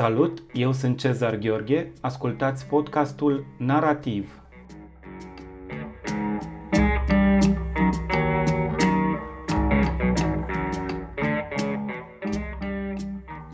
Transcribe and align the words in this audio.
Salut, 0.00 0.42
eu 0.52 0.72
sunt 0.72 0.98
Cezar 0.98 1.36
Gheorghe, 1.36 1.92
ascultați 2.00 2.66
podcastul 2.66 3.44
Narativ. 3.58 4.42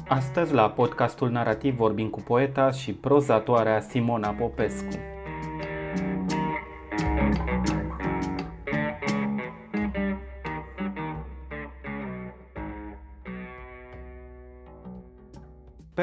Astăzi 0.08 0.52
la 0.52 0.70
podcastul 0.70 1.30
Narativ 1.30 1.76
vorbim 1.76 2.08
cu 2.08 2.20
poeta 2.20 2.70
și 2.70 2.94
prozatoarea 2.94 3.80
Simona 3.80 4.30
Popescu. 4.30 5.15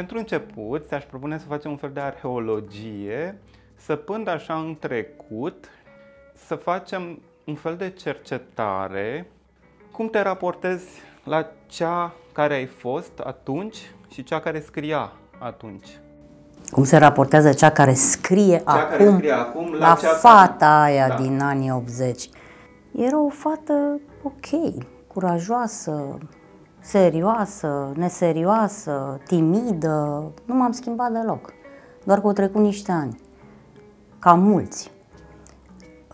Pentru 0.03 0.21
început, 0.21 0.88
ți-aș 0.88 1.03
propune 1.03 1.38
să 1.38 1.45
facem 1.48 1.71
un 1.71 1.77
fel 1.77 1.89
de 1.93 1.99
arheologie, 1.99 3.39
să 3.75 3.95
pând 3.95 4.27
așa 4.27 4.53
în 4.53 4.75
trecut, 4.80 5.70
să 6.45 6.55
facem 6.55 7.21
un 7.45 7.55
fel 7.55 7.75
de 7.75 7.89
cercetare, 7.89 9.27
cum 9.91 10.09
te 10.09 10.21
raportezi 10.21 10.85
la 11.23 11.47
cea 11.67 12.13
care 12.31 12.53
ai 12.53 12.66
fost 12.66 13.20
atunci 13.20 13.77
și 14.11 14.23
cea 14.23 14.39
care 14.39 14.59
scria 14.59 15.11
atunci. 15.39 15.88
Cum 16.72 16.83
se 16.83 16.97
raportează 16.97 17.53
cea 17.53 17.70
care 17.72 17.94
scrie, 17.94 18.58
Cea 18.58 18.72
acum, 18.72 18.89
care 18.89 19.11
scrie 19.11 19.31
acum 19.31 19.72
la, 19.72 19.88
la 19.88 19.95
cea 19.95 20.08
fata 20.08 20.55
care... 20.58 20.91
aia 20.91 21.08
Da. 21.08 21.16
din 21.16 21.39
anii 21.41 21.72
80. 21.72 22.30
Era 22.95 23.23
o 23.23 23.30
fată 23.30 24.00
ok, 24.23 24.73
curajoasă, 25.08 26.17
serioasă, 26.84 27.92
neserioasă, 27.95 29.20
timidă. 29.28 30.23
Nu 30.45 30.56
m-am 30.56 30.72
schimbat 30.72 31.12
deloc. 31.12 31.53
Doar 32.03 32.20
că 32.20 32.28
au 32.28 32.34
trecut 32.34 32.62
niște 32.62 32.92
ani. 32.92 33.20
Ca 34.20 34.34
mulți. 34.34 34.92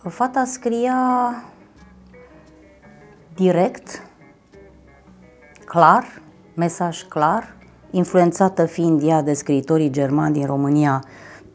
Fata 0.08 0.44
scria 0.44 1.32
direct, 3.34 4.02
clar, 5.64 6.04
mesaj 6.54 7.02
clar, 7.02 7.56
influențată 7.90 8.66
fiind 8.66 9.02
ea 9.02 9.22
de 9.22 9.32
scriitorii 9.32 9.90
germani 9.90 10.34
din 10.34 10.46
România, 10.46 11.04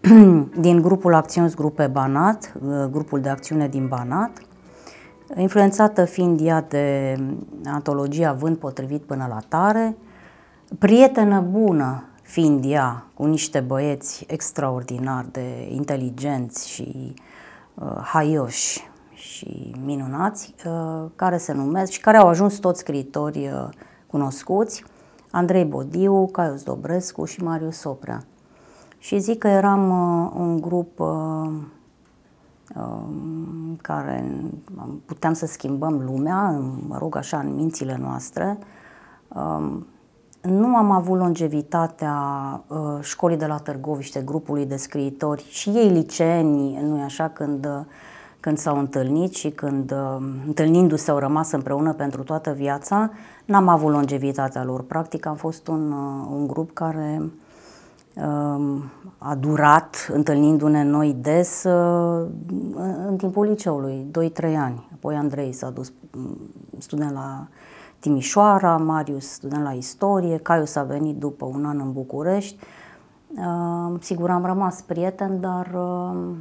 din 0.66 0.81
grupul 0.81 1.13
Acțiunți 1.13 1.55
Grupe 1.55 1.88
Banat, 1.88 2.53
uh, 2.66 2.85
grupul 2.91 3.22
de 3.22 3.29
acțiune 3.29 3.67
din 3.67 3.88
Banat, 3.88 4.31
influențată 5.37 6.05
fiind 6.05 6.39
ea 6.43 6.61
de 6.61 7.17
antologia 7.65 8.33
Vânt 8.33 8.59
potrivit 8.59 9.01
până 9.01 9.25
la 9.29 9.39
tare, 9.47 9.97
prietenă 10.79 11.39
bună 11.39 12.03
fiind 12.21 12.63
ea 12.67 13.05
cu 13.13 13.25
niște 13.25 13.59
băieți 13.59 14.25
extraordinar 14.27 15.25
de 15.31 15.67
inteligenți 15.71 16.69
și 16.69 17.13
uh, 17.73 17.97
haioși 18.01 18.89
și 19.13 19.75
minunați, 19.85 20.55
uh, 20.65 21.05
care 21.15 21.37
se 21.37 21.53
numesc 21.53 21.91
și 21.91 22.01
care 22.01 22.17
au 22.17 22.27
ajuns 22.27 22.55
toți 22.55 22.79
scriitori 22.79 23.37
uh, 23.47 23.69
cunoscuți, 24.07 24.83
Andrei 25.31 25.65
Bodiu, 25.65 26.27
Caius 26.27 26.63
Dobrescu 26.63 27.25
și 27.25 27.43
Marius 27.43 27.77
Soprea. 27.77 28.23
Și 28.97 29.19
zic 29.19 29.37
că 29.37 29.47
eram 29.47 29.89
uh, 29.89 30.31
un 30.35 30.61
grup 30.61 30.99
uh, 30.99 31.07
um, 31.07 31.71
care 33.81 34.41
puteam 35.05 35.33
să 35.33 35.45
schimbăm 35.45 36.02
lumea, 36.05 36.61
mă 36.88 36.97
rog 36.97 37.16
așa, 37.16 37.39
în 37.39 37.55
mințile 37.55 37.97
noastre. 38.02 38.57
Um, 39.27 39.88
nu 40.41 40.75
am 40.75 40.91
avut 40.91 41.17
longevitatea 41.17 42.16
uh, 42.67 42.78
școlii 43.01 43.38
de 43.38 43.45
la 43.45 43.57
Târgoviște, 43.57 44.22
grupului 44.22 44.66
de 44.66 44.75
scriitori 44.75 45.45
și 45.50 45.69
ei 45.69 45.89
liceeni, 45.89 46.79
nu 46.81 47.03
așa, 47.03 47.29
când, 47.29 47.66
uh, 47.66 47.85
când 48.39 48.57
s-au 48.57 48.79
întâlnit 48.79 49.34
și 49.34 49.50
când 49.50 49.91
uh, 49.91 50.28
întâlnindu-se 50.45 51.12
au 51.12 51.18
rămas 51.18 51.51
împreună 51.51 51.94
pentru 51.94 52.23
toată 52.23 52.51
viața, 52.51 53.12
n-am 53.45 53.68
avut 53.68 53.91
longevitatea 53.91 54.63
lor. 54.63 54.84
Practic 54.84 55.25
am 55.25 55.35
fost 55.35 55.68
un, 55.68 55.91
uh, 55.91 56.28
un 56.31 56.47
grup 56.47 56.73
care 56.73 57.22
uh, 57.22 57.28
a 59.17 59.35
durat 59.39 60.09
întâlnindu-ne 60.11 60.83
noi 60.83 61.15
des 61.21 61.63
uh, 61.63 62.27
în 63.07 63.15
timpul 63.17 63.45
liceului, 63.45 64.05
2-3 64.41 64.55
ani. 64.57 64.87
Apoi 64.93 65.15
Andrei 65.15 65.51
s-a 65.51 65.69
dus 65.69 65.93
mm, 66.11 66.37
student 66.77 67.11
la 67.11 67.47
Timișoara, 67.99 68.77
Marius 68.77 69.27
student 69.27 69.63
la 69.63 69.71
istorie, 69.71 70.37
Caius 70.37 70.75
a 70.75 70.83
venit 70.83 71.15
după 71.15 71.45
un 71.45 71.65
an 71.65 71.79
în 71.79 71.91
București. 71.91 72.57
Uh, 73.37 73.99
Sigur, 73.99 74.29
am 74.29 74.45
rămas 74.45 74.81
prieten, 74.81 75.39
dar 75.39 75.71
uh, 75.73 76.35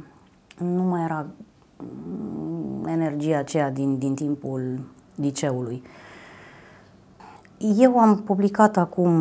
nu 0.57 0.83
mai 0.83 1.03
era 1.03 1.25
mm, 1.77 2.85
energia 2.87 3.37
aceea 3.37 3.71
din, 3.71 3.97
din 3.97 4.15
timpul 4.15 4.79
liceului. 5.15 5.83
Eu 7.57 7.99
am 7.99 8.17
publicat 8.17 8.77
acum, 8.77 9.11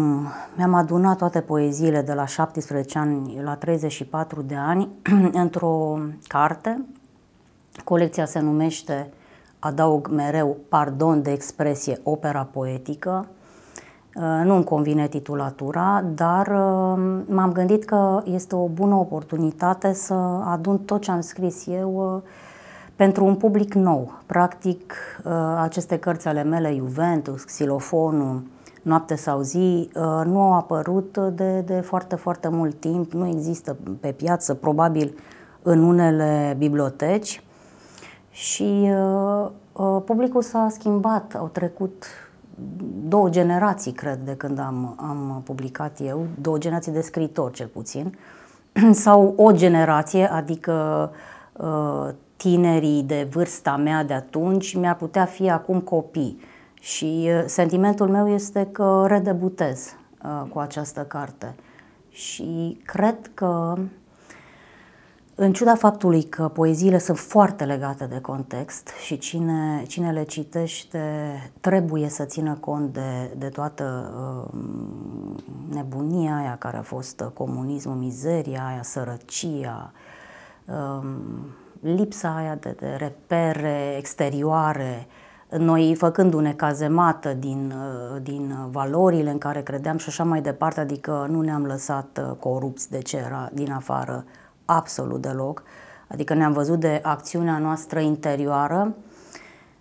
mi-am 0.57 0.75
adunat 0.75 1.19
toate 1.19 1.41
poeziile 1.41 2.03
de 2.03 2.13
la 2.13 2.27
17 2.27 2.99
ani 2.99 3.41
la 3.43 3.57
34 3.57 4.43
de 4.43 4.55
ani 4.55 4.89
într-o 5.43 5.99
carte. 6.27 6.85
Colecția 7.85 8.25
se 8.25 8.41
numește, 8.41 9.13
adaug 9.59 10.09
mereu, 10.09 10.57
pardon 10.69 11.23
de 11.23 11.31
expresie, 11.31 12.01
opera 12.03 12.49
poetică. 12.53 13.27
Uh, 14.15 14.43
Nu 14.45 14.55
îmi 14.55 14.65
convine 14.65 15.09
titulatura, 15.09 16.05
dar 16.15 16.47
uh, 16.47 17.23
m-am 17.27 17.53
gândit 17.53 17.85
că 17.85 18.23
este 18.25 18.55
o 18.55 18.67
bună 18.69 18.95
oportunitate 18.95 19.93
să 19.93 20.15
adun 20.45 20.79
tot 20.79 21.01
ce 21.01 21.11
am 21.11 21.21
scris 21.21 21.67
eu 21.67 22.15
uh, 22.15 22.23
pentru 22.97 23.25
un 23.25 23.35
public 23.35 23.75
nou. 23.75 24.13
Practic, 24.27 24.95
uh, 25.25 25.33
aceste 25.61 25.99
cărți 25.99 26.29
ale 26.29 26.43
mele, 26.43 26.75
Juventus, 26.77 27.45
Xilofonul, 27.45 28.43
Noapte 28.83 29.15
sau 29.15 29.41
zi, 29.41 29.91
uh, 29.95 30.23
nu 30.25 30.41
au 30.41 30.55
apărut 30.55 31.19
de, 31.19 31.61
de 31.61 31.81
foarte, 31.81 32.15
foarte 32.15 32.49
mult 32.49 32.81
timp, 32.81 33.13
nu 33.13 33.27
există 33.27 33.77
pe 34.01 34.13
piață, 34.13 34.55
probabil 34.55 35.15
în 35.63 35.83
unele 35.83 36.55
biblioteci 36.59 37.43
și 38.31 38.91
uh, 38.91 39.51
uh, 39.73 40.03
publicul 40.05 40.43
s-a 40.43 40.67
schimbat, 40.71 41.35
au 41.35 41.49
trecut 41.53 42.05
două 43.09 43.29
generații, 43.29 43.93
cred, 43.93 44.19
de 44.25 44.35
când 44.37 44.59
am, 44.59 44.95
am 44.97 45.41
publicat 45.45 45.99
eu, 46.01 46.27
două 46.41 46.59
generații 46.59 46.93
de 46.93 47.01
scritori, 47.01 47.53
cel 47.53 47.67
puțin, 47.67 48.19
sau 49.05 49.35
o 49.37 49.53
generație, 49.53 50.33
adică 50.33 51.11
uh, 51.53 52.09
tinerii 52.45 53.03
de 53.03 53.29
vârsta 53.31 53.77
mea 53.77 54.05
de 54.05 54.13
atunci, 54.13 54.75
mi-ar 54.75 54.97
putea 54.97 55.25
fi 55.25 55.51
acum 55.51 55.81
copii. 55.81 56.41
Și 56.81 57.29
uh, 57.29 57.43
sentimentul 57.47 58.09
meu 58.09 58.29
este 58.29 58.69
că 58.73 59.05
redebutez 59.09 59.97
uh, 60.23 60.51
cu 60.51 60.59
această 60.59 61.01
carte. 61.01 61.55
Și 62.09 62.81
cred 62.85 63.31
că 63.35 63.75
în 65.35 65.53
ciuda 65.53 65.75
faptului 65.75 66.23
că 66.23 66.49
poeziile 66.49 66.99
sunt 66.99 67.19
foarte 67.19 67.65
legate 67.65 68.07
de 68.07 68.21
context 68.21 68.89
și 69.05 69.19
cine, 69.19 69.85
cine 69.87 70.13
le 70.13 70.23
citește 70.23 71.01
trebuie 71.61 72.09
să 72.09 72.25
țină 72.25 72.57
cont 72.61 72.93
de, 72.93 73.35
de 73.39 73.49
toată 73.49 74.15
uh, 74.17 74.59
nebunia 75.75 76.37
aia 76.37 76.57
care 76.59 76.77
a 76.77 76.83
fost 76.83 77.21
uh, 77.21 77.31
comunismul, 77.35 77.97
mizeria 77.97 78.67
aia, 78.67 78.83
sărăcia, 78.83 79.93
uh, 80.65 81.09
lipsa 81.85 82.35
aia 82.37 82.55
de, 82.61 82.75
de 82.79 82.97
repere 82.99 83.95
exterioare, 83.99 85.07
noi 85.59 85.95
făcându-ne 85.95 86.53
cazemată 86.53 87.33
din, 87.33 87.73
uh, 87.77 88.23
din 88.23 88.55
valorile 88.71 89.31
în 89.31 89.39
care 89.39 89.63
credeam 89.63 89.97
și 89.97 90.09
așa 90.09 90.25
mai 90.25 90.43
departe, 90.43 90.81
adică 90.81 91.27
nu 91.31 91.41
ne-am 91.41 91.65
lăsat 91.65 92.21
uh, 92.23 92.37
corupți 92.39 92.91
de 92.91 92.99
ce 92.99 93.17
era 93.17 93.51
din 93.53 93.73
afară 93.73 94.25
absolut 94.65 95.21
deloc, 95.21 95.63
adică 96.09 96.35
ne-am 96.35 96.53
văzut 96.53 96.81
de 96.81 97.01
acțiunea 97.03 97.59
noastră 97.59 98.01
interioară, 98.01 98.95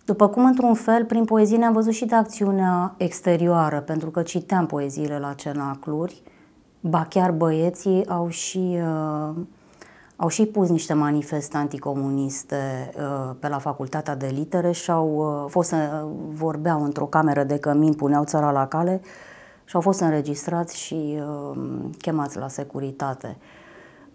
după 0.06 0.28
cum, 0.28 0.46
într-un 0.46 0.74
fel, 0.74 1.06
prin 1.06 1.26
poezie 1.26 1.58
ne-am 1.58 1.74
văzut 1.74 1.94
și 1.94 2.06
de 2.06 2.16
acțiunea 2.16 2.94
exterioară, 2.98 3.80
pentru 3.80 4.10
că 4.10 4.22
citeam 4.22 4.66
poeziile 4.66 5.20
la 5.20 5.34
cenacluri, 5.34 6.22
ba 6.80 7.06
chiar 7.10 7.32
băieții 7.32 8.08
au 8.08 8.30
și, 8.30 8.78
uh, 8.78 9.36
au 10.16 10.28
și 10.28 10.46
pus 10.46 10.70
niște 10.70 10.94
manifeste 10.94 11.58
anticomuniste 11.58 12.92
uh, 12.98 13.36
pe 13.40 13.48
la 13.48 13.58
Facultatea 13.58 14.16
de 14.16 14.28
Litere 14.28 14.72
și 14.72 14.92
au 14.92 15.16
uh, 15.16 15.50
fost, 15.50 15.72
uh, 15.72 16.10
vorbeau 16.30 16.84
într-o 16.84 17.06
cameră 17.06 17.44
de 17.44 17.58
cămin, 17.58 17.94
puneau 17.94 18.24
țara 18.24 18.52
la 18.52 18.68
cale 18.68 19.02
și 19.66 19.76
au 19.76 19.82
fost 19.82 20.00
înregistrați 20.00 20.78
și 20.78 21.18
uh, 21.18 21.58
chemați 21.98 22.38
la 22.38 22.48
securitate. 22.48 23.38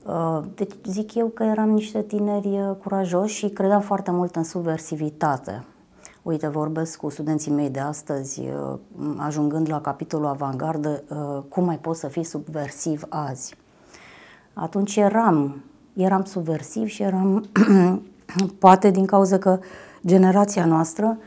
Uh, 0.07 0.41
Deci 0.55 0.73
zic 0.85 1.15
eu 1.15 1.27
că 1.27 1.43
eram 1.43 1.71
niște 1.71 2.03
tineri 2.03 2.49
uh, 2.49 2.77
curajoși 2.83 3.37
și 3.37 3.49
credeam 3.49 3.81
foarte 3.81 4.11
mult 4.11 4.37
în 4.37 4.45
subversivitate. 4.45 5.65
Uite, 6.23 6.49
vorbesc 6.49 6.99
cu 6.99 7.09
studenții 7.09 7.53
mei 7.53 7.71
de 7.71 7.81
astăzi, 7.81 8.41
uh, 8.41 8.79
ajungând 9.17 9.69
la 9.71 9.81
capitolul 9.81 10.27
avangardă, 10.27 11.03
uh, 11.09 11.43
cum 11.49 11.65
mai 11.65 11.79
poți 11.79 12.01
să 12.01 12.09
fii 12.09 12.25
subversiv 12.25 13.03
azi? 13.09 13.57
Atunci 14.53 14.97
eram, 14.97 15.65
eram 16.03 16.25
subversiv 16.25 16.87
și 16.87 17.03
eram, 17.03 17.45
poate 18.59 18.91
din 18.91 19.07
cauza 19.07 19.39
că 19.39 19.59
generația 20.07 20.65
noastră 20.65 21.19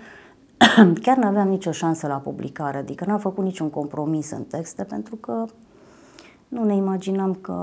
chiar 1.04 1.18
nu 1.18 1.28
aveam 1.28 1.48
nicio 1.48 1.72
șansă 1.72 2.08
la 2.08 2.16
publicare, 2.16 2.78
adică 2.78 3.06
n-am 3.08 3.20
făcut 3.20 3.44
niciun 3.44 3.70
compromis 3.70 4.32
în 4.32 4.44
texte 4.44 4.84
pentru 4.84 5.16
că 5.16 5.46
nu 6.48 6.64
ne 6.64 6.76
imaginam 6.76 7.38
că 7.42 7.54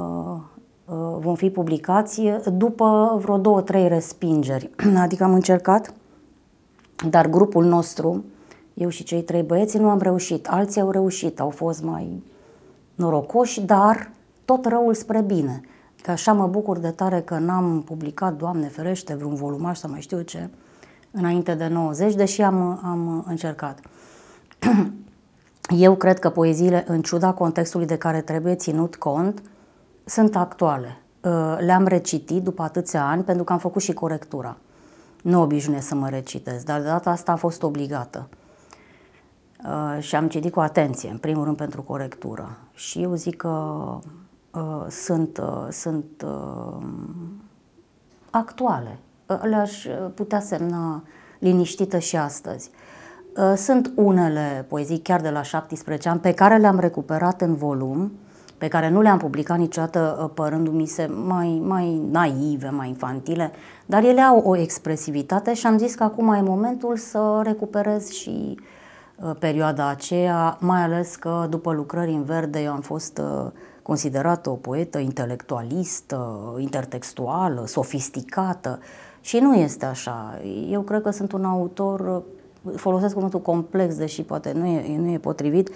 uh, 0.85 1.17
vom 1.21 1.35
fi 1.35 1.51
publicați 1.51 2.23
după 2.53 3.19
vreo 3.23 3.37
două, 3.37 3.61
trei 3.61 3.89
respingeri. 3.89 4.71
Adică 5.05 5.25
am 5.25 5.35
încercat, 5.35 5.93
dar 7.09 7.27
grupul 7.27 7.65
nostru, 7.65 8.25
eu 8.75 8.89
și 8.89 9.05
cei 9.05 9.23
trei 9.23 9.43
băieți, 9.43 9.79
nu 9.79 9.89
am 9.89 9.99
reușit. 10.01 10.49
Alții 10.49 10.81
au 10.81 10.91
reușit, 10.91 11.41
au 11.41 11.51
fost 11.51 11.83
mai 11.83 12.23
norocoși, 12.95 13.61
dar 13.61 14.11
tot 14.45 14.67
răul 14.67 14.95
spre 14.95 15.21
bine. 15.21 15.61
Că 16.03 16.11
așa 16.11 16.33
mă 16.33 16.47
bucur 16.47 16.79
de 16.79 16.91
tare 16.91 17.21
că 17.21 17.39
n-am 17.39 17.83
publicat, 17.83 18.37
Doamne 18.37 18.69
ferește, 18.69 19.15
vreun 19.15 19.35
volumaș 19.35 19.79
sau 19.79 19.91
mai 19.91 20.01
știu 20.01 20.21
ce, 20.21 20.49
înainte 21.11 21.55
de 21.55 21.67
90, 21.67 22.15
deși 22.15 22.43
am, 22.43 22.81
am 22.85 23.25
încercat. 23.29 23.81
Eu 25.77 25.95
cred 25.95 26.19
că 26.19 26.31
poeziile, 26.31 26.85
în 26.87 27.03
ciuda 27.03 27.33
contextului 27.33 27.87
de 27.87 27.97
care 27.97 28.21
trebuie 28.21 28.55
ținut 28.55 28.97
cont, 28.97 29.43
sunt 30.05 30.37
actuale. 30.37 30.97
Uh, 31.21 31.57
le-am 31.59 31.87
recitit 31.87 32.43
după 32.43 32.63
atâția 32.63 33.07
ani 33.09 33.23
pentru 33.23 33.45
că 33.45 33.53
am 33.53 33.59
făcut 33.59 33.83
și 33.83 33.93
corectura. 33.93 34.57
Nu 35.23 35.41
obișnuiesc 35.41 35.87
să 35.87 35.95
mă 35.95 36.09
recitez, 36.09 36.63
dar 36.63 36.81
de 36.81 36.87
data 36.87 37.11
asta 37.11 37.33
a 37.33 37.37
fost 37.37 37.63
obligată. 37.63 38.29
Uh, 39.65 40.03
și 40.03 40.15
am 40.15 40.29
citit 40.29 40.53
cu 40.53 40.61
atenție, 40.61 41.11
în 41.11 41.19
primul 41.19 41.45
rând 41.45 41.57
pentru 41.57 41.83
corectură. 41.83 42.57
Și 42.73 43.03
eu 43.03 43.15
zic 43.15 43.37
că 43.37 43.79
uh, 44.51 44.87
sunt, 44.89 45.41
sunt 45.71 46.27
actuale. 48.31 48.99
Le-aș 49.43 49.87
putea 50.15 50.41
semna 50.41 51.03
liniștită 51.39 51.99
și 51.99 52.17
astăzi. 52.17 52.71
Uh, 53.39 53.53
sunt 53.57 53.93
unele 53.95 54.65
poezii 54.69 54.99
chiar 54.99 55.21
de 55.21 55.31
la 55.31 55.43
17 55.43 56.09
ani 56.09 56.21
pe 56.21 56.33
care 56.33 56.57
le-am 56.57 56.79
recuperat 56.79 57.41
în 57.41 57.55
volum, 57.55 58.13
pe 58.59 58.69
care 58.69 58.89
nu 58.89 59.01
le-am 59.01 59.19
publicat 59.19 59.59
niciodată 59.59 60.21
uh, 60.23 60.31
părându-mi 60.35 60.87
se 60.87 61.07
mai, 61.07 61.63
mai 61.65 62.03
naive, 62.11 62.69
mai 62.69 62.89
infantile, 62.89 63.51
dar 63.87 64.05
ele 64.05 64.21
au 64.21 64.39
o 64.39 64.57
expresivitate 64.57 65.55
și 65.55 65.67
am 65.67 65.79
zis 65.79 65.95
că 65.95 66.03
acum 66.03 66.33
e 66.33 66.41
momentul 66.41 66.97
să 66.97 67.41
recuperez 67.43 68.11
și 68.11 68.59
uh, 69.17 69.31
perioada 69.39 69.89
aceea, 69.89 70.57
mai 70.61 70.83
ales 70.83 71.17
că 71.17 71.47
după 71.51 71.73
lucrări 71.73 72.11
în 72.11 72.25
verde 72.25 72.61
eu 72.63 72.73
am 72.73 72.81
fost 72.81 73.21
considerată 73.89 74.51
o 74.51 74.55
poetă 74.55 74.99
intelectualistă, 74.99 76.55
intertextuală, 76.59 77.67
sofisticată 77.67 78.79
și 79.21 79.39
nu 79.39 79.55
este 79.55 79.85
așa. 79.85 80.41
Eu 80.71 80.81
cred 80.81 81.03
că 81.03 81.11
sunt 81.11 81.33
un 81.33 81.45
autor 81.45 82.23
folosesc 82.77 83.15
cuvântul 83.15 83.41
complex, 83.41 83.97
deși 83.97 84.23
poate 84.23 84.53
nu 84.53 84.67
e, 84.67 84.99
nu 84.99 85.11
e 85.11 85.19
potrivit, 85.19 85.71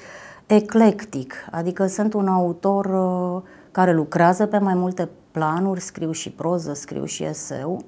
eclectic, 0.46 1.34
adică 1.50 1.86
sunt 1.86 2.14
un 2.14 2.28
autor 2.28 2.84
uh, 2.84 3.42
care 3.70 3.92
lucrează 3.92 4.46
pe 4.46 4.58
mai 4.58 4.74
multe 4.74 5.08
planuri, 5.30 5.80
scriu 5.80 6.10
și 6.10 6.30
proză, 6.30 6.74
scriu 6.74 7.04
și 7.04 7.24
eseu. 7.24 7.84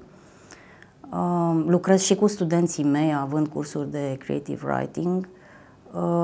Uh, 1.11 1.63
lucrez 1.67 2.01
și 2.01 2.15
cu 2.15 2.27
studenții 2.27 2.83
mei, 2.83 3.15
având 3.15 3.47
cursuri 3.47 3.91
de 3.91 4.17
creative 4.19 4.65
writing, 4.65 5.17
uh, 5.17 5.34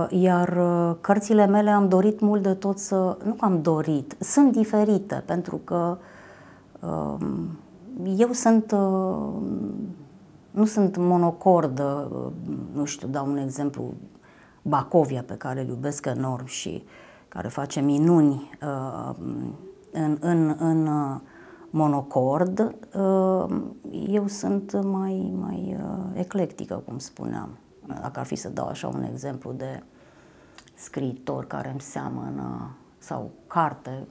iar 0.10 0.60
cărțile 1.02 1.46
mele 1.46 1.70
am 1.70 1.88
dorit 1.88 2.20
mult 2.20 2.44
de 2.44 2.54
tot 2.54 2.78
să, 2.78 3.18
nu 3.24 3.36
că 3.38 3.46
am 3.46 3.62
dorit, 3.62 4.16
sunt 4.20 4.52
diferite, 4.52 5.24
pentru 5.26 5.56
că 5.64 5.98
eu 8.18 8.32
sunt 8.32 8.76
nu 10.52 10.66
sunt 10.66 10.98
monocordă, 10.98 12.12
nu 12.74 12.86
știu, 12.86 13.08
dau 13.08 13.28
un 13.28 13.38
exemplu, 13.38 13.94
Bacovia 14.62 15.24
pe 15.24 15.34
care 15.34 15.62
îl 15.62 15.68
iubesc 15.68 16.06
enorm 16.06 16.46
și 16.46 16.84
care 17.28 17.48
face 17.48 17.80
minuni 17.80 18.50
uh, 18.64 19.16
în, 19.92 20.18
în, 20.20 20.56
în 20.60 20.88
uh, 20.88 21.20
monocord, 21.70 22.76
uh, 22.96 23.62
eu 24.08 24.28
sunt 24.28 24.84
mai, 24.84 25.34
mai 25.40 25.78
eclectică, 26.14 26.82
cum 26.86 26.98
spuneam. 26.98 27.50
Dacă 27.88 28.20
ar 28.20 28.26
fi 28.26 28.36
să 28.36 28.50
dau 28.50 28.68
așa 28.68 28.88
un 28.88 29.04
exemplu 29.04 29.52
de 29.52 29.84
scriitor 30.74 31.48
care 31.48 31.70
îmi 31.70 31.82
seamănă 31.82 32.76
sau 32.98 33.32
carte 33.48 34.08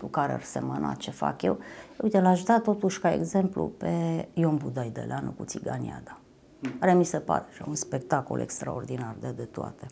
cu 0.00 0.06
care 0.06 0.32
ar 0.32 0.42
semăna 0.42 0.94
ce 0.94 1.10
fac 1.10 1.42
eu, 1.42 1.58
uite, 2.02 2.20
l-aș 2.20 2.42
da 2.42 2.60
totuși 2.60 3.00
ca 3.00 3.12
exemplu 3.12 3.66
pe 3.66 4.28
Ion 4.32 4.56
Budai 4.56 4.90
de 4.90 5.00
Leanu 5.00 5.30
cu 5.30 5.44
Țiganiada, 5.44 6.18
care 6.78 6.94
mi 6.94 7.04
se 7.04 7.18
pare 7.18 7.44
un 7.66 7.74
spectacol 7.74 8.40
extraordinar 8.40 9.16
de, 9.20 9.32
de 9.32 9.44
toate. 9.44 9.86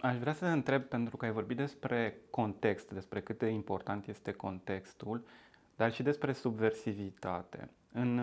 Aș 0.00 0.18
vrea 0.18 0.32
să 0.32 0.44
te 0.44 0.50
întreb, 0.50 0.82
pentru 0.82 1.16
că 1.16 1.24
ai 1.24 1.32
vorbit 1.32 1.56
despre 1.56 2.16
context, 2.30 2.90
despre 2.90 3.20
cât 3.20 3.38
de 3.38 3.48
important 3.48 4.06
este 4.06 4.32
contextul, 4.32 5.24
dar 5.76 5.92
și 5.92 6.02
despre 6.02 6.32
subversivitate. 6.32 7.70
În 7.92 8.20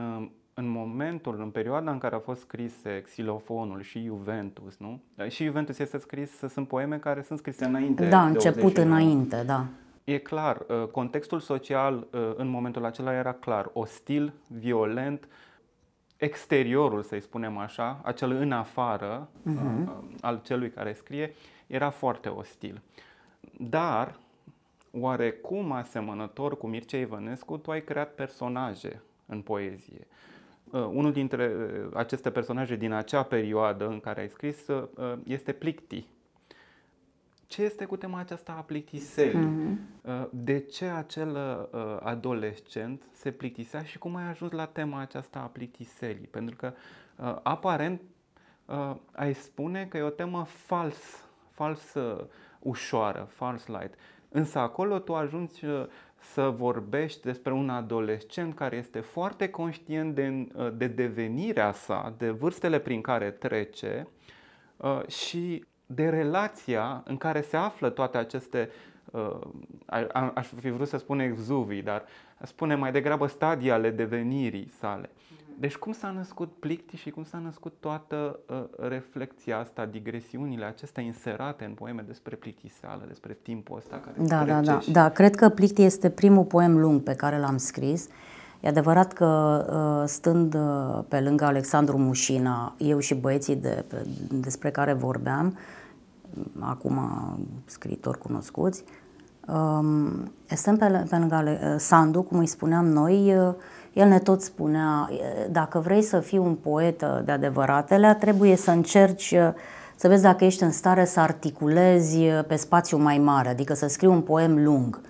în 0.59 0.67
momentul, 0.67 1.39
în 1.39 1.49
perioada 1.49 1.91
în 1.91 1.97
care 1.97 2.15
a 2.15 2.19
fost 2.19 2.41
scrise 2.41 3.01
Xilofonul 3.01 3.81
și 3.81 4.03
Juventus, 4.03 4.77
nu? 4.77 5.01
Și 5.27 5.43
Juventus 5.43 5.79
este 5.79 5.97
scris, 5.97 6.31
sunt 6.49 6.67
poeme 6.67 6.97
care 6.97 7.21
sunt 7.21 7.39
scrise 7.39 7.65
înainte. 7.65 8.05
Da, 8.05 8.25
început 8.25 8.77
înainte, 8.77 9.43
da. 9.45 9.65
E 10.03 10.17
clar, 10.17 10.65
uh, 10.67 10.87
contextul 10.87 11.39
social 11.39 12.07
uh, 12.11 12.33
în 12.35 12.47
momentul 12.47 12.85
acela 12.85 13.13
era 13.13 13.33
clar, 13.33 13.69
ostil, 13.73 14.33
violent, 14.47 15.27
exteriorul, 16.17 17.03
să-i 17.03 17.21
spunem 17.21 17.57
așa, 17.57 17.99
acel 18.03 18.31
în 18.31 18.51
afară 18.51 19.29
uh-huh. 19.49 19.87
al 20.21 20.41
celui 20.43 20.69
care 20.69 20.93
scrie, 20.93 21.33
era 21.67 21.89
foarte 21.89 22.29
ostil. 22.29 22.81
Dar, 23.57 24.15
oarecum 24.91 25.71
asemănător 25.71 26.57
cu 26.57 26.67
Mircea 26.67 26.97
Ivănescu, 26.97 27.57
tu 27.57 27.71
ai 27.71 27.83
creat 27.83 28.13
personaje 28.13 29.01
în 29.25 29.41
poezie. 29.41 30.07
Uh, 30.71 30.85
unul 30.85 31.11
dintre 31.11 31.53
uh, 31.55 31.89
aceste 31.93 32.31
personaje 32.31 32.75
din 32.75 32.91
acea 32.91 33.23
perioadă 33.23 33.87
în 33.87 33.99
care 33.99 34.21
ai 34.21 34.29
scris 34.29 34.67
uh, 34.67 35.13
este 35.23 35.51
Plicti. 35.51 36.07
Ce 37.47 37.61
este 37.63 37.85
cu 37.85 37.97
tema 37.97 38.19
aceasta 38.19 38.55
a 38.57 38.61
plictiselii? 38.61 39.47
Mm-hmm. 39.47 40.29
De 40.29 40.59
ce 40.59 40.85
acel 40.85 41.37
adolescent 41.99 43.03
se 43.11 43.31
plictisea 43.31 43.83
și 43.83 43.97
cum 43.97 44.15
ai 44.15 44.29
ajuns 44.29 44.51
la 44.51 44.65
tema 44.65 44.99
aceasta 45.01 45.39
a 45.39 45.45
plictiselii? 45.45 46.27
Pentru 46.31 46.55
că 46.55 46.73
aparent 47.43 48.01
ai 49.11 49.33
spune 49.33 49.85
că 49.85 49.97
e 49.97 50.01
o 50.01 50.09
temă 50.09 50.43
fals, 50.43 51.25
fals 51.51 51.95
ușoară, 52.59 53.27
false 53.29 53.71
light. 53.71 53.93
Însă 54.29 54.59
acolo 54.59 54.99
tu 54.99 55.15
ajungi 55.15 55.65
să 56.19 56.49
vorbești 56.49 57.21
despre 57.21 57.53
un 57.53 57.69
adolescent 57.69 58.55
care 58.55 58.75
este 58.75 58.99
foarte 58.99 59.49
conștient 59.49 60.15
de, 60.15 60.47
de 60.73 60.87
devenirea 60.87 61.71
sa, 61.71 62.13
de 62.17 62.29
vârstele 62.29 62.79
prin 62.79 63.01
care 63.01 63.31
trece 63.31 64.07
uh, 64.77 65.07
și 65.07 65.65
de 65.85 66.09
relația 66.09 67.03
în 67.05 67.17
care 67.17 67.41
se 67.41 67.57
află 67.57 67.89
toate 67.89 68.17
aceste, 68.17 68.69
uh, 69.11 69.39
aș 70.33 70.47
fi 70.59 70.69
vrut 70.69 70.87
să 70.87 70.97
spun 70.97 71.19
exuvii, 71.19 71.81
dar 71.81 72.05
spune 72.43 72.75
mai 72.75 72.91
degrabă 72.91 73.27
stadii 73.27 73.71
ale 73.71 73.89
devenirii 73.89 74.69
sale. 74.69 75.09
Deci 75.59 75.75
cum 75.75 75.91
s-a 75.91 76.11
născut 76.11 76.51
Plicti 76.59 76.95
și 76.95 77.09
cum 77.09 77.23
s-a 77.23 77.37
născut 77.37 77.73
toată 77.79 78.39
uh, 78.49 78.63
reflexia 78.77 79.57
asta, 79.59 79.85
digresiunile 79.85 80.65
acestea 80.65 81.03
inserate 81.03 81.65
în 81.65 81.71
poeme 81.73 82.03
despre 82.07 82.35
plictiseală, 82.35 83.03
despre 83.07 83.37
timpul 83.41 83.77
ăsta 83.77 84.01
care 84.05 84.15
Da, 84.27 84.45
da, 84.45 84.61
da, 84.61 84.79
și... 84.79 84.91
da. 84.91 85.09
Cred 85.09 85.35
că 85.35 85.49
Plicti 85.49 85.83
este 85.83 86.09
primul 86.09 86.43
poem 86.43 86.77
lung 86.77 87.01
pe 87.01 87.13
care 87.13 87.39
l-am 87.39 87.57
scris. 87.57 88.07
E 88.59 88.67
adevărat 88.67 89.13
că 89.13 89.25
uh, 90.01 90.07
stând 90.07 90.53
uh, 90.53 91.03
pe 91.07 91.19
lângă 91.19 91.45
Alexandru 91.45 91.97
Mușina, 91.97 92.75
eu 92.77 92.99
și 92.99 93.15
băieții 93.15 93.55
de, 93.55 93.83
pe, 93.87 94.07
despre 94.29 94.71
care 94.71 94.93
vorbeam, 94.93 95.57
acum 96.59 96.99
scriitori 97.65 98.17
cunoscuți, 98.17 98.83
um, 99.53 100.31
stăm 100.45 100.77
pe, 100.77 101.05
pe 101.09 101.15
lângă 101.15 101.43
uh, 101.45 101.75
Sandu, 101.77 102.21
cum 102.21 102.37
îi 102.37 102.47
spuneam 102.47 102.85
noi, 102.85 103.35
uh, 103.37 103.53
el 103.93 104.07
ne 104.07 104.19
tot 104.19 104.41
spunea, 104.41 105.09
dacă 105.51 105.79
vrei 105.79 106.01
să 106.01 106.19
fii 106.19 106.37
un 106.37 106.55
poet 106.55 107.05
de 107.25 107.31
adevăratele, 107.31 108.17
trebuie 108.19 108.55
să 108.55 108.71
încerci 108.71 109.35
să 109.95 110.07
vezi 110.07 110.21
dacă 110.21 110.45
ești 110.45 110.63
în 110.63 110.71
stare 110.71 111.05
să 111.05 111.19
articulezi 111.19 112.17
pe 112.47 112.55
spațiu 112.55 112.97
mai 112.97 113.17
mare, 113.17 113.49
adică 113.49 113.73
să 113.73 113.87
scrii 113.87 114.09
un 114.09 114.21
poem 114.21 114.63
lung. 114.63 115.01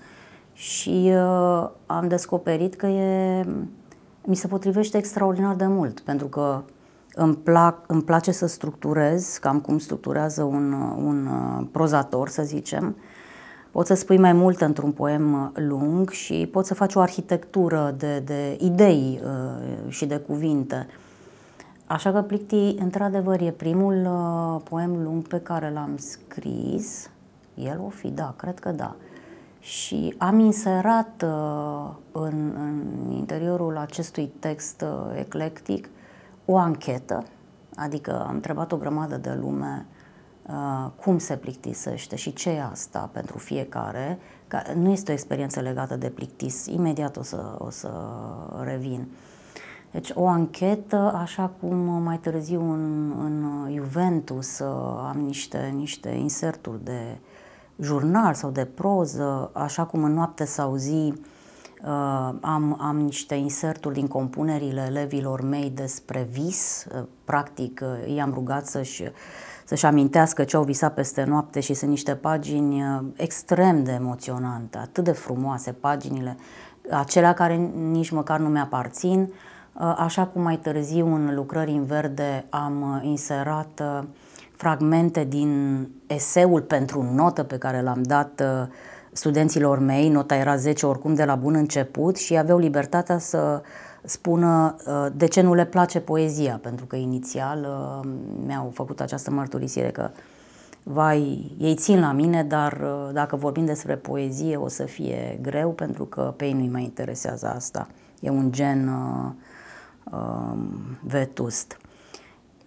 Și 0.53 1.11
uh, 1.13 1.69
am 1.85 2.07
descoperit 2.07 2.75
că 2.75 2.85
e, 2.85 3.45
mi 4.23 4.35
se 4.35 4.47
potrivește 4.47 4.97
extraordinar 4.97 5.55
de 5.55 5.65
mult, 5.65 5.99
pentru 5.99 6.27
că 6.27 6.63
îmi, 7.13 7.35
plac, 7.35 7.83
îmi 7.87 8.03
place 8.03 8.31
să 8.31 8.47
structurez, 8.47 9.37
cam 9.37 9.59
cum 9.59 9.77
structurează 9.77 10.43
un, 10.43 10.71
un 10.97 11.27
prozator, 11.71 12.29
să 12.29 12.43
zicem. 12.43 12.95
Poți 13.71 13.87
să 13.87 13.93
spui 13.93 14.17
mai 14.17 14.33
mult 14.33 14.61
într-un 14.61 14.91
poem 14.91 15.51
lung 15.55 16.09
și 16.09 16.49
poți 16.51 16.67
să 16.67 16.73
faci 16.73 16.95
o 16.95 16.99
arhitectură 16.99 17.95
de, 17.97 18.19
de 18.19 18.57
idei 18.59 19.21
uh, 19.23 19.91
și 19.91 20.05
de 20.05 20.17
cuvinte. 20.17 20.87
Așa 21.85 22.11
că 22.11 22.21
Plicti, 22.21 22.75
într-adevăr, 22.79 23.41
e 23.41 23.51
primul 23.51 24.05
uh, 24.05 24.61
poem 24.69 25.03
lung 25.03 25.27
pe 25.27 25.39
care 25.39 25.71
l-am 25.71 25.97
scris. 25.97 27.09
El 27.55 27.81
o 27.85 27.89
fi, 27.89 28.07
da, 28.07 28.33
cred 28.37 28.59
că 28.59 28.71
da. 28.71 28.95
Și 29.59 30.15
am 30.17 30.39
inserat 30.39 31.25
uh, 31.25 31.89
în, 32.11 32.53
în 32.55 33.11
interiorul 33.11 33.77
acestui 33.77 34.31
text 34.39 34.81
uh, 34.81 35.19
eclectic 35.19 35.89
o 36.45 36.57
anchetă, 36.57 37.23
adică 37.75 38.25
am 38.27 38.33
întrebat 38.33 38.71
o 38.71 38.77
grămadă 38.77 39.17
de 39.17 39.37
lume 39.41 39.85
uh, 39.89 39.96
cum 40.95 41.17
se 41.17 41.35
plictisește 41.35 42.15
și 42.15 42.33
ce 42.33 42.49
e 42.49 42.63
asta 42.63 43.09
pentru 43.13 43.37
fiecare. 43.37 44.19
Că 44.47 44.59
nu 44.75 44.91
este 44.91 45.11
o 45.11 45.13
experiență 45.13 45.59
legată 45.59 45.95
de 45.95 46.09
plictis, 46.09 46.65
imediat 46.65 47.17
o 47.17 47.23
să, 47.23 47.55
o 47.57 47.69
să 47.69 47.89
revin. 48.63 49.07
Deci 49.91 50.11
o 50.13 50.27
anchetă, 50.27 51.11
așa 51.15 51.51
cum 51.59 51.77
mai 52.03 52.17
târziu 52.17 52.71
în, 52.71 53.13
în 53.19 53.45
Juventus 53.75 54.59
am 55.09 55.23
niște, 55.25 55.71
niște 55.75 56.09
inserturi 56.09 56.83
de 56.83 57.17
jurnal 57.81 58.33
sau 58.33 58.49
de 58.49 58.65
proză, 58.65 59.49
așa 59.53 59.85
cum 59.85 60.03
în 60.03 60.13
noapte 60.13 60.45
sau 60.45 60.75
zi 60.75 61.13
uh, 61.13 62.33
am, 62.41 62.77
am 62.79 62.97
niște 62.97 63.35
inserturi 63.35 63.93
din 63.93 64.07
compunerile 64.07 64.85
elevilor 64.87 65.41
mei 65.41 65.69
despre 65.69 66.27
vis, 66.31 66.85
uh, 66.95 67.03
practic 67.25 67.81
uh, 67.83 68.15
i-am 68.15 68.33
rugat 68.33 68.65
să-și 68.65 69.03
să-și 69.67 69.85
amintească 69.85 70.43
ce 70.43 70.55
au 70.55 70.63
visat 70.63 70.93
peste 70.93 71.23
noapte 71.23 71.59
și 71.59 71.73
sunt 71.73 71.89
niște 71.89 72.15
pagini 72.15 72.81
uh, 72.81 73.03
extrem 73.15 73.83
de 73.83 73.91
emoționante, 73.91 74.77
atât 74.77 75.03
de 75.03 75.11
frumoase 75.11 75.71
paginile, 75.71 76.37
acelea 76.91 77.33
care 77.33 77.55
nici 77.91 78.09
măcar 78.09 78.39
nu 78.39 78.49
mi-aparțin, 78.49 79.19
uh, 79.19 79.27
Uh, 79.79 79.93
așa 79.97 80.25
cum 80.25 80.41
mai 80.41 80.57
târziu 80.57 81.13
în 81.13 81.35
lucrări 81.35 81.71
în 81.71 81.85
verde 81.85 82.45
am 82.49 82.81
uh, 82.81 83.09
inserat 83.09 83.81
uh, 83.81 84.03
fragmente 84.55 85.23
din 85.23 85.81
eseul 86.07 86.61
pentru 86.61 87.09
notă 87.13 87.43
pe 87.43 87.57
care 87.57 87.81
l-am 87.81 88.01
dat 88.01 88.43
studenților 89.11 89.79
mei, 89.79 90.09
nota 90.09 90.35
era 90.35 90.55
10 90.55 90.85
oricum 90.85 91.13
de 91.13 91.25
la 91.25 91.35
bun 91.35 91.55
început 91.55 92.17
și 92.17 92.37
aveau 92.37 92.57
libertatea 92.57 93.17
să 93.17 93.61
spună 94.07 94.75
de 95.15 95.25
ce 95.25 95.41
nu 95.41 95.53
le 95.53 95.65
place 95.65 95.99
poezia, 95.99 96.59
pentru 96.61 96.85
că 96.85 96.95
inițial 96.95 97.67
mi-au 98.45 98.69
făcut 98.73 98.99
această 99.01 99.31
mărturisire 99.31 99.89
că 99.89 100.09
vai, 100.83 101.51
ei 101.57 101.75
țin 101.75 101.99
la 101.99 102.11
mine, 102.11 102.43
dar 102.43 102.83
dacă 103.13 103.35
vorbim 103.35 103.65
despre 103.65 103.95
poezie 103.95 104.55
o 104.55 104.67
să 104.67 104.83
fie 104.83 105.39
greu 105.41 105.69
pentru 105.69 106.05
că 106.05 106.33
pe 106.37 106.45
ei 106.45 106.53
nu-i 106.53 106.69
mai 106.69 106.83
interesează 106.83 107.47
asta. 107.55 107.87
E 108.19 108.29
un 108.29 108.51
gen 108.51 108.87
uh, 108.87 109.31
Um, 110.11 110.97
vetust. 111.01 111.77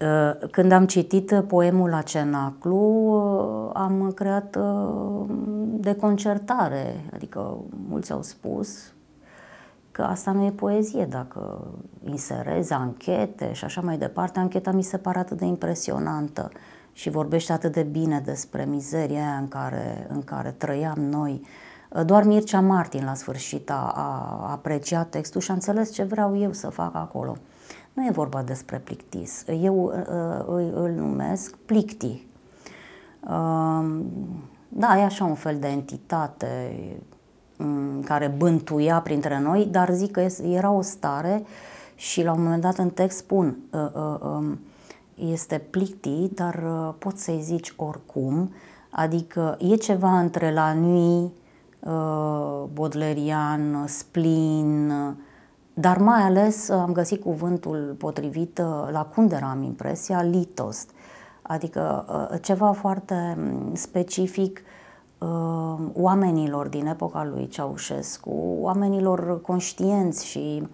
Uh, 0.01 0.49
când 0.51 0.71
am 0.71 0.85
citit 0.85 1.43
poemul 1.47 1.89
la 1.89 2.01
cenaclu, 2.01 2.77
uh, 2.77 3.69
am 3.73 4.11
creat 4.15 4.55
uh, 4.55 5.25
deconcertare, 5.65 7.09
adică 7.13 7.57
mulți 7.89 8.11
au 8.11 8.21
spus 8.21 8.93
că 9.91 10.01
asta 10.01 10.31
nu 10.31 10.45
e 10.45 10.51
poezie 10.51 11.05
dacă 11.05 11.67
inserezi 12.03 12.73
anchete 12.73 13.53
și 13.53 13.63
așa 13.63 13.81
mai 13.81 13.97
departe. 13.97 14.39
Ancheta 14.39 14.71
mi 14.71 14.83
se 14.83 14.97
pare 14.97 15.19
atât 15.19 15.37
de 15.37 15.45
impresionantă 15.45 16.51
și 16.93 17.09
vorbește 17.09 17.51
atât 17.51 17.73
de 17.73 17.83
bine 17.83 18.21
despre 18.25 18.65
mizeria 18.65 19.19
aia 19.19 19.37
în 19.37 19.47
care, 19.47 20.07
în 20.09 20.23
care 20.23 20.51
trăiam 20.51 20.99
noi 20.99 21.41
doar 22.05 22.23
Mircea 22.23 22.61
Martin 22.61 23.05
la 23.05 23.13
sfârșit 23.13 23.69
a, 23.69 23.91
a 23.95 24.51
apreciat 24.51 25.09
textul 25.09 25.41
și 25.41 25.51
a 25.51 25.53
înțeles 25.53 25.91
ce 25.93 26.03
vreau 26.03 26.37
eu 26.37 26.51
să 26.51 26.69
fac 26.69 26.95
acolo. 26.95 27.35
Nu 27.93 28.05
e 28.05 28.11
vorba 28.11 28.41
despre 28.41 28.77
plictis. 28.77 29.43
Eu 29.61 29.83
uh, 29.83 30.45
îl, 30.47 30.71
îl 30.75 30.91
numesc 30.91 31.55
plicti. 31.55 32.27
Uh, 33.19 33.99
da, 34.67 34.99
e 34.99 35.03
așa 35.03 35.23
un 35.23 35.35
fel 35.35 35.59
de 35.59 35.67
entitate 35.67 36.75
um, 36.89 37.05
care 38.05 38.33
bântuia 38.37 38.99
printre 38.99 39.39
noi, 39.39 39.67
dar 39.71 39.91
zic 39.91 40.11
că 40.11 40.25
era 40.51 40.71
o 40.71 40.81
stare 40.81 41.43
și 41.95 42.23
la 42.23 42.31
un 42.31 42.43
moment 42.43 42.61
dat 42.61 42.77
în 42.77 42.89
text 42.89 43.17
spun 43.17 43.57
uh, 43.71 43.79
uh, 43.93 44.19
um, 44.21 44.59
este 45.15 45.61
plicti, 45.69 46.29
dar 46.33 46.63
uh, 46.65 46.93
poți 46.97 47.23
să-i 47.23 47.41
zici 47.41 47.73
oricum, 47.75 48.51
adică 48.89 49.57
e 49.59 49.75
ceva 49.75 50.19
între 50.19 50.53
la 50.53 50.73
nui, 50.73 51.31
Uh, 51.81 52.63
bodlerian, 52.73 53.87
splin, 53.87 54.93
dar 55.73 55.97
mai 55.97 56.21
ales 56.21 56.67
uh, 56.67 56.75
am 56.75 56.91
găsit 56.91 57.21
cuvântul 57.21 57.95
potrivit 57.97 58.57
uh, 58.57 58.89
la 58.91 59.05
Kundera, 59.15 59.49
am 59.49 59.63
impresia, 59.63 60.21
litost, 60.21 60.89
adică 61.41 62.05
ceva 62.41 62.71
foarte 62.71 63.37
mm, 63.37 63.75
specific 63.75 64.61
oamenilor 65.93 66.67
din 66.67 66.85
epoca 66.85 67.23
lui 67.33 67.47
Ceaușescu, 67.47 68.57
oamenilor 68.59 69.41
conștienți 69.41 70.25
și 70.25 70.67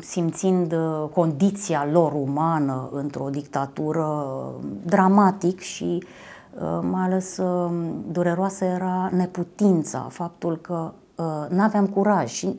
simțind 0.00 0.74
condiția 1.14 1.88
lor 1.92 2.12
umană 2.12 2.88
într-o 2.92 3.28
dictatură 3.30 4.26
dramatic 4.84 5.60
și 5.60 6.02
uh, 6.02 6.08
Uh, 6.60 6.78
mai 6.82 7.02
ales 7.04 7.36
uh, 7.36 7.70
dureroasă 8.10 8.64
era 8.64 9.10
neputința, 9.12 10.06
faptul 10.10 10.56
că 10.56 10.92
uh, 11.14 11.46
nu 11.48 11.62
aveam 11.62 11.86
curaj 11.86 12.30
și 12.30 12.56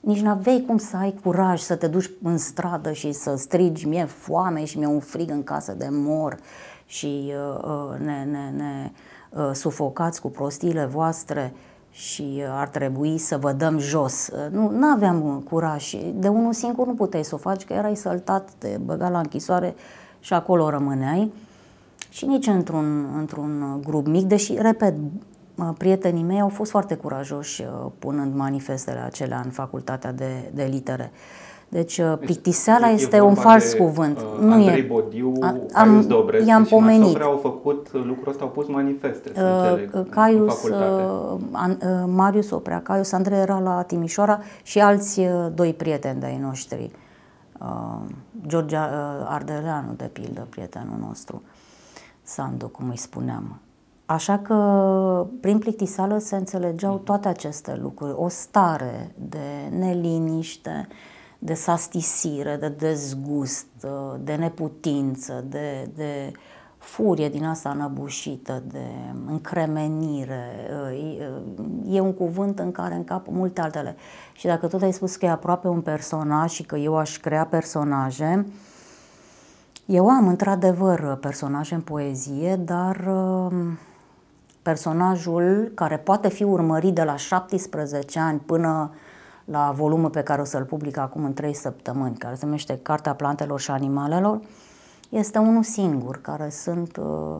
nici 0.00 0.20
nu 0.20 0.30
aveai 0.30 0.64
cum 0.66 0.78
să 0.78 0.96
ai 0.96 1.14
curaj 1.22 1.60
să 1.60 1.76
te 1.76 1.86
duci 1.86 2.10
în 2.22 2.38
stradă 2.38 2.92
și 2.92 3.12
să 3.12 3.36
strigi 3.36 3.86
mie 3.86 4.04
foame 4.04 4.64
și 4.64 4.78
mie 4.78 4.86
un 4.86 5.00
frig 5.00 5.30
în 5.30 5.44
casă 5.44 5.72
de 5.72 5.88
mor. 5.90 6.38
Și 6.86 7.32
ne, 7.98 8.24
ne, 8.30 8.52
ne 8.56 8.90
sufocați 9.52 10.20
cu 10.20 10.30
prostiile 10.30 10.84
voastre 10.84 11.52
și 11.90 12.42
ar 12.50 12.68
trebui 12.68 13.18
să 13.18 13.36
vă 13.36 13.52
dăm 13.52 13.78
jos. 13.78 14.30
Nu 14.50 14.86
aveam 14.86 15.44
curaj 15.50 15.94
de 16.14 16.28
unul 16.28 16.52
singur 16.52 16.86
nu 16.86 16.94
puteai 16.94 17.24
să 17.24 17.34
o 17.34 17.38
faci, 17.38 17.64
că 17.64 17.72
erai 17.72 17.96
săltat, 17.96 18.48
te 18.58 18.78
băga 18.84 19.08
la 19.08 19.18
închisoare 19.18 19.74
și 20.20 20.32
acolo 20.32 20.70
rămâneai 20.70 21.32
și 22.08 22.26
nici 22.26 22.46
într-un, 22.46 23.06
într-un 23.16 23.80
grup 23.84 24.06
mic, 24.06 24.26
deși, 24.26 24.54
repet, 24.58 24.94
prietenii 25.76 26.22
mei 26.22 26.40
au 26.40 26.48
fost 26.48 26.70
foarte 26.70 26.94
curajoși 26.94 27.62
uh, 27.62 27.90
punând 27.98 28.34
manifestele 28.34 28.98
acelea 28.98 29.40
în 29.44 29.50
facultatea 29.50 30.12
de, 30.12 30.50
de 30.54 30.64
litere. 30.64 31.10
Deci, 31.10 31.12
uh, 31.12 31.57
deci 31.68 32.00
plictiseala 32.20 32.88
este 32.88 33.20
un 33.20 33.34
fals 33.34 33.72
de, 33.72 33.78
cuvânt. 33.78 34.18
Uh, 34.18 34.44
nu 34.44 34.52
Andrei 34.52 34.80
e. 34.80 34.82
Bodiu, 34.82 35.32
a, 35.40 35.56
am, 35.72 36.04
Dobres 36.06 36.46
i-am 36.46 36.64
și 36.64 36.70
pomenit. 36.70 37.20
au 37.20 37.38
făcut 37.42 37.92
lucrul 37.92 38.28
ăsta, 38.28 38.42
au 38.44 38.50
pus 38.50 38.66
manifeste, 38.66 39.30
uh, 39.36 39.42
înțeleg, 39.42 40.08
Caius, 40.08 40.62
uh, 40.62 41.38
uh, 41.50 41.76
Marius 42.06 42.50
Oprea, 42.50 42.80
Caius 42.80 43.12
Andrei 43.12 43.38
era 43.38 43.58
la 43.58 43.82
Timișoara 43.82 44.40
și 44.62 44.80
alți 44.80 45.20
uh, 45.20 45.26
doi 45.54 45.74
prieteni 45.74 46.20
de-ai 46.20 46.38
noștri. 46.42 46.90
Uh, 47.60 47.66
George 48.46 48.76
uh, 48.76 48.82
Ardeleanu, 49.28 49.92
de 49.96 50.10
pildă, 50.12 50.46
prietenul 50.50 50.96
nostru. 51.00 51.42
Uh, 51.44 51.50
Sandu, 52.28 52.68
cum 52.68 52.88
îi 52.88 52.96
spuneam. 52.96 53.60
Așa 54.06 54.38
că 54.38 54.56
prin 55.40 55.58
plictisală 55.58 56.18
se 56.18 56.36
înțelegeau 56.36 56.94
mhm. 56.94 57.04
toate 57.04 57.28
aceste 57.28 57.78
lucruri, 57.82 58.12
o 58.16 58.28
stare 58.28 59.14
de 59.14 59.76
neliniște, 59.78 60.88
de 61.38 61.54
sastisire, 61.54 62.56
de 62.56 62.68
dezgust, 62.68 63.66
de 64.20 64.34
neputință, 64.34 65.44
de, 65.48 65.90
de 65.94 66.32
furie 66.78 67.28
din 67.28 67.44
asta 67.44 67.70
înăbușită, 67.70 68.62
de 68.66 68.86
încremenire. 69.26 70.70
E 71.88 72.00
un 72.00 72.12
cuvânt 72.12 72.58
în 72.58 72.72
care 72.72 72.94
încap 72.94 73.26
multe 73.30 73.60
altele. 73.60 73.96
Și 74.32 74.46
dacă 74.46 74.66
tot 74.66 74.82
ai 74.82 74.92
spus 74.92 75.16
că 75.16 75.24
e 75.24 75.30
aproape 75.30 75.68
un 75.68 75.80
personaj 75.80 76.50
și 76.50 76.62
că 76.62 76.76
eu 76.76 76.96
aș 76.96 77.18
crea 77.18 77.46
personaje, 77.46 78.46
eu 79.86 80.08
am 80.08 80.28
într-adevăr 80.28 81.18
personaje 81.20 81.74
în 81.74 81.80
poezie, 81.80 82.56
dar 82.56 83.06
um, 83.06 83.78
personajul 84.62 85.72
care 85.74 85.96
poate 85.96 86.28
fi 86.28 86.42
urmărit 86.42 86.94
de 86.94 87.02
la 87.02 87.16
17 87.16 88.18
ani 88.18 88.38
până 88.38 88.90
la 89.50 89.72
volumul 89.76 90.10
pe 90.10 90.22
care 90.22 90.40
o 90.40 90.44
să-l 90.44 90.64
public 90.64 90.96
acum 90.96 91.24
în 91.24 91.32
3 91.32 91.54
săptămâni, 91.54 92.16
care 92.16 92.34
se 92.34 92.44
numește 92.44 92.78
Cartea 92.82 93.14
Plantelor 93.14 93.60
și 93.60 93.70
Animalelor, 93.70 94.40
este 95.08 95.38
unul 95.38 95.62
singur, 95.62 96.20
care 96.20 96.48
sunt 96.48 96.96
uh, 96.96 97.36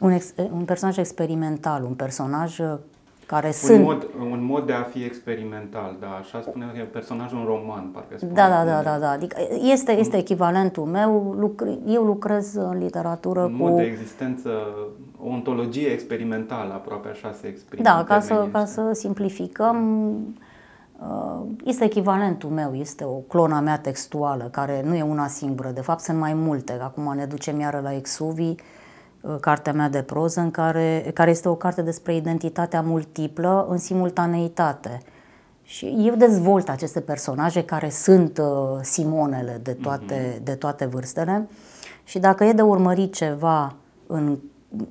un, 0.00 0.10
ex, 0.10 0.34
un 0.52 0.64
personaj 0.64 0.96
experimental, 0.96 1.84
un 1.84 1.94
personaj 1.94 2.58
care 3.26 3.46
un 3.46 3.52
sunt... 3.52 3.84
Mod, 3.84 4.06
un 4.30 4.44
mod 4.44 4.66
de 4.66 4.72
a 4.72 4.82
fi 4.82 5.04
experimental, 5.04 5.96
da, 6.00 6.06
așa 6.06 6.40
spune 6.40 6.70
că 6.72 6.78
e 6.78 6.82
personajul 6.82 7.38
în 7.38 7.44
roman, 7.44 7.90
parcă 7.92 8.14
spune. 8.16 8.32
Da, 8.32 8.48
da, 8.48 8.64
da, 8.64 8.82
da, 8.82 8.98
da. 8.98 9.10
Adică 9.10 9.36
este, 9.72 9.92
este 9.92 10.16
echivalentul 10.16 10.84
meu. 10.84 11.34
Lucr, 11.38 11.66
eu 11.86 12.02
lucrez 12.02 12.54
în 12.54 12.78
literatură 12.78 13.40
un 13.40 13.56
cu... 13.56 13.62
mod 13.62 13.76
de 13.76 13.82
existență, 13.82 14.50
o 15.22 15.28
ontologie 15.28 15.88
experimentală, 15.88 16.72
aproape 16.72 17.08
așa 17.08 17.32
se 17.32 17.46
exprimă. 17.46 17.82
Da, 17.82 17.98
în 17.98 18.04
ca 18.04 18.20
să, 18.20 18.28
termenii 18.28 18.52
ca 18.52 18.62
ăștia. 18.62 18.84
să 18.84 18.92
simplificăm, 18.92 20.06
uh, 20.10 20.48
este 21.64 21.84
echivalentul 21.84 22.50
meu, 22.50 22.74
este 22.74 23.04
o 23.04 23.14
clona 23.14 23.60
mea 23.60 23.78
textuală, 23.78 24.48
care 24.50 24.82
nu 24.84 24.94
e 24.94 25.02
una 25.02 25.26
singură, 25.26 25.70
de 25.70 25.80
fapt 25.80 26.00
sunt 26.00 26.18
mai 26.18 26.34
multe. 26.34 26.78
Acum 26.82 27.12
ne 27.16 27.24
ducem 27.24 27.60
iară 27.60 27.80
la 27.82 27.94
Exuvi, 27.94 28.54
uh, 29.20 29.36
cartea 29.40 29.72
mea 29.72 29.88
de 29.88 30.02
proză, 30.02 30.40
în 30.40 30.50
care, 30.50 31.10
care 31.14 31.30
este 31.30 31.48
o 31.48 31.54
carte 31.54 31.82
despre 31.82 32.14
identitatea 32.14 32.82
multiplă 32.82 33.66
în 33.68 33.78
simultaneitate. 33.78 35.00
Și 35.62 35.96
eu 35.98 36.14
dezvolt 36.14 36.68
aceste 36.68 37.00
personaje 37.00 37.64
care 37.64 37.88
sunt 37.88 38.38
uh, 38.38 38.78
Simonele 38.80 39.60
de 39.62 39.72
toate, 39.72 40.34
mm-hmm. 40.34 40.42
de 40.42 40.54
toate 40.54 40.84
vârstele 40.84 41.48
și 42.04 42.18
dacă 42.18 42.44
e 42.44 42.52
de 42.52 42.62
urmărit 42.62 43.14
ceva 43.14 43.74
în 44.06 44.38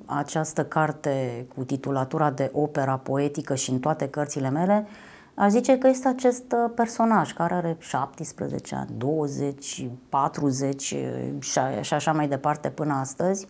această 0.04 0.64
carte 0.64 1.46
cu 1.54 1.64
titulatura 1.64 2.30
de 2.30 2.50
opera 2.52 2.96
poetică 2.96 3.54
și 3.54 3.70
în 3.70 3.78
toate 3.78 4.08
cărțile 4.08 4.50
mele, 4.50 4.86
aș 5.34 5.50
zice 5.50 5.78
că 5.78 5.88
este 5.88 6.08
acest 6.08 6.52
uh, 6.52 6.70
personaj 6.74 7.32
care 7.32 7.54
are 7.54 7.76
17 7.78 8.74
ani, 8.74 8.90
20, 8.96 9.88
40 10.08 10.82
și 11.40 11.58
a- 11.58 11.80
și 11.82 11.94
așa 11.94 12.12
mai 12.12 12.28
departe 12.28 12.68
până 12.68 12.94
astăzi, 12.94 13.46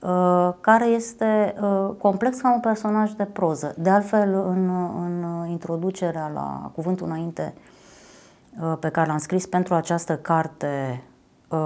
uh, 0.00 0.52
care 0.60 0.86
este 0.86 1.54
uh, 1.62 1.90
complex 1.98 2.40
ca 2.40 2.52
un 2.54 2.60
personaj 2.60 3.12
de 3.12 3.24
proză. 3.24 3.74
De 3.78 3.90
altfel, 3.90 4.34
în, 4.34 4.68
în 5.04 5.46
introducerea 5.48 6.30
la 6.34 6.70
Cuvântul 6.74 7.06
Înainte 7.06 7.54
uh, 8.60 8.76
pe 8.80 8.88
care 8.88 9.06
l-am 9.08 9.18
scris 9.18 9.46
pentru 9.46 9.74
această 9.74 10.16
carte 10.16 11.02
uh, 11.48 11.58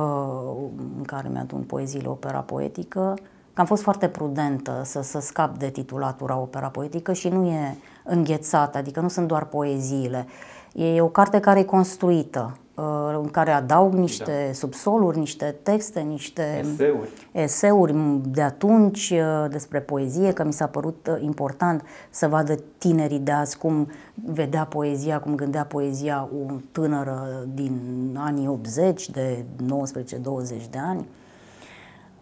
în 0.96 1.02
care 1.06 1.28
mi-adun 1.28 1.62
poeziile 1.62 2.08
opera 2.08 2.38
poetică, 2.40 3.14
că 3.58 3.64
am 3.64 3.70
fost 3.70 3.82
foarte 3.82 4.08
prudentă 4.08 4.82
să, 4.84 5.02
să 5.02 5.20
scap 5.20 5.58
de 5.58 5.68
titulatura 5.68 6.38
opera 6.38 6.68
poetică 6.68 7.12
și 7.12 7.28
nu 7.28 7.46
e 7.46 7.76
înghețată, 8.04 8.78
adică 8.78 9.00
nu 9.00 9.08
sunt 9.08 9.26
doar 9.26 9.44
poeziile. 9.44 10.26
E 10.74 11.00
o 11.00 11.08
carte 11.08 11.40
care 11.40 11.58
e 11.58 11.64
construită, 11.64 12.56
uh, 12.74 12.84
în 13.22 13.28
care 13.30 13.50
adaug 13.50 13.92
niște 13.92 14.44
da. 14.46 14.52
subsoluri, 14.52 15.18
niște 15.18 15.56
texte, 15.62 16.00
niște 16.00 16.64
Eseuri. 16.72 17.08
eseuri 17.32 17.94
de 18.24 18.42
atunci 18.42 19.10
uh, 19.10 19.50
despre 19.50 19.80
poezie, 19.80 20.32
că 20.32 20.44
mi 20.44 20.52
s-a 20.52 20.66
părut 20.66 21.08
uh, 21.10 21.22
important 21.22 21.82
să 22.10 22.28
vadă 22.28 22.58
tinerii 22.78 23.18
de 23.18 23.32
azi 23.32 23.58
cum 23.58 23.90
vedea 24.14 24.64
poezia, 24.64 25.20
cum 25.20 25.34
gândea 25.34 25.64
poezia 25.64 26.28
o 26.48 26.52
tânără 26.72 27.46
din 27.54 27.80
anii 28.18 28.48
80, 28.48 29.10
de 29.10 29.44
19-20 29.64 30.70
de 30.70 30.78
ani. 30.78 31.06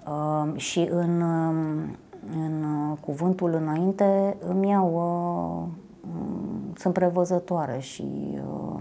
Uh, 0.08 0.56
și 0.56 0.88
în, 0.90 1.20
um, 1.20 1.96
în 2.36 2.64
uh, 2.64 2.98
cuvântul 3.00 3.54
înainte 3.54 4.36
îmi 4.48 4.68
iau, 4.68 4.92
uh, 4.94 6.10
um, 6.10 6.74
sunt 6.76 6.94
prevăzătoare 6.94 7.78
și 7.78 8.04
uh, 8.34 8.80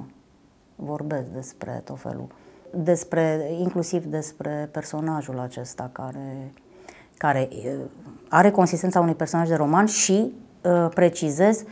vorbesc 0.76 1.26
despre 1.26 1.82
tot 1.84 2.00
felul, 2.00 2.28
despre, 2.74 3.50
inclusiv 3.60 4.06
despre 4.06 4.70
personajul 4.72 5.40
acesta 5.40 5.90
care, 5.92 6.54
care 7.18 7.50
uh, 7.52 7.80
are 8.30 8.52
consistența 8.52 9.00
unui 9.00 9.16
personaj 9.16 9.48
de 9.48 9.56
roman 9.56 9.86
și, 9.86 10.34
uh, 10.64 10.90
precizez, 10.94 11.64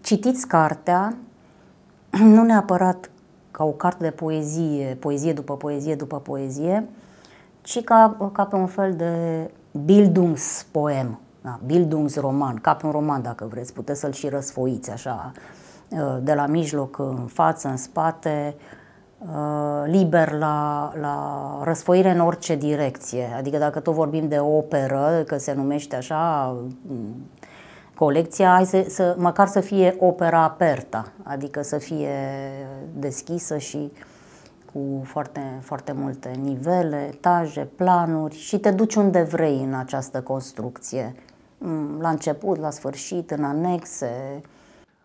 citiți 0.00 0.46
cartea 0.46 1.16
nu 2.34 2.42
neapărat 2.42 3.10
ca 3.50 3.64
o 3.64 3.70
carte 3.70 4.04
de 4.04 4.10
poezie, 4.10 4.96
poezie 5.00 5.32
după 5.32 5.56
poezie 5.56 5.94
după 5.94 6.20
poezie, 6.20 6.88
ci 7.66 7.84
ca, 7.84 8.30
ca 8.32 8.44
pe 8.44 8.56
un 8.56 8.66
fel 8.66 8.94
de 8.94 9.14
Bildungspoem, 9.84 11.20
da, 11.40 11.58
Bildungsroman, 11.66 12.56
ca 12.56 12.74
pe 12.74 12.86
un 12.86 12.92
roman 12.92 13.22
dacă 13.22 13.46
vreți, 13.50 13.72
puteți 13.72 14.00
să-l 14.00 14.12
și 14.12 14.28
răsfoiți 14.28 14.90
așa, 14.90 15.32
uh, 15.88 16.16
de 16.22 16.34
la 16.34 16.46
mijloc 16.46 16.98
în 16.98 17.26
față, 17.26 17.68
în 17.68 17.76
spate, 17.76 18.54
uh, 19.18 19.82
liber 19.84 20.32
la, 20.32 20.92
la 21.00 21.60
răsfoire 21.64 22.10
în 22.10 22.20
orice 22.20 22.56
direcție. 22.56 23.28
Adică 23.36 23.58
dacă 23.58 23.80
tot 23.80 23.94
vorbim 23.94 24.28
de 24.28 24.38
operă, 24.38 25.22
că 25.26 25.38
se 25.38 25.52
numește 25.52 25.96
așa 25.96 26.56
mm, 26.88 27.30
colecția, 27.94 28.48
hai 28.48 28.64
să, 28.64 28.84
să, 28.88 29.14
măcar 29.18 29.46
să 29.46 29.60
fie 29.60 29.96
opera 29.98 30.42
aperta, 30.42 31.12
adică 31.22 31.62
să 31.62 31.78
fie 31.78 32.14
deschisă 32.92 33.58
și 33.58 33.92
cu 34.76 35.02
foarte, 35.04 35.58
foarte 35.62 35.92
multe 35.92 36.30
nivele, 36.30 37.10
etaje, 37.12 37.64
planuri 37.64 38.34
și 38.34 38.58
te 38.58 38.70
duci 38.70 38.94
unde 38.94 39.22
vrei 39.22 39.62
în 39.62 39.74
această 39.74 40.22
construcție. 40.22 41.14
Mm, 41.58 42.00
La 42.00 42.08
început, 42.08 42.58
la 42.58 42.70
sfârșit, 42.70 43.30
în 43.30 43.44
anexe. 43.44 44.40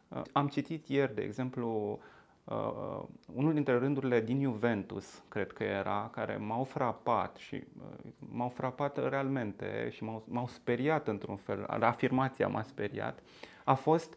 Uh, 0.07 0.21
Am 0.31 0.47
citit 0.47 0.87
ieri, 0.87 1.15
de 1.15 1.21
exemplu, 1.21 1.99
uh, 2.43 2.55
uh, 2.55 3.03
unul 3.35 3.53
dintre 3.53 3.77
rândurile 3.77 4.21
din 4.21 4.41
Juventus, 4.41 5.05
cred 5.27 5.51
că 5.51 5.63
era, 5.63 6.09
care 6.13 6.35
m-au 6.35 6.63
frapat 6.63 7.35
și 7.35 7.55
uh, 7.55 8.11
m-au 8.31 8.49
frapat 8.49 9.09
realmente 9.09 9.89
și 9.91 10.03
m-au, 10.03 10.23
m-au 10.27 10.47
speriat 10.47 11.07
într-un 11.07 11.35
fel, 11.35 11.65
afirmația 11.67 12.47
m-a 12.47 12.63
speriat, 12.63 13.19
a 13.63 13.73
fost 13.73 14.13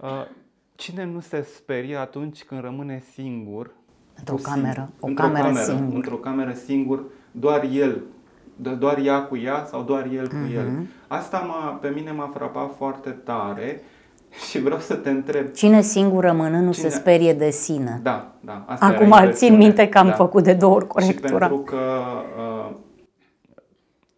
uh, 0.00 0.26
cine 0.74 1.04
nu 1.04 1.20
se 1.20 1.42
sperie 1.42 1.96
atunci 1.96 2.44
când 2.44 2.60
rămâne 2.60 2.98
singur 2.98 3.80
Într-o 4.18 4.34
cu 4.34 4.40
cameră, 4.42 4.90
o 5.00 5.06
într-o 5.06 5.22
cameră 5.24 5.44
cameră, 5.46 5.64
singur. 5.64 5.94
Într-o 5.94 6.14
cameră 6.16 6.52
singur, 6.52 7.02
doar 7.30 7.68
el, 7.72 8.02
do- 8.62 8.78
doar 8.78 8.98
ea 8.98 9.22
cu 9.22 9.36
ea 9.36 9.64
sau 9.70 9.82
doar 9.82 10.06
el 10.14 10.28
cu 10.28 10.36
el. 10.54 10.66
Mhm. 10.68 10.86
Asta 11.08 11.38
m-a, 11.38 11.70
pe 11.80 11.88
mine 11.88 12.10
m-a 12.10 12.30
frapat 12.34 12.74
foarte 12.76 13.10
tare 13.10 13.82
și 14.48 14.60
vreau 14.60 14.78
să 14.78 14.94
te 14.94 15.10
întreb. 15.10 15.50
Cine 15.50 15.80
singur 15.80 16.24
rămânând 16.24 16.64
nu 16.66 16.72
Cine- 16.72 16.88
se 16.88 16.96
sperie 16.96 17.32
de 17.34 17.50
sine. 17.50 18.00
Da, 18.02 18.32
da. 18.40 18.64
Asta 18.66 18.86
era 18.86 18.94
Acum 18.94 19.06
impresiunea. 19.06 19.32
țin 19.34 19.56
minte 19.56 19.88
că 19.88 19.98
am 19.98 20.06
Da. 20.06 20.12
făcut 20.12 20.42
de 20.44 20.52
două 20.54 20.74
ori 20.74 20.84
Și 20.84 20.88
corectura. 20.90 21.46
pentru 21.48 21.58
că 21.64 21.80
uh, 22.38 22.70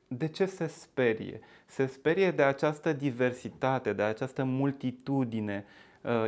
de 0.09 0.28
ce 0.28 0.44
se 0.46 0.66
sperie? 0.66 1.40
Se 1.66 1.87
sperie 1.87 2.30
de 2.30 2.42
această 2.42 2.92
diversitate, 2.92 3.92
de 3.92 4.02
această 4.02 4.44
multitudine, 4.44 5.64
uh, 5.66 5.72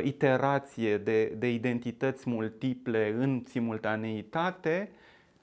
iterație 0.03 0.97
de, 0.97 1.33
de 1.37 1.51
identități 1.53 2.29
multiple 2.29 3.15
în 3.19 3.43
simultaneitate 3.47 4.89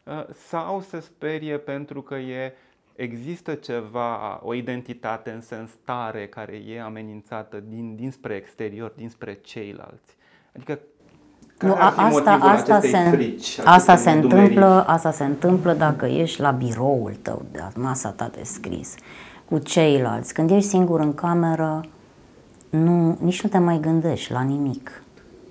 uh, 0.02 0.24
sau 0.48 0.80
se 0.80 1.00
sperie 1.00 1.58
pentru 1.58 2.02
că 2.02 2.14
e 2.14 2.52
există 2.96 3.54
ceva, 3.54 4.40
o 4.42 4.54
identitate 4.54 5.30
în 5.30 5.40
sens 5.40 5.70
tare 5.84 6.26
care 6.26 6.62
e 6.68 6.82
amenințată 6.82 7.62
din, 7.68 7.96
dinspre 7.96 8.34
exterior, 8.34 8.92
dinspre 8.96 9.38
ceilalți. 9.42 10.16
Adică 10.56 10.78
care 11.56 11.72
Nu, 11.72 11.78
ar 11.78 11.86
a, 11.86 11.90
fi 11.90 12.00
asta, 12.00 12.30
motivul 12.30 12.48
asta 12.48 12.74
acestei 12.74 13.02
se, 13.02 13.10
frici, 13.10 13.58
asta 13.58 13.70
acestei 13.70 13.96
se 13.96 14.10
nedumeriri? 14.10 14.54
întâmplă, 14.54 14.84
asta 14.86 15.10
se 15.10 15.24
întâmplă 15.24 15.72
dacă 15.72 16.06
ești 16.06 16.40
la 16.40 16.50
biroul 16.50 17.14
tău, 17.22 17.44
de 17.52 17.58
la 17.58 17.82
masa 17.82 18.10
ta 18.10 18.30
de 18.34 18.42
scris, 18.42 18.94
cu 19.44 19.58
ceilalți. 19.58 20.34
Când 20.34 20.50
ești 20.50 20.68
singur 20.68 21.00
în 21.00 21.14
cameră, 21.14 21.84
nu, 22.74 23.16
nici 23.20 23.42
nu 23.42 23.48
te 23.48 23.58
mai 23.58 23.80
gândești 23.80 24.32
la 24.32 24.40
nimic. 24.40 25.02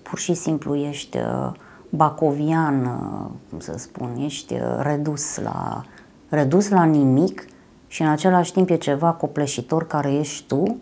Pur 0.02 0.20
și 0.20 0.34
simplu 0.34 0.76
ești 0.76 1.18
uh, 1.18 1.52
bacovian, 1.90 2.86
uh, 2.86 3.30
cum 3.50 3.60
să 3.60 3.74
spun, 3.78 4.16
ești 4.24 4.54
uh, 4.54 4.80
redus 4.82 5.38
la, 5.38 5.84
redus 6.30 6.70
la 6.70 6.84
nimic 6.84 7.46
și 7.88 8.02
în 8.02 8.08
același 8.08 8.54
timp 8.54 8.70
e 8.70 8.76
ceva 8.76 9.12
copleșitor 9.12 9.88
care 9.88 10.14
ești 10.14 10.48
tu 10.48 10.78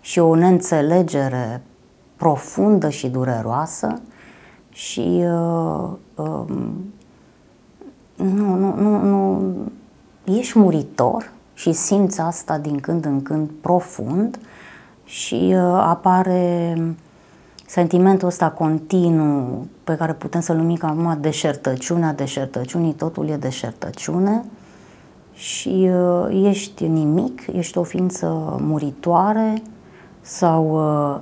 și 0.00 0.18
o 0.18 0.34
neînțelegere 0.34 1.62
profundă 2.16 2.88
și 2.88 3.08
dureroasă 3.08 4.00
și 4.68 5.24
uh, 5.24 5.90
um, 6.14 6.92
nu, 8.16 8.54
nu, 8.54 8.74
nu, 8.74 9.02
nu, 9.02 9.54
ești 10.24 10.58
muritor 10.58 11.32
și 11.54 11.72
simți 11.72 12.20
asta 12.20 12.58
din 12.58 12.80
când 12.80 13.04
în 13.04 13.22
când 13.22 13.50
profund 13.60 14.38
și 15.08 15.54
uh, 15.54 15.60
apare 15.80 16.76
sentimentul 17.66 18.28
ăsta 18.28 18.50
continuu 18.50 19.66
pe 19.84 19.94
care 19.94 20.12
putem 20.12 20.40
să-l 20.40 20.56
numim 20.56 20.78
acum 20.80 21.18
deșertăciunea 21.20 22.12
deșertăciunii, 22.12 22.92
totul 22.92 23.28
e 23.28 23.36
deșertăciune. 23.36 24.44
Și 25.32 25.90
uh, 25.92 26.44
ești 26.44 26.86
nimic, 26.86 27.42
ești 27.52 27.78
o 27.78 27.82
ființă 27.82 28.56
muritoare 28.60 29.62
sau 30.20 30.70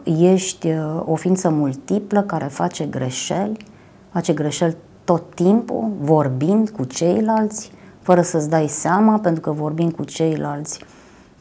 uh, 0.05 0.19
ești 0.31 0.67
uh, 0.67 1.03
o 1.05 1.15
ființă 1.15 1.51
multiplă 1.51 2.23
care 2.23 2.45
face 2.45 2.85
greșeli, 2.85 3.57
face 4.13 4.33
greșeli 4.33 4.77
tot 5.05 5.35
timpul, 5.35 5.91
vorbind 6.01 6.71
cu 6.71 6.85
ceilalți, 6.85 7.71
fără 8.01 8.23
să-ți 8.23 8.51
dai 8.51 8.67
seama, 8.69 9.19
pentru 9.19 9.41
că 9.41 9.51
vorbind 9.51 9.93
cu 9.93 10.05
ceilalți 10.05 10.81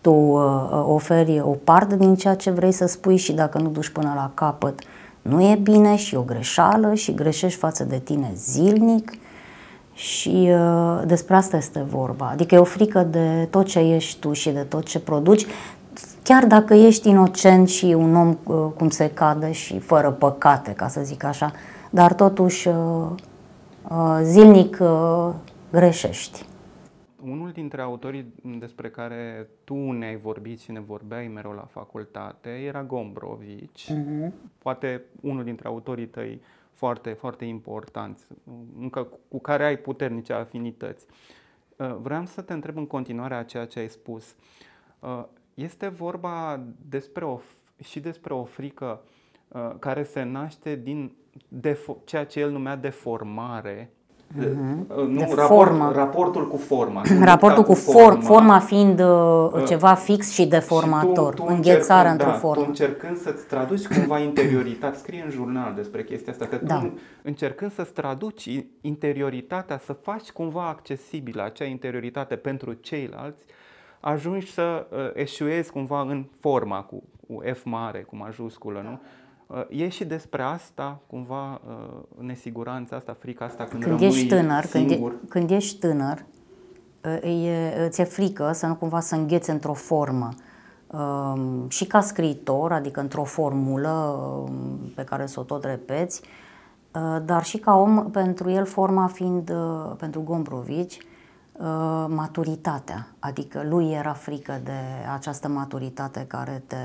tu 0.06 0.12
uh, 0.12 0.86
oferi 0.88 1.42
o 1.42 1.56
parte 1.64 1.96
din 1.96 2.16
ceea 2.16 2.36
ce 2.36 2.52
vrei 2.52 2.72
să 2.72 2.86
spui 2.86 3.18
și 3.18 3.34
dacă 3.34 3.58
nu 3.58 3.70
duci 3.70 3.90
până 3.90 4.12
la 4.16 4.32
capăt, 4.34 4.80
nu 5.22 5.42
e 5.42 5.60
bine 5.62 5.96
și 5.96 6.16
e 6.16 6.18
o 6.18 6.22
greșeală 6.22 6.94
și 6.94 7.14
greșești 7.14 7.60
față 7.60 7.84
de 7.84 7.98
tine 7.98 8.32
zilnic 8.36 9.12
și 9.94 10.50
uh, 10.50 11.02
despre 11.06 11.36
asta 11.36 11.58
este 11.58 11.86
vorba. 11.90 12.30
Adică 12.32 12.56
e 12.56 12.58
o 12.58 12.64
frică 12.64 13.08
de 13.12 13.48
tot 13.50 13.66
ce 13.66 13.80
ești 13.80 14.20
tu 14.20 14.34
și 14.34 14.50
de 14.50 14.60
tot 14.60 14.86
ce 14.86 15.00
produci, 15.00 15.46
chiar 16.24 16.46
dacă 16.46 16.74
ești 16.74 17.10
inocent 17.10 17.68
și 17.68 17.86
un 17.86 18.16
om 18.16 18.38
uh, 18.44 18.72
cum 18.78 18.90
se 18.90 19.10
cade 19.14 19.52
și 19.52 19.80
fără 19.80 20.12
păcate, 20.12 20.72
ca 20.72 20.88
să 20.88 21.02
zic 21.04 21.24
așa, 21.24 21.52
dar 21.90 22.14
totuși 22.14 22.68
uh, 22.68 22.76
uh, 23.90 24.20
zilnic 24.24 24.78
uh, 24.82 25.30
greșești. 25.72 26.46
Unul 27.30 27.52
dintre 27.52 27.82
autorii 27.82 28.34
despre 28.60 28.90
care 28.90 29.50
tu 29.64 29.92
ne-ai 29.92 30.16
vorbit 30.16 30.60
și 30.60 30.72
ne 30.72 30.80
vorbeai 30.80 31.28
mereu 31.28 31.52
la 31.52 31.66
facultate 31.66 32.50
era 32.50 32.84
Gombrovici. 32.84 33.92
Uh-huh. 33.92 34.32
Poate 34.58 35.04
unul 35.22 35.44
dintre 35.44 35.68
autorii 35.68 36.08
tăi 36.08 36.42
foarte, 36.72 37.14
foarte 37.14 37.46
importanți, 37.46 38.28
încă 38.80 39.08
cu 39.28 39.40
care 39.40 39.66
ai 39.66 39.78
puternice 39.78 40.34
afinități. 40.34 41.06
Uh, 41.78 41.96
vreau 42.02 42.26
să 42.26 42.42
te 42.42 42.54
întreb 42.54 42.78
în 42.78 42.88
continuare 42.88 43.34
a 43.34 43.44
ceea 43.44 43.66
ce 43.66 43.80
ai 43.80 43.90
spus. 43.90 44.36
Uh, 45.00 45.24
este 45.54 45.88
vorba 45.88 46.64
despre 46.90 47.26
o, 47.26 47.40
și 47.84 48.00
despre 48.00 48.34
o 48.34 48.44
frică 48.44 49.02
uh, 49.48 49.76
care 49.80 50.04
se 50.04 50.24
naște 50.24 50.76
din 50.76 51.16
defo- 51.60 52.04
ceea 52.06 52.26
ce 52.26 52.40
el 52.40 52.52
numea 52.52 52.76
deformare 52.76 53.92
Mhm. 54.28 54.86
Uh, 54.90 55.08
Nu, 55.08 55.18
De 55.18 55.24
raport, 55.36 55.48
formă. 55.48 55.92
raportul 55.96 56.48
cu 56.48 56.58
forma. 56.58 57.02
Raportul 57.24 57.64
cu 57.64 57.74
forma, 57.74 58.02
forma, 58.02 58.22
forma 58.22 58.60
fiind 58.60 59.00
uh, 59.00 59.64
ceva 59.68 59.94
fix 59.94 60.32
și 60.32 60.46
deformator, 60.46 61.34
Și 61.34 61.40
tu, 61.40 61.44
tu 61.44 61.54
înghețarea 61.54 62.12
încercând, 62.12 62.12
într-o 62.12 62.30
da, 62.32 62.38
formă. 62.38 62.62
Tu 62.64 62.68
încercând 62.68 63.18
să-ți 63.18 63.46
traduci 63.46 63.88
cumva 63.88 64.20
interioritate, 64.20 64.98
scrie 64.98 65.22
în 65.26 65.32
jurnal 65.32 65.74
despre 65.76 66.04
chestia 66.04 66.32
asta, 66.32 66.46
că 66.46 66.60
Da. 66.64 66.76
tu 66.80 66.94
încercând 67.22 67.72
să-ți 67.72 67.92
traduci 67.94 68.50
interioritatea, 68.82 69.78
să 69.86 69.94
faci 69.94 70.30
cumva 70.30 70.68
accesibilă 70.68 71.44
acea 71.44 71.66
interioritate 71.66 72.36
pentru 72.36 72.74
ceilalți, 72.74 73.46
ajungi 74.00 74.52
să 74.54 74.88
uh, 74.92 74.98
eșuezi 75.14 75.72
cumva 75.72 76.02
în 76.02 76.26
forma 76.40 76.82
cu, 76.82 77.04
cu 77.28 77.42
F 77.54 77.64
mare, 77.64 78.00
cu 78.00 78.16
majusculă, 78.16 78.82
nu? 78.84 78.92
Uh, 78.92 78.98
e 79.70 79.90
și 79.90 80.06
despre 80.06 80.42
asta, 80.42 81.00
cumva, 81.08 81.62
uh, 81.68 82.26
nesiguranța 82.26 82.96
asta, 82.96 83.16
frica 83.20 83.46
asta 83.46 83.64
când, 83.64 83.84
Când 83.84 84.00
rămâi 84.00 84.16
ești 84.16 84.28
tânăr, 84.28 84.66
când, 84.66 84.90
e, 84.90 84.94
singur. 84.94 85.16
când 85.30 85.50
ești 85.50 85.80
tânăr, 85.80 86.26
uh, 87.24 87.46
e, 87.46 87.88
ți-e 87.90 88.04
frică 88.04 88.52
să 88.52 88.66
nu 88.66 88.76
cumva 88.76 89.00
să 89.00 89.16
îngheți 89.16 89.50
într-o 89.50 89.74
formă. 89.74 90.30
Um, 90.88 91.70
și 91.70 91.86
ca 91.86 92.02
scriitor, 92.02 92.72
adică 92.72 93.00
într-o 93.00 93.24
formulă 93.24 93.90
um, 93.90 94.92
pe 94.96 95.04
care 95.04 95.26
să 95.26 95.40
o 95.40 95.44
tot 95.44 95.64
repeți, 95.64 96.22
uh, 96.94 97.22
dar 97.26 97.44
și 97.44 97.58
ca 97.58 97.76
om, 97.76 98.12
pentru 98.12 98.50
el 98.50 98.66
forma 98.66 99.08
fiind, 99.08 99.50
uh, 99.50 99.92
pentru 99.98 100.22
Gombrovici, 100.22 100.98
uh, 101.52 102.06
maturitatea. 102.08 103.08
Adică 103.20 103.66
lui 103.70 103.92
era 103.92 104.14
frică 104.14 104.62
de 104.64 104.80
această 105.14 105.48
maturitate 105.48 106.26
care 106.28 106.64
te 106.68 106.76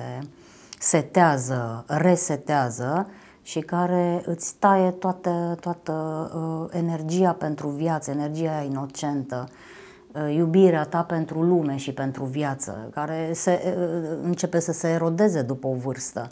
setează, 0.83 1.85
resetează 1.87 3.07
și 3.43 3.61
care 3.61 4.23
îți 4.25 4.55
taie 4.59 4.90
toată, 4.90 5.57
toată 5.61 5.93
uh, 6.35 6.79
energia 6.79 7.33
pentru 7.33 7.69
viață, 7.69 8.11
energia 8.11 8.51
aia 8.51 8.62
inocentă, 8.62 9.49
uh, 10.12 10.35
iubirea 10.35 10.85
ta 10.85 11.03
pentru 11.03 11.43
lume 11.43 11.77
și 11.77 11.93
pentru 11.93 12.25
viață, 12.25 12.88
care 12.95 13.31
se, 13.33 13.77
uh, 13.79 14.19
începe 14.23 14.61
să 14.61 14.73
se 14.73 14.88
erodeze 14.88 15.43
după 15.43 15.66
o 15.66 15.75
vârstă. 15.75 16.29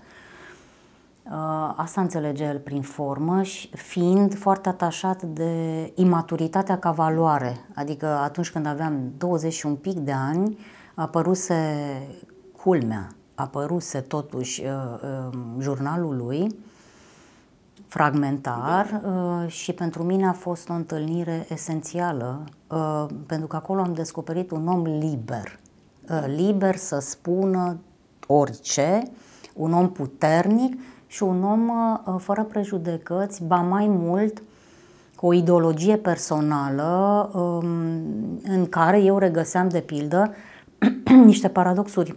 Uh, 1.24 1.72
Asta 1.76 2.00
înțelege 2.00 2.44
el 2.44 2.58
prin 2.58 2.82
formă 2.82 3.42
și 3.42 3.70
fiind 3.76 4.38
foarte 4.38 4.68
atașat 4.68 5.22
de 5.22 5.92
imaturitatea 5.94 6.78
ca 6.78 6.90
valoare. 6.90 7.56
Adică 7.74 8.06
atunci 8.06 8.50
când 8.50 8.66
aveam 8.66 9.12
20 9.18 9.52
și 9.52 9.66
un 9.66 9.74
pic 9.74 9.98
de 9.98 10.12
ani, 10.12 10.58
apăruse 10.94 11.76
culmea, 12.56 13.08
apăruse 13.38 14.00
totuși 14.00 14.62
uh, 14.62 14.68
uh, 15.02 15.38
jurnalul 15.58 16.16
lui, 16.16 16.56
fragmentar 17.86 19.00
uh, 19.04 19.50
și 19.50 19.72
pentru 19.72 20.02
mine 20.02 20.26
a 20.26 20.32
fost 20.32 20.68
o 20.68 20.72
întâlnire 20.72 21.46
esențială 21.48 22.44
uh, 22.66 23.06
pentru 23.26 23.46
că 23.46 23.56
acolo 23.56 23.80
am 23.80 23.92
descoperit 23.92 24.50
un 24.50 24.66
om 24.66 24.82
liber, 24.82 25.58
uh, 26.10 26.24
liber 26.36 26.76
să 26.76 26.98
spună 26.98 27.78
orice, 28.26 29.02
un 29.54 29.72
om 29.72 29.92
puternic 29.92 30.80
și 31.06 31.22
un 31.22 31.42
om 31.44 31.68
uh, 31.68 32.14
fără 32.18 32.44
prejudecăți, 32.44 33.44
ba 33.44 33.60
mai 33.60 33.86
mult 33.86 34.42
cu 35.16 35.26
o 35.26 35.32
ideologie 35.32 35.96
personală 35.96 37.30
um, 37.34 37.66
în 38.42 38.66
care 38.68 39.00
eu 39.00 39.18
regăseam 39.18 39.68
de 39.68 39.80
pildă 39.80 40.34
niște 41.24 41.48
paradoxuri 41.48 42.16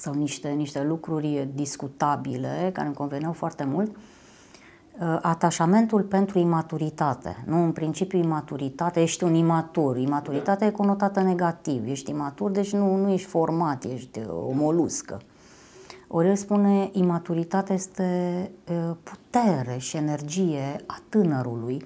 sau 0.00 0.14
niște, 0.14 0.48
niște 0.48 0.82
lucruri 0.82 1.48
discutabile 1.54 2.70
care 2.72 2.86
îmi 2.86 2.96
conveneau 2.96 3.32
foarte 3.32 3.64
mult, 3.64 3.96
uh, 3.96 5.18
atașamentul 5.22 6.02
pentru 6.02 6.38
imaturitate. 6.38 7.44
Nu, 7.46 7.62
în 7.62 7.72
principiu 7.72 8.18
imaturitate, 8.18 9.02
ești 9.02 9.24
un 9.24 9.34
imatur. 9.34 9.96
Imaturitatea 9.96 10.66
e 10.66 10.70
conotată 10.70 11.20
negativ. 11.20 11.88
Ești 11.88 12.10
imatur, 12.10 12.50
deci 12.50 12.72
nu, 12.72 12.96
nu 12.96 13.10
ești 13.10 13.28
format, 13.28 13.84
ești 13.84 14.18
uh, 14.18 14.26
o 14.28 14.52
moluscă. 14.52 15.20
Ori 16.08 16.28
el 16.28 16.36
spune, 16.36 16.90
imaturitatea 16.92 17.74
este 17.74 18.50
uh, 18.70 18.96
putere 19.02 19.78
și 19.78 19.96
energie 19.96 20.76
a 20.86 21.00
tânărului 21.08 21.84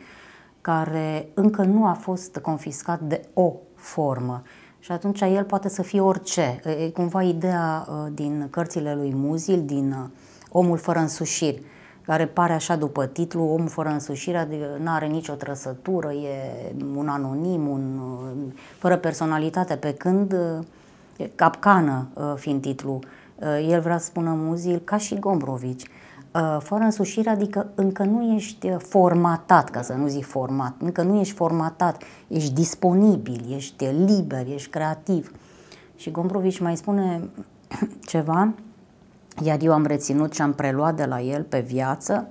care 0.61 1.29
încă 1.35 1.62
nu 1.62 1.87
a 1.87 1.92
fost 1.92 2.38
confiscat 2.38 3.01
de 3.01 3.29
o 3.35 3.53
formă. 3.75 4.42
Și 4.83 4.92
atunci 4.92 5.21
el 5.21 5.45
poate 5.45 5.68
să 5.68 5.83
fie 5.83 6.01
orice. 6.01 6.61
E 6.64 6.90
cumva 6.90 7.23
ideea 7.23 7.87
uh, 7.88 8.12
din 8.12 8.49
cărțile 8.51 8.95
lui 8.95 9.14
Muzil, 9.14 9.62
din 9.64 9.92
uh, 9.92 10.09
Omul 10.51 10.79
fără 10.79 10.99
însușiri, 10.99 11.62
care 12.05 12.27
pare 12.27 12.53
așa 12.53 12.77
după 12.77 13.07
titlu, 13.07 13.42
Omul 13.42 13.68
fără 13.68 13.88
însușire, 13.88 14.38
adică 14.38 14.66
nu 14.83 14.90
are 14.90 15.07
nicio 15.07 15.33
trăsătură, 15.33 16.12
e 16.12 16.73
un 16.97 17.09
anonim, 17.09 17.68
un, 17.68 17.99
uh, 17.99 18.53
fără 18.79 18.97
personalitate, 18.97 19.75
pe 19.75 19.95
când 19.95 20.33
uh, 20.33 21.27
capcană 21.35 22.09
uh, 22.14 22.33
fiind 22.37 22.61
titlul. 22.61 22.99
Uh, 23.35 23.68
El 23.68 23.81
vrea 23.81 23.99
să 23.99 24.05
spună 24.05 24.31
Muzil 24.31 24.79
ca 24.85 24.97
și 24.97 25.18
Gombrovici. 25.18 25.87
Uh, 26.35 26.57
Fără 26.61 26.83
însușire, 26.83 27.31
adică 27.31 27.66
încă 27.75 28.05
nu 28.05 28.35
ești 28.35 28.71
uh, 28.71 28.77
formatat, 28.79 29.71
ca 29.71 29.83
să 29.83 29.92
nu 29.92 30.07
zic 30.07 30.25
format, 30.25 30.75
încă 30.79 31.03
nu 31.03 31.21
ești 31.21 31.35
formatat, 31.35 32.03
ești 32.29 32.53
disponibil, 32.53 33.45
ești 33.55 33.85
liber, 33.85 34.47
ești 34.47 34.71
creativ. 34.71 35.33
Și 35.97 36.11
Gombrovici 36.11 36.59
mai 36.59 36.77
spune 36.77 37.29
ceva, 38.11 38.53
iar 39.42 39.62
eu 39.62 39.73
am 39.73 39.87
reținut 39.87 40.33
și 40.33 40.42
am 40.42 40.53
preluat 40.53 40.97
de 40.97 41.05
la 41.05 41.21
el 41.21 41.42
pe 41.42 41.61
viață, 41.61 42.29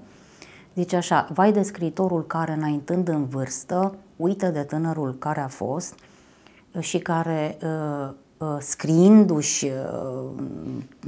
zice 0.76 0.96
așa, 0.96 1.28
vai 1.34 1.52
de 1.52 1.62
scriitorul 1.62 2.26
care 2.26 2.52
înaintând 2.52 3.08
în 3.08 3.26
vârstă, 3.26 3.96
uită 4.16 4.48
de 4.48 4.64
tânărul 4.64 5.16
care 5.20 5.40
a 5.40 5.48
fost 5.48 5.96
și 6.80 7.00
care 7.00 7.58
uh, 7.64 7.70
uh, 7.70 8.14
scriindu-și 8.60 9.66
uh, 9.66 10.30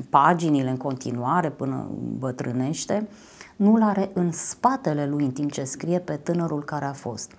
paginile 0.09 0.69
în 0.69 0.77
continuare 0.77 1.49
până 1.49 1.87
bătrânește, 2.17 3.07
nu-l 3.55 3.81
are 3.81 4.09
în 4.13 4.31
spatele 4.31 5.07
lui 5.07 5.23
în 5.23 5.31
timp 5.31 5.51
ce 5.51 5.63
scrie 5.63 5.99
pe 5.99 6.15
tânărul 6.15 6.63
care 6.63 6.85
a 6.85 6.93
fost. 6.93 7.31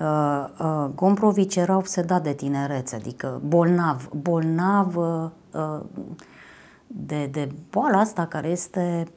Uh, 0.00 0.44
uh, 0.60 0.90
Gomprovici 0.94 1.56
era 1.56 1.76
obsedat 1.76 2.22
de 2.22 2.32
tinerețe, 2.32 2.96
adică 2.96 3.40
bolnav, 3.46 4.08
bolnav 4.22 4.96
uh, 4.96 5.30
uh, 5.52 5.80
de, 6.86 7.26
de 7.26 7.48
boala 7.70 7.98
asta 7.98 8.26
care 8.26 8.48
este 8.48 9.08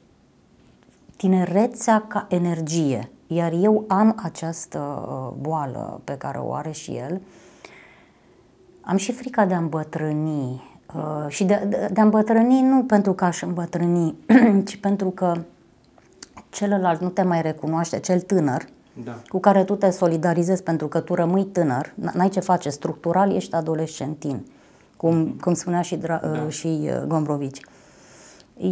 tinerețea 1.16 2.04
ca 2.08 2.26
energie. 2.28 3.10
Iar 3.26 3.52
eu 3.52 3.84
am 3.88 4.14
această 4.22 4.78
uh, 4.78 5.32
boală 5.40 6.00
pe 6.04 6.16
care 6.16 6.38
o 6.38 6.54
are 6.54 6.70
și 6.70 6.90
el. 6.90 7.20
Am 8.84 8.96
și 8.96 9.12
frica 9.12 9.44
de 9.46 9.54
a 9.54 9.58
îmbătrâni. 9.58 10.62
Uh, 10.96 11.24
și 11.28 11.44
de, 11.44 11.64
de, 11.68 11.88
de 11.92 12.00
a 12.00 12.04
îmbătrâni 12.04 12.60
nu 12.60 12.84
pentru 12.84 13.12
că 13.12 13.24
aș 13.24 13.42
îmbătrâni, 13.42 14.14
ci 14.66 14.76
pentru 14.76 15.10
că 15.10 15.34
celălalt 16.50 17.00
nu 17.00 17.08
te 17.08 17.22
mai 17.22 17.42
recunoaște, 17.42 17.98
cel 17.98 18.20
tânăr, 18.20 18.64
Da. 19.04 19.14
cu 19.28 19.38
care 19.38 19.64
tu 19.64 19.74
te 19.74 19.90
solidarizezi 19.90 20.62
pentru 20.62 20.88
că 20.88 21.00
tu 21.00 21.14
rămâi 21.14 21.44
tânăr, 21.44 21.86
n- 21.86 22.12
n-ai 22.12 22.28
ce 22.28 22.40
face, 22.40 22.68
structural 22.68 23.34
ești 23.34 23.54
adolescentin, 23.54 24.46
cum, 24.96 25.36
cum 25.40 25.54
spunea 25.54 25.80
și, 25.82 25.96
Dra- 25.96 26.20
da. 26.20 26.48
și 26.48 26.66
uh, 26.82 27.02
Gombrovici. 27.06 27.60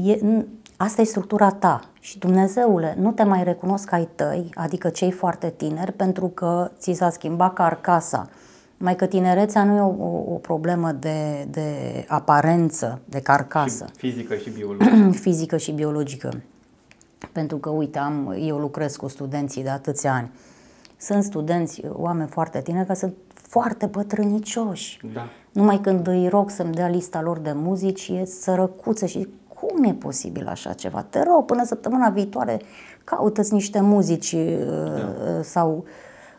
E, 0.04 0.16
n- 0.18 0.44
asta 0.76 1.00
e 1.00 1.04
structura 1.04 1.50
ta 1.50 1.80
și 2.00 2.18
Dumnezeule, 2.18 2.94
nu 2.98 3.12
te 3.12 3.22
mai 3.22 3.44
recunosc 3.44 3.92
ai 3.92 4.08
tăi, 4.14 4.50
adică 4.54 4.88
cei 4.88 5.10
foarte 5.10 5.52
tineri, 5.56 5.92
pentru 5.92 6.26
că 6.28 6.70
ți 6.78 6.92
s-a 6.92 7.10
schimbat 7.10 7.52
carcasa, 7.52 8.28
Mai 8.82 8.96
că 8.96 9.06
tinerețea 9.06 9.64
nu 9.64 9.76
e 9.76 9.80
o, 9.80 10.04
o, 10.04 10.32
o 10.32 10.36
problemă 10.36 10.92
de, 10.92 11.46
de 11.50 11.64
aparență, 12.08 13.00
de 13.04 13.20
carcasă. 13.20 13.84
Și 13.84 13.98
fizică 13.98 14.34
și 14.34 14.50
biologică. 14.50 15.10
fizică 15.26 15.56
și 15.56 15.72
biologică. 15.72 16.40
Pentru 17.32 17.56
că, 17.56 17.70
uite, 17.70 17.98
am, 17.98 18.36
eu 18.38 18.56
lucrez 18.56 18.96
cu 18.96 19.08
studenții 19.08 19.62
de 19.62 19.68
atâția 19.68 20.12
ani. 20.12 20.30
Sunt 20.96 21.24
studenți, 21.24 21.82
oameni 21.92 22.28
foarte 22.28 22.60
tineri, 22.60 22.86
care 22.86 22.98
sunt 22.98 23.14
foarte 23.32 23.86
bătrânicioși. 23.86 25.00
Da. 25.12 25.28
Numai 25.52 25.80
când 25.80 26.06
îi 26.06 26.28
rog 26.28 26.50
să-mi 26.50 26.74
dea 26.74 26.88
lista 26.88 27.22
lor 27.22 27.38
de 27.38 27.52
muzici, 27.54 28.08
e 28.08 28.24
sărăcuță 28.24 29.06
și 29.06 29.28
cum 29.48 29.84
e 29.84 29.92
posibil 29.92 30.46
așa 30.46 30.72
ceva? 30.72 31.02
Te 31.02 31.22
rog, 31.22 31.44
până 31.44 31.64
săptămâna 31.64 32.08
viitoare 32.08 32.60
caută-ți 33.04 33.52
niște 33.52 33.80
muzici 33.80 34.34
da. 34.34 35.42
sau 35.42 35.84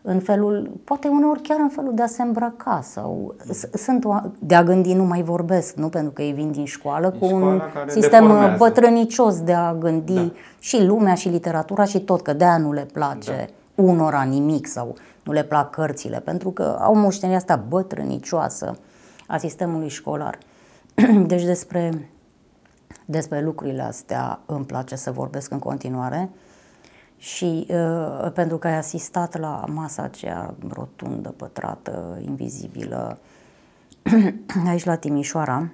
în 0.01 0.19
felul, 0.19 0.71
poate 0.83 1.07
uneori 1.07 1.41
chiar 1.41 1.59
în 1.59 1.69
felul 1.69 1.95
de 1.95 2.01
a 2.01 2.07
se 2.07 2.21
îmbrăca 2.21 2.81
sau 2.83 3.35
sunt 3.73 4.05
de 4.39 4.55
a 4.55 4.63
gândi 4.63 4.93
nu 4.93 5.03
mai 5.03 5.21
vorbesc, 5.21 5.75
nu 5.75 5.89
pentru 5.89 6.11
că 6.11 6.21
ei 6.21 6.31
vin 6.31 6.51
din 6.51 6.65
școală 6.65 7.09
din 7.09 7.19
cu 7.19 7.35
un 7.35 7.61
sistem 7.87 8.21
deformează. 8.21 8.55
bătrânicios 8.57 9.41
de 9.41 9.53
a 9.53 9.73
gândi 9.73 10.13
da. 10.13 10.31
și 10.59 10.83
lumea 10.83 11.13
și 11.13 11.29
literatura 11.29 11.83
și 11.83 11.99
tot, 11.99 12.21
că 12.21 12.33
de-aia 12.33 12.57
nu 12.57 12.71
le 12.71 12.87
place 12.93 13.49
da. 13.75 13.83
unora 13.83 14.21
nimic 14.21 14.67
sau 14.67 14.95
nu 15.23 15.31
le 15.31 15.43
plac 15.43 15.69
cărțile, 15.69 16.19
pentru 16.19 16.49
că 16.49 16.77
au 16.81 16.95
moștenirea 16.95 17.39
asta 17.39 17.65
bătrânicioasă 17.67 18.77
a 19.27 19.37
sistemului 19.37 19.89
școlar. 19.89 20.37
Deci 21.27 21.43
despre, 21.43 22.09
despre 23.05 23.41
lucrurile 23.41 23.81
astea 23.81 24.39
îmi 24.45 24.65
place 24.65 24.95
să 24.95 25.11
vorbesc 25.11 25.51
în 25.51 25.59
continuare 25.59 26.29
și 27.21 27.67
uh, 27.69 28.31
pentru 28.33 28.57
că 28.57 28.67
ai 28.67 28.77
asistat 28.77 29.39
la 29.39 29.65
masa 29.67 30.03
aceea 30.03 30.53
rotundă, 30.69 31.29
pătrată, 31.29 32.19
invizibilă, 32.21 33.19
aici 34.69 34.83
la 34.83 34.95
Timișoara, 34.95 35.69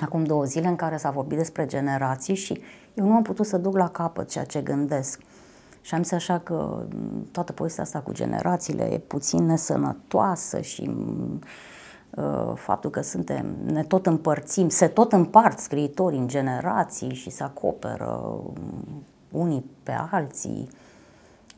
acum 0.00 0.24
două 0.24 0.44
zile 0.44 0.66
în 0.66 0.76
care 0.76 0.96
s-a 0.96 1.10
vorbit 1.10 1.36
despre 1.38 1.66
generații 1.66 2.34
și 2.34 2.60
eu 2.94 3.06
nu 3.06 3.14
am 3.14 3.22
putut 3.22 3.46
să 3.46 3.56
duc 3.56 3.76
la 3.76 3.88
capăt 3.88 4.28
ceea 4.28 4.44
ce 4.44 4.60
gândesc. 4.60 5.20
Și 5.80 5.94
am 5.94 6.02
zis 6.02 6.12
așa 6.12 6.38
că 6.38 6.84
toată 7.32 7.52
povestea 7.52 7.82
asta 7.82 7.98
cu 7.98 8.12
generațiile 8.12 8.92
e 8.92 8.98
puțin 8.98 9.46
nesănătoasă 9.46 10.60
și 10.60 10.90
uh, 12.10 12.52
faptul 12.54 12.90
că 12.90 13.00
suntem, 13.00 13.54
ne 13.64 13.82
tot 13.82 14.06
împărțim, 14.06 14.68
se 14.68 14.86
tot 14.86 15.12
împart 15.12 15.58
scriitorii 15.58 16.18
în 16.18 16.28
generații 16.28 17.14
și 17.14 17.30
se 17.30 17.42
acoperă 17.42 18.42
unii 19.30 19.64
pe 19.82 19.92
alții, 20.10 20.68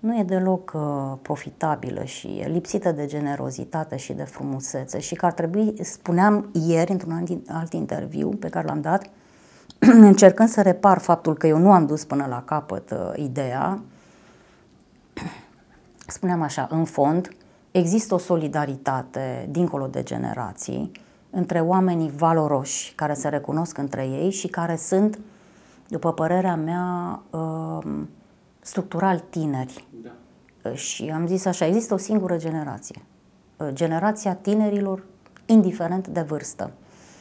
nu 0.03 0.19
e 0.19 0.23
deloc 0.23 0.73
uh, 0.75 1.13
profitabilă 1.23 2.05
și 2.05 2.27
e 2.27 2.49
lipsită 2.49 2.93
de 2.93 3.07
generozitate 3.07 3.97
și 3.97 4.13
de 4.13 4.23
frumusețe. 4.23 4.99
Și 4.99 5.15
că 5.15 5.27
ar 5.27 5.33
trebui, 5.33 5.75
spuneam 5.85 6.51
ieri 6.67 6.91
într-un 6.91 7.13
alt, 7.13 7.31
alt 7.49 7.73
interviu 7.73 8.29
pe 8.29 8.49
care 8.49 8.67
l-am 8.67 8.81
dat, 8.81 9.11
încercând 10.11 10.49
să 10.49 10.63
repar 10.63 10.99
faptul 10.99 11.37
că 11.37 11.47
eu 11.47 11.59
nu 11.59 11.73
am 11.73 11.87
dus 11.87 12.05
până 12.05 12.27
la 12.29 12.43
capăt 12.43 12.91
uh, 12.91 13.13
ideea, 13.17 13.83
spuneam 16.07 16.43
așa, 16.43 16.69
în 16.71 16.85
fond, 16.85 17.37
există 17.71 18.15
o 18.15 18.19
solidaritate 18.19 19.49
dincolo 19.51 19.87
de 19.87 20.03
generații 20.03 20.91
între 21.31 21.61
oamenii 21.61 22.13
valoroși 22.17 22.93
care 22.95 23.15
se 23.15 23.29
recunosc 23.29 23.79
între 23.79 24.07
ei 24.07 24.31
și 24.31 24.49
care 24.49 24.77
sunt 24.77 25.19
după 25.93 26.13
părerea 26.13 26.57
mea, 26.57 27.23
um, 27.31 28.09
structural 28.61 29.19
tineri. 29.31 29.87
Da. 30.03 30.75
Și 30.75 31.11
am 31.15 31.27
zis 31.27 31.45
așa, 31.45 31.67
există 31.67 31.95
o 31.95 31.97
singură 31.97 32.37
generație. 32.37 33.03
Uh, 33.57 33.69
generația 33.73 34.35
tinerilor, 34.35 35.05
indiferent 35.47 36.09
de 36.09 36.21
vârstă. 36.21 36.71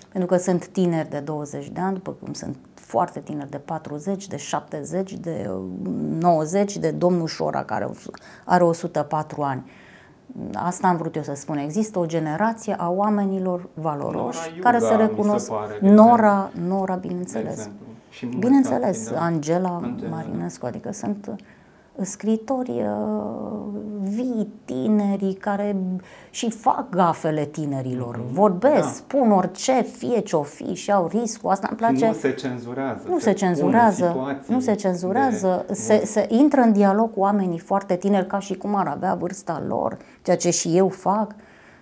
Pentru 0.10 0.30
că 0.30 0.38
sunt 0.38 0.68
tineri 0.68 1.10
de 1.10 1.20
20 1.20 1.70
de 1.70 1.80
ani, 1.80 1.94
după 1.94 2.12
cum 2.12 2.34
sunt 2.34 2.58
foarte 2.74 3.20
tineri 3.20 3.50
de 3.50 3.58
40, 3.58 4.28
de 4.28 4.38
70, 4.38 5.14
de 5.14 5.50
90, 6.20 6.78
de 6.78 6.92
domnul 6.92 7.28
Șora, 7.28 7.64
care 7.64 7.90
are 8.46 8.64
104 8.64 9.42
ani. 9.42 9.72
Asta 10.54 10.88
am 10.88 10.98
vrut 10.98 11.16
eu 11.16 11.24
să 11.24 11.34
spun. 11.36 11.58
Există 11.58 12.00
o 12.00 12.06
generație 12.06 12.76
a 12.78 12.90
oamenilor 12.90 13.70
valoroși 13.74 14.40
Nora 14.40 14.56
Iuga, 14.56 14.70
care 14.70 14.80
se 14.80 14.96
recunosc. 14.96 15.46
Se 15.46 15.52
pare, 15.52 15.94
Nora, 15.94 16.52
Nora, 16.68 16.96
bineînțeles. 16.96 17.70
Și 18.12 18.26
Bineînțeles, 18.26 19.10
da? 19.10 19.20
Angela, 19.20 19.80
Angela 19.84 20.10
Marinescu, 20.10 20.66
adică 20.66 20.92
sunt 20.92 21.28
uh, 21.30 21.36
scritori 22.06 22.70
uh, 22.70 23.62
vii, 24.02 24.48
tineri, 24.66 25.34
care 25.34 25.76
și 26.30 26.50
fac 26.50 26.90
gafele 26.90 27.46
tinerilor, 27.46 28.18
mm-hmm. 28.18 28.32
vorbesc, 28.32 28.84
da. 28.84 28.88
spun 28.88 29.32
orice, 29.32 29.82
fie 29.82 30.20
ce-o 30.20 30.42
fi 30.42 30.74
și 30.74 30.92
au 30.92 31.08
riscul, 31.08 31.50
asta 31.50 31.68
îmi 31.70 31.78
place. 31.78 32.08
Nu 32.08 32.14
se 32.14 32.32
cenzurează. 32.32 33.08
Nu 33.10 33.20
se, 33.20 33.30
se 33.30 33.34
cenzurează, 33.34 34.38
nu 34.48 34.60
se 34.60 34.74
cenzurează, 34.74 35.66
de... 35.68 35.74
se, 35.74 36.06
se 36.06 36.26
intră 36.30 36.62
în 36.62 36.72
dialog 36.72 37.14
cu 37.14 37.20
oamenii 37.20 37.60
foarte 37.60 37.96
tineri 37.96 38.28
ca 38.28 38.40
și 38.40 38.56
cum 38.56 38.76
ar 38.76 38.88
avea 38.88 39.14
vârsta 39.16 39.64
lor, 39.68 39.98
ceea 40.22 40.38
ce 40.38 40.50
și 40.50 40.78
eu 40.78 40.90
fac. 40.90 41.36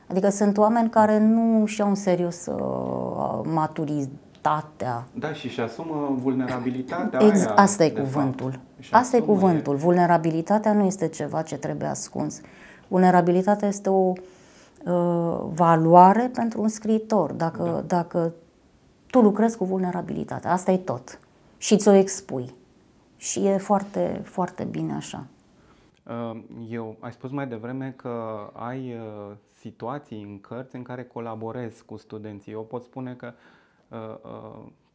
Adică 0.07 0.29
sunt 0.29 0.57
oameni 0.57 0.89
care 0.89 1.19
nu 1.19 1.65
și-au 1.65 1.87
în 1.87 1.95
serios 1.95 2.45
uh, 2.45 3.51
maturizare 3.53 4.11
vulnerabilitatea. 4.41 5.08
Da, 5.13 5.34
și 5.34 5.49
și 5.49 5.60
asumă 5.60 6.15
vulnerabilitatea 6.21 7.19
Ex- 7.21 7.45
aia, 7.45 7.54
Asta 7.56 7.84
e 7.84 7.89
cuvântul. 7.89 8.52
Fapt. 8.52 8.93
Asta 9.04 9.17
e 9.17 9.19
cuvântul. 9.19 9.73
E... 9.73 9.78
Vulnerabilitatea 9.78 10.73
nu 10.73 10.84
este 10.84 11.08
ceva 11.08 11.41
ce 11.41 11.58
trebuie 11.58 11.88
ascuns. 11.88 12.41
Vulnerabilitatea 12.88 13.67
este 13.67 13.89
o 13.89 14.13
uh, 14.13 15.39
valoare 15.54 16.30
pentru 16.34 16.62
un 16.62 16.67
scriitor. 16.67 17.32
Dacă, 17.32 17.63
da. 17.63 17.82
dacă 17.82 18.34
tu 19.08 19.21
lucrezi 19.21 19.58
cu 19.58 19.65
vulnerabilitatea, 19.65 20.52
asta 20.52 20.71
e 20.71 20.78
tot. 20.78 21.19
Și 21.58 21.78
ți-o 21.78 21.93
expui. 21.93 22.54
Și 23.17 23.45
e 23.45 23.58
foarte, 23.58 24.21
foarte 24.23 24.63
bine 24.63 24.93
așa. 24.93 25.25
Uh, 26.04 26.41
eu 26.69 26.95
ai 26.99 27.12
spus 27.12 27.32
mai 27.32 27.47
devreme 27.47 27.93
că 27.97 28.12
ai 28.54 28.93
uh, 28.93 29.36
situații 29.60 30.21
în 30.21 30.39
cărți 30.39 30.75
în 30.75 30.82
care 30.82 31.04
colaborezi 31.04 31.86
cu 31.86 31.97
studenții. 31.97 32.52
Eu 32.52 32.62
pot 32.62 32.84
spune 32.84 33.13
că 33.13 33.25
uh, 33.25 33.34
Uh, 33.34 33.36
uh, 33.36 33.59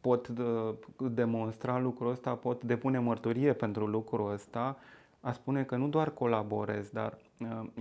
pot 0.01 0.27
uh, 0.27 0.75
demonstra 1.11 1.79
lucrul 1.79 2.11
ăsta, 2.11 2.35
pot 2.35 2.63
depune 2.63 2.99
mărturie 2.99 3.53
pentru 3.53 3.85
lucrul 3.85 4.31
ăsta, 4.31 4.77
a 5.19 5.31
spune 5.31 5.63
că 5.63 5.75
nu 5.75 5.87
doar 5.87 6.13
colaborez, 6.13 6.89
dar 6.89 7.17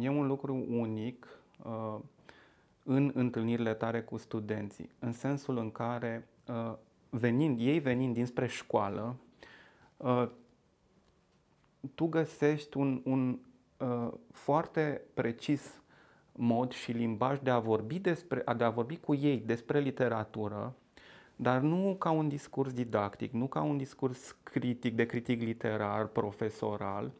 e 0.00 0.08
un 0.08 0.26
lucru 0.26 0.64
unic 0.70 1.28
în 2.82 3.10
întâlnirile 3.14 3.74
tare 3.74 4.02
cu 4.02 4.16
studenții, 4.16 4.90
în 4.98 5.12
sensul 5.12 5.58
în 5.58 5.70
care 5.70 6.28
venind, 7.10 7.60
ei 7.60 7.78
venind 7.78 8.14
dinspre 8.14 8.46
școală, 8.46 9.16
tu 11.94 12.06
găsești 12.06 12.76
un, 12.76 13.00
un 13.04 13.38
foarte 14.32 15.02
precis 15.14 15.82
mod 16.32 16.72
și 16.72 16.92
limbaj 16.92 17.38
de 17.40 17.50
a 17.50 17.58
vorbi 17.58 17.98
despre, 17.98 18.44
de 18.56 18.64
a 18.64 18.70
vorbi 18.70 18.96
cu 18.96 19.14
ei 19.14 19.38
despre 19.38 19.78
literatură, 19.78 20.74
dar 21.36 21.60
nu 21.60 21.96
ca 21.98 22.10
un 22.10 22.28
discurs 22.28 22.72
didactic, 22.72 23.32
nu 23.32 23.46
ca 23.46 23.62
un 23.62 23.76
discurs 23.76 24.36
critic, 24.42 24.94
de 24.94 25.06
critic 25.06 25.42
literar, 25.42 26.06
profesoral, 26.06 27.12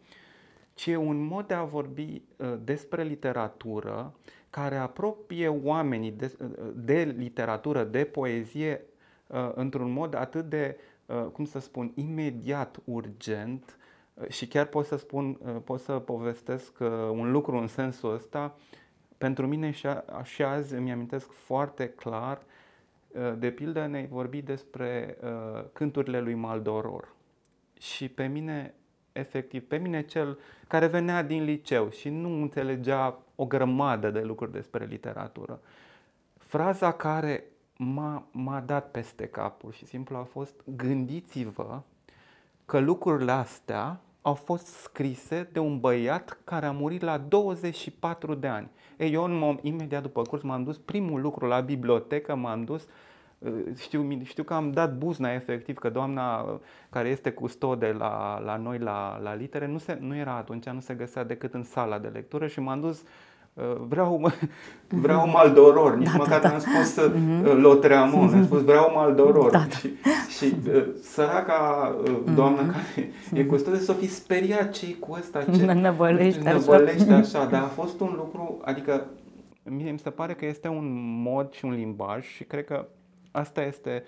ci 0.75 0.87
e 0.87 0.97
un 0.97 1.25
mod 1.25 1.47
de 1.47 1.55
a 1.55 1.65
vorbi 1.65 2.23
uh, 2.37 2.55
despre 2.65 3.03
literatură 3.03 4.15
care 4.51 4.77
apropie 4.77 5.49
oamenii 5.49 6.11
de, 6.11 6.37
uh, 6.41 6.71
de 6.75 7.15
literatură, 7.17 7.85
de 7.85 8.05
poezie, 8.05 8.85
uh, 9.27 9.51
într-un 9.55 9.91
mod 9.93 10.15
atât 10.15 10.49
de, 10.49 10.79
cum 11.33 11.45
să 11.45 11.59
spun, 11.59 11.93
imediat, 11.95 12.81
urgent 12.85 13.77
și 14.29 14.47
chiar 14.47 14.67
pot 14.67 14.87
să 14.87 14.97
spun, 14.97 15.33
pot 15.65 15.81
să 15.81 15.93
povestesc 15.93 16.81
un 17.11 17.31
lucru 17.31 17.57
în 17.57 17.67
sensul 17.67 18.15
ăsta. 18.15 18.57
Pentru 19.19 19.47
mine 19.47 19.71
și, 19.71 19.89
și 20.23 20.43
azi 20.43 20.75
îmi 20.75 20.93
amintesc 20.93 21.33
foarte 21.33 21.89
clar 21.89 22.37
Uh, 22.37 22.54
de 23.39 23.51
pildă 23.51 23.87
ne-ai 23.87 24.07
vorbit 24.07 24.45
despre 24.45 25.19
uh, 25.23 25.65
cânturile 25.73 26.21
lui 26.21 26.35
Maldoror. 26.35 27.15
Și 27.79 28.09
pe 28.09 28.27
mine, 28.27 28.75
efectiv, 29.13 29.67
pe 29.67 29.77
mine 29.77 30.03
cel 30.03 30.39
care 30.69 30.87
venea 30.87 31.23
din 31.23 31.45
liceu 31.45 31.91
și 31.91 32.09
nu 32.09 32.41
înțelegea 32.41 33.19
o 33.35 33.47
grămadă 33.47 34.11
de 34.11 34.21
lucruri 34.23 34.53
despre 34.53 34.85
literatură, 34.85 35.61
fraza 36.39 36.93
care 36.93 37.45
m-a, 37.77 38.27
m-a 38.31 38.61
dat 38.61 38.91
peste 38.91 39.27
capul 39.27 39.73
și 39.73 39.87
simplu 39.87 40.17
a 40.17 40.23
fost 40.23 40.55
gândiți-vă 40.77 41.81
că 42.65 42.79
lucrurile 42.79 43.33
astea 43.33 44.01
au 44.27 44.35
fost 44.35 44.67
scrise 44.67 45.49
de 45.53 45.59
un 45.59 45.81
băiat 45.81 46.39
care 46.45 46.67
a 46.67 46.73
murit 46.73 47.03
la 47.03 47.19
24 47.19 48.35
de 48.35 48.47
ani. 48.47 48.71
Ei, 48.97 49.13
eu 49.13 49.25
în, 49.25 49.59
imediat 49.63 50.03
după 50.03 50.23
curs 50.23 50.43
m-am 50.43 50.65
dus, 50.65 50.79
primul 50.79 51.21
lucru 51.21 51.47
la 51.47 51.61
bibliotecă, 51.61 52.35
m-am 52.35 52.65
dus, 52.65 52.87
uh, 53.39 53.53
știu, 53.79 54.21
știu 54.23 54.43
că 54.43 54.55
am 54.55 54.73
dat 54.73 54.99
buzna 54.99 55.33
efectiv, 55.33 55.79
că 55.79 55.91
doamna 55.91 56.41
uh, 56.41 56.59
care 56.91 57.09
este 57.09 57.31
custode 57.31 57.93
la, 57.93 58.41
la 58.45 58.57
noi 58.57 58.79
la, 58.79 59.19
la 59.23 59.35
litere 59.35 59.67
nu, 59.67 59.79
se, 59.79 59.99
nu 60.01 60.17
era 60.17 60.37
atunci, 60.37 60.69
nu 60.69 60.81
se 60.81 60.95
găsea 60.95 61.25
decât 61.25 61.55
în 61.55 61.63
sala 61.63 61.99
de 61.99 62.09
lectură 62.09 62.47
și 62.47 62.61
m-am 62.61 62.81
dus 62.81 63.01
uh, 63.01 63.09
vreau, 63.89 64.33
vreau 64.89 65.29
Maldoror, 65.29 65.97
nici 65.97 66.11
Da, 66.11 66.17
măcar 66.17 66.41
da, 66.41 66.49
n-am 66.49 66.59
spus 66.59 67.05
uh, 67.05 67.13
Lotreamon, 67.57 68.35
am 68.35 68.45
spus 68.45 68.63
vreau 68.65 68.93
Maldoror. 68.95 69.51
Da, 69.51 69.59
da. 69.59 69.77
Și, 69.77 69.89
și 70.37 70.55
uh, 70.69 70.87
săraca 71.03 71.95
uh, 72.05 72.19
doamnă 72.35 72.63
care 72.63 73.13
e 73.33 73.45
custodă 73.45 73.77
să 73.77 73.91
o 73.91 73.95
fi 73.95 74.09
speriat 74.09 74.71
ce 74.71 74.95
cu 74.95 75.17
ăsta, 75.19 75.43
ce 75.43 75.65
Năvălește 75.65 76.49
așa. 76.49 76.53
năvălește 76.53 77.13
așa, 77.13 77.45
dar 77.45 77.63
a 77.63 77.67
fost 77.67 78.01
un 78.01 78.13
lucru, 78.17 78.61
adică 78.65 79.07
mie 79.63 79.91
mi 79.91 79.99
se 79.99 80.11
pare 80.11 80.35
că 80.35 80.47
este 80.47 80.69
un 80.69 81.21
mod 81.23 81.53
și 81.53 81.65
un 81.65 81.73
limbaj 81.73 82.25
și 82.27 82.45
cred 82.45 82.65
că 82.65 82.87
asta 83.31 83.63
este 83.63 84.05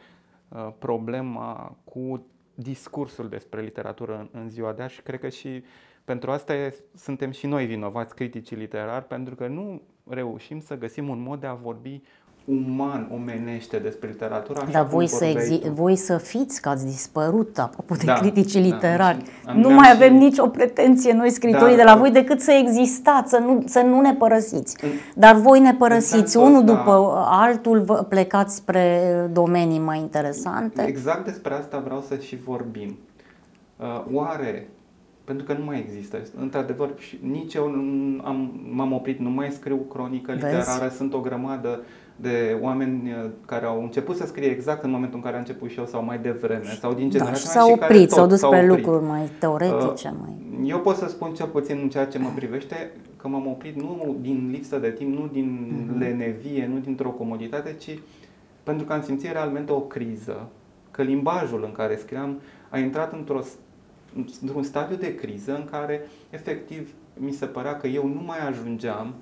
uh, 0.49 0.69
problema 0.79 1.77
cu 1.85 2.27
discursul 2.55 3.29
despre 3.29 3.61
literatură 3.61 4.29
în, 4.33 4.41
în 4.41 4.49
ziua 4.49 4.73
de 4.73 4.83
azi 4.83 4.95
și 4.95 5.03
cred 5.03 5.21
că 5.21 5.29
și 5.29 5.63
pentru 6.07 6.31
asta 6.31 6.55
e, 6.55 6.75
suntem 6.97 7.31
și 7.31 7.47
noi 7.47 7.65
vinovați, 7.67 8.15
criticii 8.15 8.57
literari, 8.57 9.05
pentru 9.07 9.35
că 9.35 9.47
nu 9.47 9.81
reușim 10.09 10.61
să 10.61 10.75
găsim 10.79 11.09
un 11.09 11.23
mod 11.27 11.41
de 11.41 11.47
a 11.47 11.55
vorbi 11.55 12.03
uman, 12.45 13.09
omenește 13.15 13.79
despre 13.79 14.09
literatură. 14.09 14.61
Așa 14.61 14.71
Dar 14.71 14.83
cum 14.83 14.91
voi 14.91 15.07
să, 15.07 15.25
vorbeai 15.25 15.45
exi- 15.47 15.61
tu. 15.67 15.71
voi 15.73 15.97
să 15.97 16.17
fiți, 16.19 16.61
că 16.63 16.69
ați 16.69 16.85
dispărut, 16.87 17.59
apropo 17.59 17.95
de 17.95 18.05
Da, 18.05 18.13
criticii 18.15 18.61
da, 18.61 18.67
literari. 18.75 19.17
am 19.17 19.23
și- 19.25 19.31
am- 19.47 19.59
nu 19.59 19.69
am 19.69 19.75
mai 19.75 19.85
și- 19.87 19.93
avem 19.93 20.15
nicio 20.15 20.47
pretenție 20.49 21.13
noi 21.13 21.31
scritorii 21.31 21.69
Da, 21.77 21.77
de 21.77 21.83
la 21.83 21.93
da. 21.95 21.99
voi 21.99 22.11
decât 22.11 22.41
să 22.41 22.51
existați, 22.53 23.31
să 23.31 23.39
nu, 23.39 23.63
să 23.67 23.81
nu 23.81 24.01
ne 24.01 24.15
părăsiți. 24.15 24.85
În- 24.85 24.91
Dar 25.15 25.35
voi 25.37 25.61
ne 25.61 25.75
părăsiți, 25.75 26.09
sensul 26.09 26.41
unul 26.43 26.61
ăsta- 26.61 26.73
după 26.77 27.25
altul, 27.31 27.81
vă 27.81 27.95
plecați 27.95 28.55
spre 28.57 29.01
domenii 29.33 29.79
mai 29.79 29.99
interesante. 29.99 30.85
Exact 30.87 31.25
despre 31.25 31.55
asta 31.55 31.79
vreau 31.79 32.01
să 32.01 32.17
și 32.17 32.37
vorbim. 32.37 32.99
Uh, 33.77 34.05
oare, 34.13 34.69
pentru 35.27 35.47
că 35.47 35.53
nu 35.59 35.65
mai 35.65 35.79
există, 35.79 36.19
într-adevăr, 36.41 36.91
și 36.97 37.19
nici 37.23 37.55
eu 37.55 37.71
nu 37.71 38.21
am, 38.25 38.61
m-am 38.73 38.93
oprit, 38.93 39.19
nu 39.19 39.31
mai 39.31 39.51
scriu 39.51 39.77
cronică 39.77 40.33
Vezi? 40.33 40.45
literară, 40.45 40.89
sunt 40.97 41.15
o 41.15 41.21
grămadă 41.21 41.81
de 42.17 42.57
oameni 42.61 43.11
uh, 43.11 43.31
care 43.47 43.67
au 43.67 43.83
început 43.83 44.17
să 44.17 44.27
scrie 44.27 44.49
exact 44.49 44.83
în 44.85 44.91
momentul 44.91 45.17
în 45.17 45.23
care 45.23 45.35
am 45.35 45.41
început 45.47 45.71
și 45.71 45.79
eu 45.79 45.87
sau 45.87 46.05
mai 46.05 46.19
devreme 46.19 46.65
sau 46.81 46.93
din 46.95 47.05
Da, 47.09 47.11
generația 47.11 47.39
și 47.41 47.47
mea 47.57 47.63
s-au 47.63 47.73
și 47.73 47.79
care 47.79 47.93
oprit, 47.93 48.09
tot 48.09 48.19
s-au 48.19 48.27
dus 48.27 48.41
pe 48.41 48.47
oprit. 48.47 48.69
lucruri 48.69 49.05
mai 49.05 49.31
teoretice, 49.39 50.09
Uh, 50.13 50.19
mai... 50.21 50.35
Eu 50.69 50.79
pot 50.79 50.97
să 50.97 51.09
spun 51.09 51.33
cel 51.35 51.47
puțin 51.47 51.79
în 51.83 51.89
ceea 51.89 52.07
ce 52.07 52.19
mă 52.19 52.29
privește 52.35 52.91
că 53.17 53.29
m-am 53.29 53.47
oprit 53.47 53.77
nu 53.77 54.17
din 54.21 54.49
lipsă 54.53 54.79
de 54.79 54.91
timp, 54.91 55.19
nu 55.19 55.29
din 55.33 55.69
Mhm. 55.89 55.99
lenevie, 55.99 56.71
nu 56.73 56.79
dintr-o 56.79 57.09
comoditate, 57.11 57.75
ci 57.79 57.99
pentru 58.63 58.87
că 58.87 58.93
am 58.93 59.03
simțit 59.03 59.31
realmente 59.33 59.73
o 59.73 59.81
criză, 59.81 60.49
că 60.91 61.03
limbajul 61.03 61.63
în 61.65 61.73
care 61.73 61.97
scriam 61.97 62.41
a 62.69 62.79
intrat 62.79 63.13
într-o, 63.13 63.41
într-un 64.43 64.63
stadiu 64.63 64.97
de 64.97 65.15
criză 65.15 65.55
în 65.55 65.65
care 65.71 66.01
efectiv 66.31 66.91
mi 67.15 67.33
se 67.33 67.47
părea 67.47 67.77
că 67.77 67.87
eu 67.87 68.07
nu 68.07 68.23
mai 68.25 68.49
ajungeam 68.49 69.15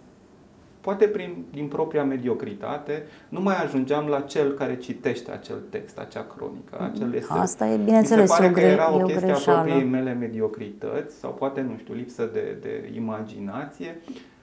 poate 0.80 1.04
prin, 1.07 1.44
din 1.52 1.66
propria 1.68 2.04
mediocritate, 2.04 3.02
nu 3.28 3.40
mai 3.40 3.57
ajungeam 3.64 4.07
la 4.07 4.20
cel 4.20 4.52
care 4.52 4.76
citește 4.76 5.30
acel 5.30 5.57
text, 5.70 5.98
acea 5.98 6.26
cronică, 6.37 6.90
acel 6.92 7.14
eseu. 7.14 7.37
Asta 7.40 7.66
e, 7.66 7.76
Mi 7.76 7.85
bineînțeles, 7.85 8.30
se 8.30 8.35
pare 8.37 8.46
e 8.46 8.50
o 8.50 8.52
că 8.52 8.61
gre- 8.61 8.68
era 8.70 8.92
o 8.94 8.98
e 8.98 9.02
o 9.02 9.07
chestie 9.07 9.26
a 9.26 9.33
greșeală. 9.33 9.61
propriei 9.62 9.88
mele 9.90 10.12
mediocrități 10.12 11.16
sau 11.16 11.30
poate, 11.30 11.61
nu 11.61 11.76
știu, 11.78 11.94
lipsă 11.94 12.28
de, 12.33 12.57
de 12.61 12.90
imaginație, 12.94 13.96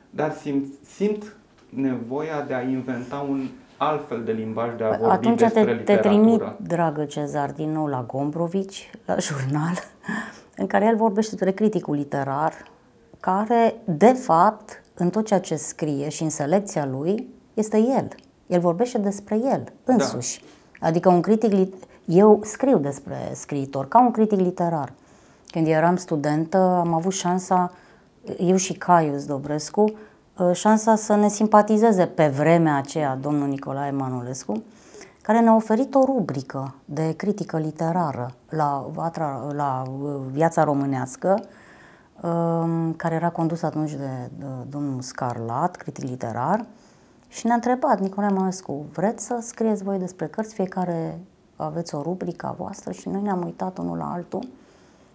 dar 0.09 0.31
simt, 0.31 0.65
simt 0.85 1.35
nevoia 1.69 2.41
de 2.47 2.53
a 2.53 2.61
inventa 2.61 3.25
un 3.29 3.47
alt 3.77 4.25
de 4.25 4.31
limbaj 4.31 4.69
de 4.77 4.83
a 4.83 4.87
vorbi 4.87 5.01
Păi 5.03 5.11
Atunci 5.11 5.39
despre 5.39 5.63
te, 5.63 5.69
te 5.71 5.75
literatură. 5.77 6.13
trimit, 6.13 6.41
dragă 6.67 7.05
Cezar, 7.05 7.51
din 7.51 7.71
nou 7.71 7.87
la 7.87 8.03
Gombrovici, 8.07 8.89
la 9.05 9.15
jurnal, 9.17 9.73
în 10.61 10.67
care 10.67 10.85
el 10.85 10.95
vorbește 10.95 11.35
despre 11.35 11.51
criticul 11.51 11.95
literar, 11.95 12.53
care, 13.19 13.75
de 13.85 14.13
fapt, 14.13 14.83
în 14.93 15.09
tot 15.09 15.25
ceea 15.25 15.39
ce 15.39 15.55
scrie 15.55 16.09
și 16.09 16.23
în 16.23 16.29
selecția 16.29 16.85
lui, 16.85 17.27
este 17.53 17.77
el. 17.77 18.07
El 18.47 18.59
vorbește 18.59 18.97
despre 18.97 19.35
el 19.35 19.63
însuși. 19.83 20.43
Adică 20.79 21.09
un 21.09 21.21
critic, 21.21 21.51
lit- 21.53 21.87
eu 22.05 22.39
scriu 22.43 22.77
despre 22.77 23.31
scriitor, 23.33 23.87
ca 23.87 24.01
un 24.01 24.11
critic 24.11 24.39
literar. 24.39 24.93
Când 25.47 25.67
eram 25.67 25.95
studentă, 25.95 26.57
am 26.57 26.93
avut 26.93 27.13
șansa, 27.13 27.71
eu 28.37 28.55
și 28.55 28.73
Caius 28.73 29.25
Dobrescu, 29.25 29.81
uh, 30.37 30.51
șansa 30.53 30.95
să 30.95 31.15
ne 31.15 31.29
simpatizeze 31.29 32.05
pe 32.05 32.27
vremea 32.27 32.77
aceea 32.77 33.17
domnul 33.21 33.47
Nicolae 33.47 33.91
Manolescu, 33.91 34.63
care 35.21 35.39
ne-a 35.39 35.55
oferit 35.55 35.95
o 35.95 36.03
rubrică 36.05 36.75
de 36.85 37.13
critică 37.15 37.57
literară 37.57 38.33
la, 38.49 38.89
Vatra, 38.93 39.47
la 39.53 39.83
uh, 40.01 40.15
viața 40.31 40.63
românească, 40.63 41.43
um, 42.21 42.93
care 42.93 43.15
era 43.15 43.29
condus 43.29 43.61
atunci 43.61 43.91
de, 43.91 44.29
de 44.37 44.45
domnul 44.69 45.01
Scarlat, 45.01 45.75
critic 45.75 46.03
literar, 46.03 46.65
și 47.27 47.45
ne-a 47.45 47.55
întrebat, 47.55 47.99
Nicolae 47.99 48.29
Manolescu, 48.29 48.85
vreți 48.93 49.25
să 49.25 49.39
scrieți 49.41 49.83
voi 49.83 49.99
despre 49.99 50.27
cărți, 50.27 50.53
fiecare 50.53 51.19
aveți 51.55 51.95
o 51.95 52.01
rubrică 52.01 52.45
a 52.45 52.51
voastră 52.51 52.91
și 52.91 53.09
noi 53.09 53.21
ne-am 53.21 53.43
uitat 53.43 53.77
unul 53.77 53.97
la 53.97 54.11
altul 54.11 54.47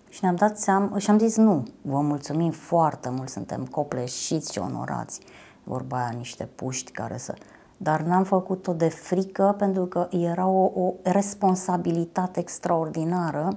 și 0.09 0.19
ne-am 0.23 0.35
dat 0.35 0.59
seama 0.59 0.99
și 0.99 1.11
am 1.11 1.19
zis 1.19 1.37
nu, 1.37 1.63
vă 1.83 2.01
mulțumim 2.01 2.51
foarte 2.51 3.09
mult, 3.09 3.29
suntem 3.29 3.65
copleșiți 3.65 4.53
și 4.53 4.59
onorați. 4.59 5.21
Vorba 5.65 5.97
aia 5.97 6.13
niște 6.17 6.49
puști 6.55 6.93
care 6.93 7.17
să... 7.17 7.35
Dar 7.77 8.01
n-am 8.01 8.25
făcut-o 8.25 8.73
de 8.73 8.89
frică 8.89 9.55
pentru 9.59 9.85
că 9.85 10.09
era 10.11 10.47
o, 10.47 10.71
o 10.75 10.93
responsabilitate 11.03 12.41
extraordinară 12.41 13.53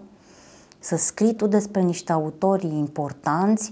să 0.80 0.98
scrii 0.98 1.36
tu 1.36 1.48
despre 1.48 1.82
niște 1.82 2.12
autori 2.12 2.68
importanți, 2.68 3.70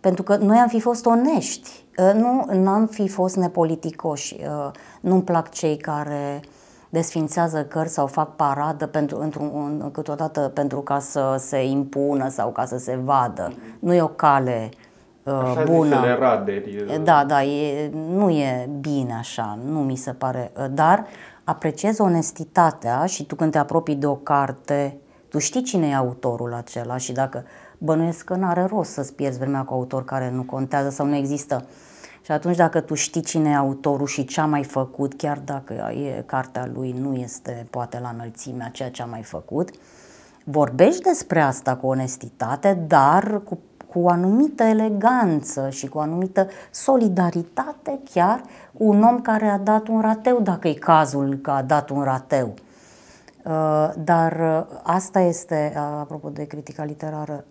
pentru 0.00 0.22
că 0.22 0.36
noi 0.36 0.56
am 0.56 0.68
fi 0.68 0.80
fost 0.80 1.06
onești, 1.06 1.84
Uh, 2.00 2.46
nu 2.52 2.68
am 2.68 2.86
fi 2.86 3.08
fost 3.08 3.36
nepoliticoși. 3.36 4.36
Uh, 4.40 4.70
Nu-mi 5.00 5.22
plac 5.22 5.50
cei 5.50 5.76
care 5.76 6.40
desfințează 6.88 7.64
cărți 7.64 7.94
sau 7.94 8.06
fac 8.06 8.36
paradă 8.36 8.86
pentru, 8.86 9.20
într-un, 9.20 9.90
câteodată 9.92 10.40
pentru 10.54 10.80
ca 10.80 10.98
să 10.98 11.36
se 11.38 11.64
impună 11.64 12.28
sau 12.28 12.50
ca 12.50 12.64
să 12.64 12.78
se 12.78 13.00
vadă. 13.04 13.52
Nu 13.78 13.94
e 13.94 14.02
o 14.02 14.08
cale 14.08 14.68
uh, 14.72 14.79
Așa 15.32 15.62
bună. 15.62 16.00
bună. 16.00 16.16
raderi. 16.18 17.00
Da, 17.02 17.24
da, 17.24 17.44
e, 17.44 17.90
nu 18.14 18.30
e 18.30 18.68
bine 18.80 19.14
așa, 19.18 19.58
nu 19.64 19.78
mi 19.78 19.96
se 19.96 20.12
pare. 20.12 20.52
Dar 20.70 21.06
apreciez 21.44 21.98
onestitatea 21.98 23.06
și 23.06 23.24
tu 23.26 23.34
când 23.34 23.52
te 23.52 23.58
apropii 23.58 23.94
de 23.94 24.06
o 24.06 24.14
carte, 24.14 24.96
tu 25.28 25.38
știi 25.38 25.62
cine 25.62 25.88
e 25.88 25.94
autorul 25.94 26.54
acela 26.54 26.96
și 26.96 27.12
dacă 27.12 27.44
bănuiesc 27.78 28.24
că 28.24 28.34
n-are 28.34 28.64
rost 28.64 28.90
să-ți 28.90 29.14
pierzi 29.14 29.38
vremea 29.38 29.62
cu 29.62 29.74
autor 29.74 30.04
care 30.04 30.30
nu 30.30 30.42
contează 30.42 30.90
sau 30.90 31.06
nu 31.06 31.16
există. 31.16 31.64
Și 32.22 32.32
atunci 32.32 32.56
dacă 32.56 32.80
tu 32.80 32.94
știi 32.94 33.22
cine 33.22 33.50
e 33.50 33.54
autorul 33.54 34.06
și 34.06 34.24
ce 34.24 34.40
a 34.40 34.46
mai 34.46 34.64
făcut, 34.64 35.14
chiar 35.14 35.38
dacă 35.38 35.72
e, 35.72 36.22
cartea 36.26 36.70
lui 36.74 36.94
nu 37.00 37.14
este 37.14 37.66
poate 37.70 37.98
la 38.02 38.10
înălțimea 38.14 38.68
ceea 38.68 38.90
ce 38.90 39.02
a 39.02 39.04
mai 39.04 39.22
făcut, 39.22 39.70
vorbești 40.44 41.02
despre 41.02 41.40
asta 41.40 41.76
cu 41.76 41.86
onestitate, 41.86 42.84
dar 42.86 43.40
cu, 43.44 43.58
cu 43.92 43.98
o 44.00 44.08
anumită 44.08 44.62
eleganță 44.62 45.70
și 45.70 45.88
cu 45.88 45.98
o 45.98 46.00
anumită 46.00 46.48
solidaritate 46.70 48.00
chiar 48.10 48.42
cu 48.78 48.84
un 48.84 49.02
om 49.02 49.20
care 49.20 49.46
a 49.46 49.58
dat 49.58 49.88
un 49.88 50.00
rateu, 50.00 50.40
dacă 50.40 50.68
e 50.68 50.72
cazul 50.72 51.38
că 51.42 51.50
a 51.50 51.62
dat 51.62 51.90
un 51.90 52.02
rateu. 52.02 52.54
Uh, 53.44 53.90
Dar 54.04 54.32
uh, 54.32 54.78
asta 54.82 55.20
este, 55.20 55.72
uh, 55.74 55.82
apropo 56.00 56.28
de 56.28 56.44
critica 56.44 56.84
literară, 56.84 57.44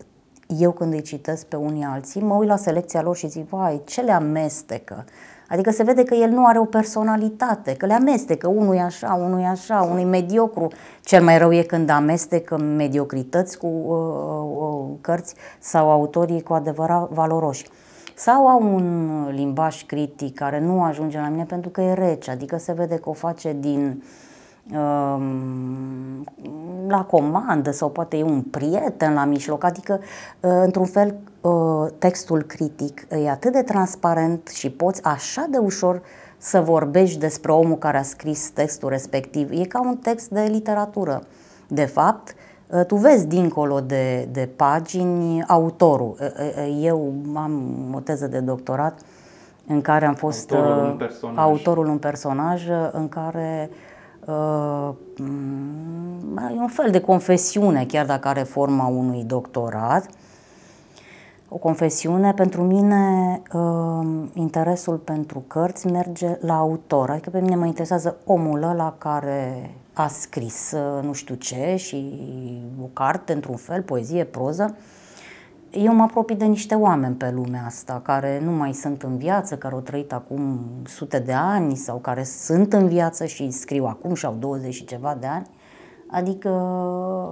eu 0.58 0.72
când 0.72 0.94
îi 0.94 1.02
citesc 1.02 1.46
pe 1.46 1.56
unii 1.56 1.84
alții, 1.84 2.22
mă 2.22 2.34
uit 2.34 2.48
la 2.48 2.56
selecția 2.56 3.02
lor 3.02 3.16
și 3.16 3.28
zic, 3.28 3.50
vai, 3.50 3.82
ce 3.86 4.02
le 4.02 4.12
amestecă. 4.12 5.06
Adică 5.50 5.72
se 5.72 5.84
vede 5.84 6.04
că 6.04 6.14
el 6.14 6.30
nu 6.30 6.46
are 6.46 6.60
o 6.60 6.66
personalitate, 6.66 7.74
că 7.74 7.86
le 7.86 7.94
amestecă, 7.94 8.48
unul 8.48 8.76
e 8.76 8.82
așa, 8.82 9.14
unul 9.14 9.40
e 9.40 9.46
așa, 9.46 9.82
unul 9.82 10.00
e 10.00 10.04
mediocru. 10.04 10.68
Cel 11.04 11.24
mai 11.24 11.38
rău 11.38 11.54
e 11.54 11.62
când 11.62 11.90
amestecă 11.90 12.58
mediocrități 12.58 13.58
cu 13.58 13.68
uh, 13.68 14.58
uh, 14.58 14.98
cărți 15.02 15.36
sau 15.60 15.90
autorii 15.92 16.42
cu 16.42 16.54
adevărat 16.54 17.10
valoroși. 17.10 17.68
Sau 18.16 18.48
au 18.48 18.74
un 18.74 19.28
limbaj 19.32 19.86
critic 19.86 20.36
care 20.36 20.60
nu 20.60 20.84
ajunge 20.84 21.20
la 21.20 21.30
mine 21.30 21.44
pentru 21.44 21.70
că 21.70 21.82
e 21.82 21.94
rece, 21.94 22.32
adică 22.32 22.58
se 22.58 22.72
vede 22.72 22.96
că 22.96 23.10
o 23.10 23.14
face 23.14 23.56
din 23.60 23.80
um, 23.80 24.04
la 26.88 27.04
comandă 27.04 27.72
sau 27.72 27.90
poate 27.90 28.18
e 28.18 28.24
un 28.24 28.42
prieten 28.42 29.14
la 29.14 29.26
mijloc, 29.26 29.64
adică 29.64 30.00
uh, 30.02 30.52
într-un 30.64 30.86
fel 30.86 31.16
uh, 31.42 31.52
textul 31.98 32.42
critic 32.42 33.08
e 33.24 33.30
atât 33.30 33.52
de 33.52 33.62
transparent 33.62 34.48
și 34.48 34.70
poți 34.70 35.04
așa 35.04 35.46
de 35.50 35.58
ușor 35.58 36.02
să 36.38 36.60
vorbești 36.62 37.20
despre 37.20 37.52
omul 37.52 37.78
care 37.78 37.98
a 37.98 38.02
scris 38.04 38.50
textul 38.50 38.90
respectiv. 38.90 39.50
E 39.52 39.64
ca 39.66 39.82
un 39.82 39.98
text 39.98 40.30
de 40.30 40.42
literatură. 40.42 41.24
De 41.68 41.86
fapt, 41.86 42.36
uh, 42.68 42.86
tu 42.86 42.96
vezi 42.96 43.28
dincolo 43.28 43.80
de, 43.80 44.28
de 44.32 44.50
pagini 44.56 45.44
autorul. 45.48 46.16
Uh, 46.20 46.28
uh, 46.68 46.80
Eu 46.82 47.14
am 47.36 47.62
o 47.96 48.00
teză 48.00 48.28
de 48.28 48.40
doctorat 48.40 49.00
în 49.68 49.82
care 49.82 50.06
am 50.06 50.14
fost 50.16 50.52
Autorul 50.52 50.84
uh, 50.84 50.90
un 50.92 50.98
personaj. 50.98 51.38
autorul 51.38 51.88
un 51.88 51.98
personaj 51.98 52.68
uh, 52.68 52.90
în 52.92 53.10
care 53.10 53.70
uh, 53.72 53.76
m- 53.76 53.99
e 56.56 56.60
un 56.60 56.68
fel 56.68 56.92
de 56.92 57.00
confesiune, 57.00 57.86
chiar 57.86 58.06
dacă 58.06 58.28
are 58.28 58.44
forma 58.44 58.88
unui 58.88 59.24
doctorat. 59.24 60.10
O 61.50 61.58
confesiune 61.58 62.34
pentru 62.34 62.62
mine 62.62 63.42
uh, 63.54 63.60
um, 64.00 64.32
interesul 64.34 64.98
pentru 64.98 65.44
cărți 65.48 65.88
merge 65.88 66.38
la 66.42 66.58
autor. 66.58 67.10
Adică 67.10 67.30
pe 67.30 67.40
mine 67.40 67.56
mă 67.56 67.66
interesează 67.66 68.18
omul 68.26 68.64
ăla 68.64 68.96
care 68.98 69.72
a 69.94 70.08
scris 70.08 70.72
uh, 70.72 71.04
nu 71.04 71.14
știu 71.14 71.36
ce 71.36 71.76
și 71.76 72.22
o 72.82 72.86
carte 72.94 73.34
într-un 73.34 73.56
fel, 73.56 73.82
poezie, 73.82 74.24
proză. 74.24 74.76
Eu 75.72 75.94
mă 75.94 76.04
apropii 76.04 76.36
de 76.36 76.46
niște 76.46 76.76
oameni 76.76 77.16
pe 77.16 77.32
lumea 77.32 77.64
asta 77.66 78.02
care 78.04 78.42
nu 78.44 78.52
mai 78.52 78.74
sunt 78.74 79.04
în 79.04 79.18
viață, 79.18 79.58
care 79.58 79.74
au 79.74 79.80
trăit 79.80 80.14
acum 80.14 80.60
sute 80.84 81.20
de 81.20 81.34
ani 81.34 81.76
sau 81.76 81.98
care 81.98 82.24
sunt 82.24 82.74
în 82.74 82.88
viață 82.88 83.26
și 83.26 83.52
scriu 83.52 83.86
acum 83.86 84.14
și 84.14 84.26
au 84.26 84.36
20 84.40 84.74
și 84.74 84.86
ceva 84.86 85.18
de 85.20 85.28
ani 85.28 85.48
Adică 86.12 86.50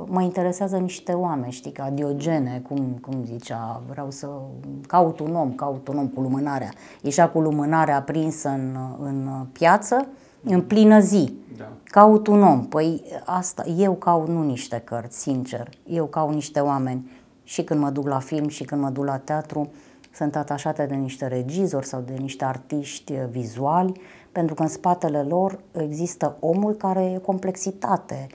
mă 0.10 0.22
interesează 0.22 0.78
niște 0.78 1.12
oameni, 1.12 1.52
știi, 1.52 1.72
ca 1.72 1.90
Diogene, 1.90 2.62
cum, 2.68 2.98
cum 3.02 3.24
zicea, 3.26 3.82
vreau 3.90 4.12
să 4.12 4.28
caut 4.88 5.20
un 5.20 5.36
om, 5.36 5.54
caut 5.54 5.88
un 5.88 5.98
om 5.98 6.08
cu 6.08 6.22
lumânarea. 6.22 6.70
Ieșea 7.02 7.30
cu 7.30 7.40
lumânarea 7.40 7.98
aprinsă 7.98 8.50
în, 8.50 8.78
în 9.00 9.46
piață, 9.52 10.08
în 10.44 10.62
plină 10.62 11.00
zi. 11.00 11.34
Da. 11.58 11.70
Caut 11.84 12.28
un 12.28 12.44
om. 12.44 12.66
Păi 12.66 13.04
asta, 13.26 13.64
eu 13.78 13.94
caut 13.94 14.28
nu 14.28 14.44
niște 14.44 14.82
cărți, 14.86 15.20
sincer. 15.20 15.70
Eu 15.86 16.06
caut 16.06 16.34
niște 16.34 16.60
oameni. 16.60 17.12
Și 17.48 17.64
când 17.64 17.80
mă 17.80 17.90
duc 17.90 18.08
la 18.08 18.20
film 18.20 18.48
și 18.48 18.64
când 18.64 18.82
mă 18.82 18.90
duc 18.90 19.06
la 19.06 19.18
teatru, 19.18 19.72
sunt 20.14 20.36
atașate 20.36 20.86
de 20.86 20.96
niște 20.96 21.28
regizori 21.28 21.86
sau 21.86 22.02
de 22.02 22.14
niște 22.14 22.46
artiști 22.46 23.14
vizuali, 23.30 24.02
pentru 24.32 24.56
că 24.56 24.62
în 24.62 24.68
spatele 24.68 25.22
lor 25.22 25.60
există 25.72 26.38
omul 26.40 26.74
care 26.74 27.04
e 27.06 27.18
complexitate, 27.18 28.28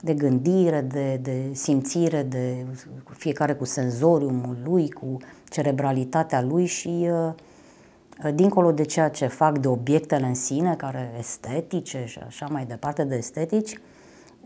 de 0.00 0.14
gândire, 0.14 0.80
de, 0.80 1.18
de 1.22 1.42
simțire, 1.52 2.22
de 2.22 2.66
fiecare 3.10 3.54
cu 3.54 3.64
senzoriumul 3.64 4.56
lui, 4.64 4.90
cu 4.90 5.16
cerebralitatea 5.48 6.42
lui 6.42 6.66
și 6.66 7.08
uh, 7.10 8.34
dincolo 8.34 8.72
de 8.72 8.82
ceea 8.82 9.08
ce 9.08 9.26
fac 9.26 9.58
de 9.58 9.68
obiectele 9.68 10.26
în 10.26 10.34
sine, 10.34 10.74
care 10.76 11.14
estetice 11.18 12.04
și 12.06 12.18
așa 12.26 12.46
mai 12.50 12.64
departe 12.64 13.04
de 13.04 13.16
estetici, 13.16 13.78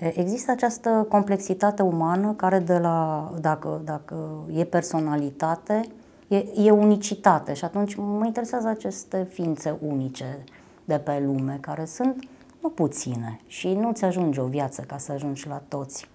există 0.09 0.50
această 0.50 1.07
complexitate 1.09 1.82
umană 1.82 2.32
care 2.32 2.59
de 2.59 2.78
la, 2.78 3.30
dacă, 3.40 3.80
dacă 3.84 4.44
e 4.55 4.64
personalitate, 4.64 5.80
e, 6.28 6.44
e 6.57 6.70
unicitate 6.70 7.53
și 7.53 7.64
atunci 7.64 7.94
mă 7.94 8.26
interesează 8.26 8.68
aceste 8.68 9.26
ființe 9.30 9.76
unice 9.86 10.44
de 10.84 10.98
pe 10.98 11.22
lume, 11.24 11.59
care 11.61 11.84
sunt 11.84 12.24
nu 12.62 12.68
puține 12.68 13.40
și 13.46 13.72
nu-ți 13.72 14.05
ajunge 14.05 14.40
o 14.40 14.46
viață 14.46 14.82
ca 14.82 14.98
să 14.98 15.12
ajungi 15.12 15.48
la 15.48 15.62
toți. 15.68 16.11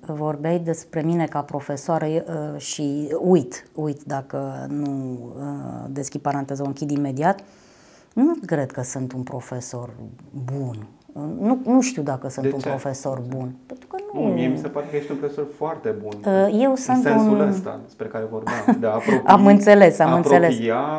Vorbeai 0.00 0.58
despre 0.58 1.02
mine 1.02 1.26
ca 1.26 1.42
profesoară 1.42 2.06
uh, 2.06 2.60
și 2.60 3.14
uit, 3.20 3.66
uit 3.74 4.02
dacă 4.02 4.66
nu 4.68 5.18
uh, 5.36 5.84
deschid 5.88 6.20
paranteză, 6.20 6.62
o 6.62 6.66
închid 6.66 6.90
imediat. 6.90 7.40
Nu 8.12 8.34
cred 8.46 8.70
că 8.70 8.82
sunt 8.82 9.12
un 9.12 9.22
profesor 9.22 9.94
bun. 10.52 10.86
Nu, 11.40 11.60
nu 11.64 11.80
știu 11.80 12.02
dacă 12.02 12.28
sunt 12.28 12.46
de 12.46 12.52
un 12.54 12.60
ce? 12.60 12.68
profesor 12.68 13.22
bun. 13.28 13.54
Pentru 13.66 13.86
că 13.86 13.96
nu... 14.12 14.26
nu. 14.26 14.32
Mie 14.32 14.46
mi 14.46 14.58
se 14.58 14.68
pare 14.68 14.86
că 14.90 14.96
ești 14.96 15.10
un 15.10 15.16
profesor 15.16 15.46
foarte 15.56 15.94
bun. 16.02 16.12
Uh, 16.26 16.60
eu 16.62 16.74
sunt 16.74 16.96
în 16.96 17.02
sensul 17.02 17.40
un... 17.40 17.48
ăsta 17.48 17.80
despre 17.84 18.06
care 18.06 18.24
vorbeam. 18.30 18.76
De 18.80 18.86
apropii, 18.96 19.22
am 19.24 19.46
înțeles, 19.46 19.98
am 19.98 20.12
înțeles. 20.12 20.56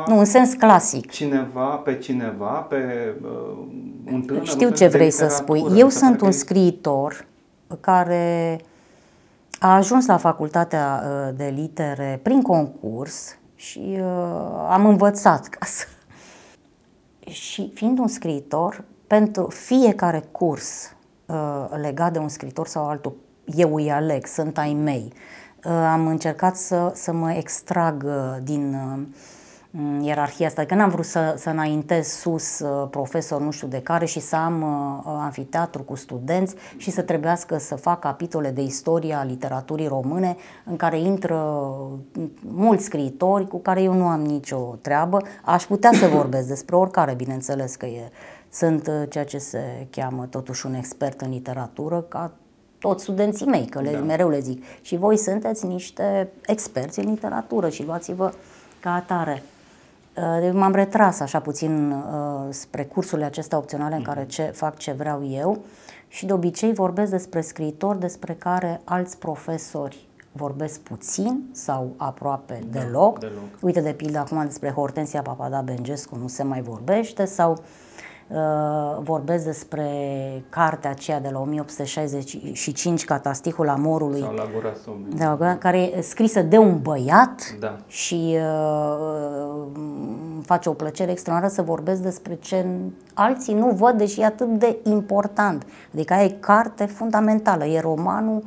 Nu, 0.08 0.18
în 0.20 0.26
sens 0.26 0.54
clasic. 0.54 1.12
Cineva 1.12 1.66
pe 1.66 1.98
cineva, 1.98 2.46
pe 2.70 3.14
uh, 3.22 4.12
un 4.14 4.22
tânăr. 4.22 4.46
Știu 4.46 4.70
ce 4.70 4.88
vrei 4.88 5.12
să 5.12 5.28
spui. 5.28 5.66
Eu 5.76 5.90
sunt 5.90 6.22
un 6.22 6.32
scriitor 6.32 7.26
care 7.80 8.60
a 9.60 9.76
ajuns 9.76 10.06
la 10.06 10.18
facultatea 10.18 11.04
uh, 11.04 11.34
de 11.38 11.54
litere 11.56 12.20
prin 12.24 12.42
concurs 12.42 13.38
și 13.56 13.98
uh, 14.00 14.68
am 14.70 14.86
învățat 14.86 15.48
ca 15.48 15.66
să... 15.66 15.86
Și 17.30 17.72
fiind 17.74 18.00
un 18.00 18.08
scriitor, 18.08 18.84
pentru 19.08 19.48
fiecare 19.48 20.24
curs 20.32 20.96
uh, 21.26 21.68
legat 21.82 22.14
de 22.14 22.20
un 22.20 22.28
scriitor 22.28 22.68
sau 22.68 22.88
altul, 22.88 23.16
eu 23.46 23.76
îi 23.76 23.92
aleg, 23.92 24.26
sunt 24.26 24.58
ai 24.58 24.74
mei. 24.74 25.14
Uh, 25.66 25.72
am 25.72 26.08
încercat 26.08 26.56
să, 26.56 26.92
să 26.96 27.12
mă 27.12 27.32
extrag 27.32 28.04
uh, 28.06 28.38
din 28.44 28.74
uh, 28.74 29.02
ierarhia 30.02 30.48
asta, 30.48 30.66
că 30.66 30.76
n-am 30.76 30.90
vrut 30.90 31.06
să, 31.06 31.34
să 31.38 31.50
înaintez 31.50 32.08
sus 32.08 32.60
uh, 32.60 32.88
profesor 32.90 33.42
nu 33.42 33.52
știu 33.52 33.68
de 33.68 33.82
care 33.82 34.06
și 34.06 34.20
să 34.20 34.36
am 34.36 34.62
uh, 34.62 35.04
anfiteatru 35.06 35.84
cu 35.84 35.96
studenți 35.96 36.56
și 36.78 36.92
să 36.92 37.02
trebuiască 37.02 37.58
să 37.58 37.76
fac 37.76 38.00
capitole 38.00 38.50
de 38.50 38.62
istoria 38.62 39.24
literaturii 39.24 39.88
române 39.88 40.36
în 40.66 40.76
care 40.76 41.00
intră 41.00 41.68
mulți 42.42 42.84
scriitori 42.84 43.48
cu 43.48 43.60
care 43.60 43.82
eu 43.82 43.94
nu 43.94 44.08
am 44.08 44.22
nicio 44.22 44.76
treabă. 44.82 45.22
Aș 45.44 45.64
putea 45.64 45.92
să 45.94 46.08
vorbesc 46.08 46.48
despre 46.48 46.76
oricare, 46.76 47.14
bineînțeles 47.14 47.76
că 47.76 47.86
e 47.86 48.12
sunt 48.56 48.88
uh, 48.88 49.04
ceea 49.10 49.26
ce 49.26 49.38
se 49.38 49.88
cheamă 49.90 50.26
totuși 50.26 50.66
un 50.66 50.74
expert 50.74 51.22
în 51.22 51.30
literatură, 51.30 52.02
ca 52.02 52.32
toți 52.80 53.04
studenții 53.04 53.46
mei, 53.46 53.66
că 53.66 53.82
le, 53.82 53.92
da. 53.92 54.00
mereu 54.00 54.30
le 54.30 54.40
zic. 54.40 54.64
Și 54.82 54.96
voi 54.96 55.18
sunteți 55.18 55.66
niște 55.66 56.30
experți 56.46 57.00
în 57.00 57.10
literatură 57.10 57.70
și 57.70 57.84
luați-vă 57.84 58.34
ca 58.80 58.94
atare. 58.94 59.44
Uh, 60.18 60.52
m-am 60.54 60.74
retras 60.74 61.20
așa 61.20 61.40
puțin 61.40 61.92
uh, 61.92 62.48
spre 62.50 62.84
cursurile 62.84 63.26
acestea 63.26 63.58
opționale 63.58 63.96
în 63.96 64.02
care 64.02 64.20
mhm. 64.20 64.30
ce, 64.30 64.44
fac 64.44 64.78
ce 64.78 64.92
vreau 64.92 65.28
eu 65.30 65.62
și 66.08 66.26
de 66.26 66.34
obicei 66.34 66.74
vorbesc 66.74 67.12
despre 67.12 67.42
scriitori 67.42 68.00
despre 68.00 68.34
care 68.34 68.82
alți 68.84 69.18
profesori 69.18 70.08
vorbesc 70.32 70.80
puțin 70.80 71.44
sau 71.52 71.94
aproape 71.98 72.64
da, 72.70 72.80
deloc. 72.80 73.20
deloc. 73.20 73.44
Uite 73.62 73.82
de 73.82 73.94
pildă 73.94 74.18
acum 74.18 74.44
despre 74.46 74.70
Hortensia 74.70 75.22
Papada 75.22 75.62
Bengescu 75.62 76.16
nu 76.16 76.28
se 76.28 76.44
mai 76.44 76.62
vorbește 76.62 77.26
sau 77.26 77.52
uh, 77.52 77.58
Uh, 77.58 78.05
vorbesc 79.00 79.46
despre 79.46 79.90
cartea 80.50 80.90
aceea 80.90 81.20
de 81.20 81.30
la 81.32 81.40
1865, 81.40 83.06
Catastihul 83.06 83.70
amorului, 83.70 84.20
Sau 84.20 84.34
la 84.34 84.50
gura 84.54 84.72
da, 85.36 85.58
care 85.58 85.98
e 85.98 86.02
scrisă 86.02 86.42
de 86.42 86.58
un 86.58 86.80
băiat 86.82 87.56
da. 87.60 87.78
și 87.88 88.38
uh, 88.38 89.66
face 90.42 90.70
o 90.70 90.74
plăcere 90.74 91.12
extraordinară 91.12 91.56
să 91.56 91.62
vorbesc 91.62 92.02
despre 92.02 92.36
ce 92.36 92.66
alții 93.14 93.54
nu 93.54 93.70
văd, 93.70 93.98
deși 93.98 94.22
e 94.22 94.26
atât 94.26 94.48
de 94.48 94.78
important. 94.84 95.66
Adică 95.94 96.14
e 96.14 96.38
carte 96.40 96.86
fundamentală, 96.86 97.66
e 97.66 97.80
romanul 97.80 98.44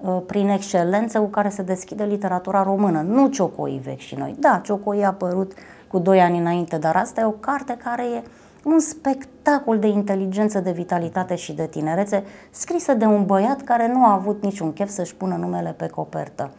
uh, 0.00 0.18
prin 0.26 0.48
excelență 0.48 1.18
cu 1.18 1.26
care 1.26 1.48
se 1.48 1.62
deschide 1.62 2.04
literatura 2.04 2.62
română, 2.62 3.00
nu 3.00 3.28
Ciocoi 3.28 3.80
vechi 3.84 3.98
și 3.98 4.14
noi. 4.14 4.36
Da, 4.38 4.60
Ciocoi 4.64 5.04
a 5.04 5.06
apărut 5.06 5.52
cu 5.86 5.98
doi 5.98 6.20
ani 6.20 6.38
înainte, 6.38 6.78
dar 6.78 6.96
asta 6.96 7.20
e 7.20 7.24
o 7.24 7.30
carte 7.30 7.76
care 7.84 8.02
e 8.02 8.22
un 8.64 8.80
spectacol 8.80 9.78
de 9.78 9.86
inteligență, 9.86 10.60
de 10.60 10.70
vitalitate 10.70 11.34
și 11.34 11.52
de 11.52 11.66
tinerețe, 11.66 12.24
scrisă 12.50 12.94
de 12.94 13.04
un 13.04 13.24
băiat 13.24 13.62
care 13.62 13.92
nu 13.92 14.04
a 14.04 14.12
avut 14.12 14.42
niciun 14.42 14.72
chef 14.72 14.90
să-și 14.90 15.14
pună 15.14 15.36
numele 15.36 15.74
pe 15.76 15.86
copertă. 15.86 16.50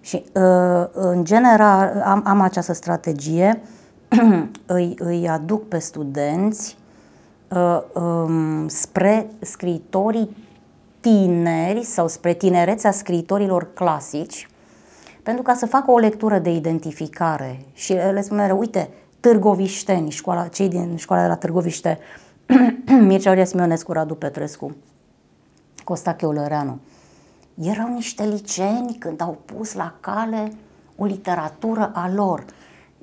Și, 0.00 0.24
uh, 0.34 0.86
în 0.92 1.24
general, 1.24 2.02
am, 2.04 2.22
am 2.26 2.40
această 2.40 2.72
strategie, 2.72 3.60
îi, 4.66 4.94
îi 4.98 5.28
aduc 5.28 5.68
pe 5.68 5.78
studenți 5.78 6.78
uh, 7.48 7.80
um, 7.94 8.68
spre 8.68 9.30
scriitorii 9.40 10.36
tineri 11.00 11.82
sau 11.82 12.08
spre 12.08 12.32
tinerețea 12.32 12.90
scriitorilor 12.90 13.72
clasici, 13.74 14.48
pentru 15.22 15.42
ca 15.42 15.54
să 15.54 15.66
facă 15.66 15.90
o 15.90 15.98
lectură 15.98 16.38
de 16.38 16.50
identificare 16.50 17.60
și 17.72 17.92
le 17.92 18.20
spun 18.20 18.36
mereu, 18.36 18.58
uite, 18.58 18.88
târgovișteni, 19.20 20.10
școala, 20.10 20.48
cei 20.48 20.68
din 20.68 20.96
școala 20.96 21.22
de 21.22 21.28
la 21.28 21.36
Târgoviște, 21.36 21.98
Mircea 23.08 23.28
Aurea 23.28 23.44
Simionescu, 23.44 23.92
Radu 23.92 24.14
Petrescu, 24.14 24.76
Costache 25.84 26.26
Olăreanu, 26.26 26.80
erau 27.62 27.88
niște 27.88 28.24
liceeni 28.24 28.96
când 28.98 29.20
au 29.20 29.38
pus 29.44 29.74
la 29.74 29.94
cale 30.00 30.52
o 30.96 31.04
literatură 31.04 31.90
a 31.94 32.10
lor. 32.14 32.44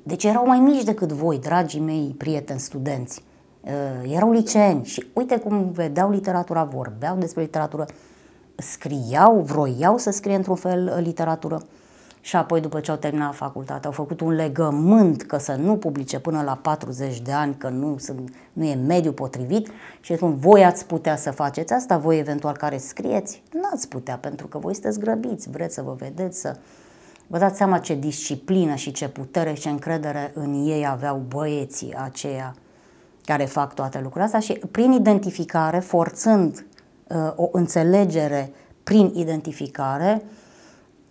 Deci 0.02 0.24
erau 0.24 0.46
mai 0.46 0.58
mici 0.58 0.84
decât 0.84 1.12
voi, 1.12 1.38
dragii 1.38 1.80
mei 1.80 2.14
prieteni, 2.18 2.60
studenți. 2.60 3.22
Uh, 3.60 4.12
erau 4.12 4.32
liceeni 4.32 4.84
și 4.84 5.06
uite 5.12 5.38
cum 5.38 5.70
vedeau 5.70 6.10
literatura, 6.10 6.64
vorbeau 6.64 7.16
despre 7.16 7.42
literatură, 7.42 7.86
scriau, 8.56 9.40
vroiau 9.40 9.98
să 9.98 10.10
scrie 10.10 10.34
într-un 10.34 10.56
fel 10.56 11.00
literatură 11.02 11.62
și 12.24 12.36
apoi 12.36 12.60
după 12.60 12.80
ce 12.80 12.90
au 12.90 12.96
terminat 12.96 13.34
facultatea 13.34 13.86
au 13.86 13.92
făcut 13.92 14.20
un 14.20 14.32
legământ 14.32 15.22
că 15.22 15.38
să 15.38 15.54
nu 15.54 15.76
publice 15.76 16.18
până 16.18 16.42
la 16.42 16.56
40 16.62 17.20
de 17.20 17.32
ani, 17.32 17.54
că 17.54 17.68
nu, 17.68 17.98
sunt, 17.98 18.34
nu 18.52 18.64
e 18.64 18.74
mediu 18.74 19.12
potrivit. 19.12 19.70
Și 20.00 20.16
spun, 20.16 20.36
voi 20.36 20.64
ați 20.64 20.86
putea 20.86 21.16
să 21.16 21.30
faceți 21.30 21.72
asta, 21.72 21.96
voi 21.96 22.18
eventual 22.18 22.56
care 22.56 22.76
scrieți? 22.76 23.42
Nu 23.52 23.68
ați 23.72 23.88
putea, 23.88 24.16
pentru 24.16 24.46
că 24.46 24.58
voi 24.58 24.72
sunteți 24.72 24.98
grăbiți, 24.98 25.50
vreți 25.50 25.74
să 25.74 25.82
vă 25.82 25.94
vedeți, 25.98 26.40
să... 26.40 26.56
Vă 27.26 27.38
dați 27.38 27.56
seama 27.56 27.78
ce 27.78 27.94
disciplină 27.94 28.74
și 28.74 28.92
ce 28.92 29.08
putere 29.08 29.52
și 29.52 29.60
ce 29.60 29.68
încredere 29.68 30.30
în 30.34 30.52
ei 30.66 30.86
aveau 30.86 31.22
băieții 31.28 31.94
aceia 32.04 32.54
care 33.24 33.44
fac 33.44 33.74
toate 33.74 33.96
lucrurile 33.96 34.24
astea. 34.24 34.40
Și 34.40 34.52
prin 34.70 34.92
identificare, 34.92 35.78
forțând 35.78 36.66
uh, 37.08 37.32
o 37.36 37.48
înțelegere 37.52 38.52
prin 38.82 39.12
identificare, 39.14 40.22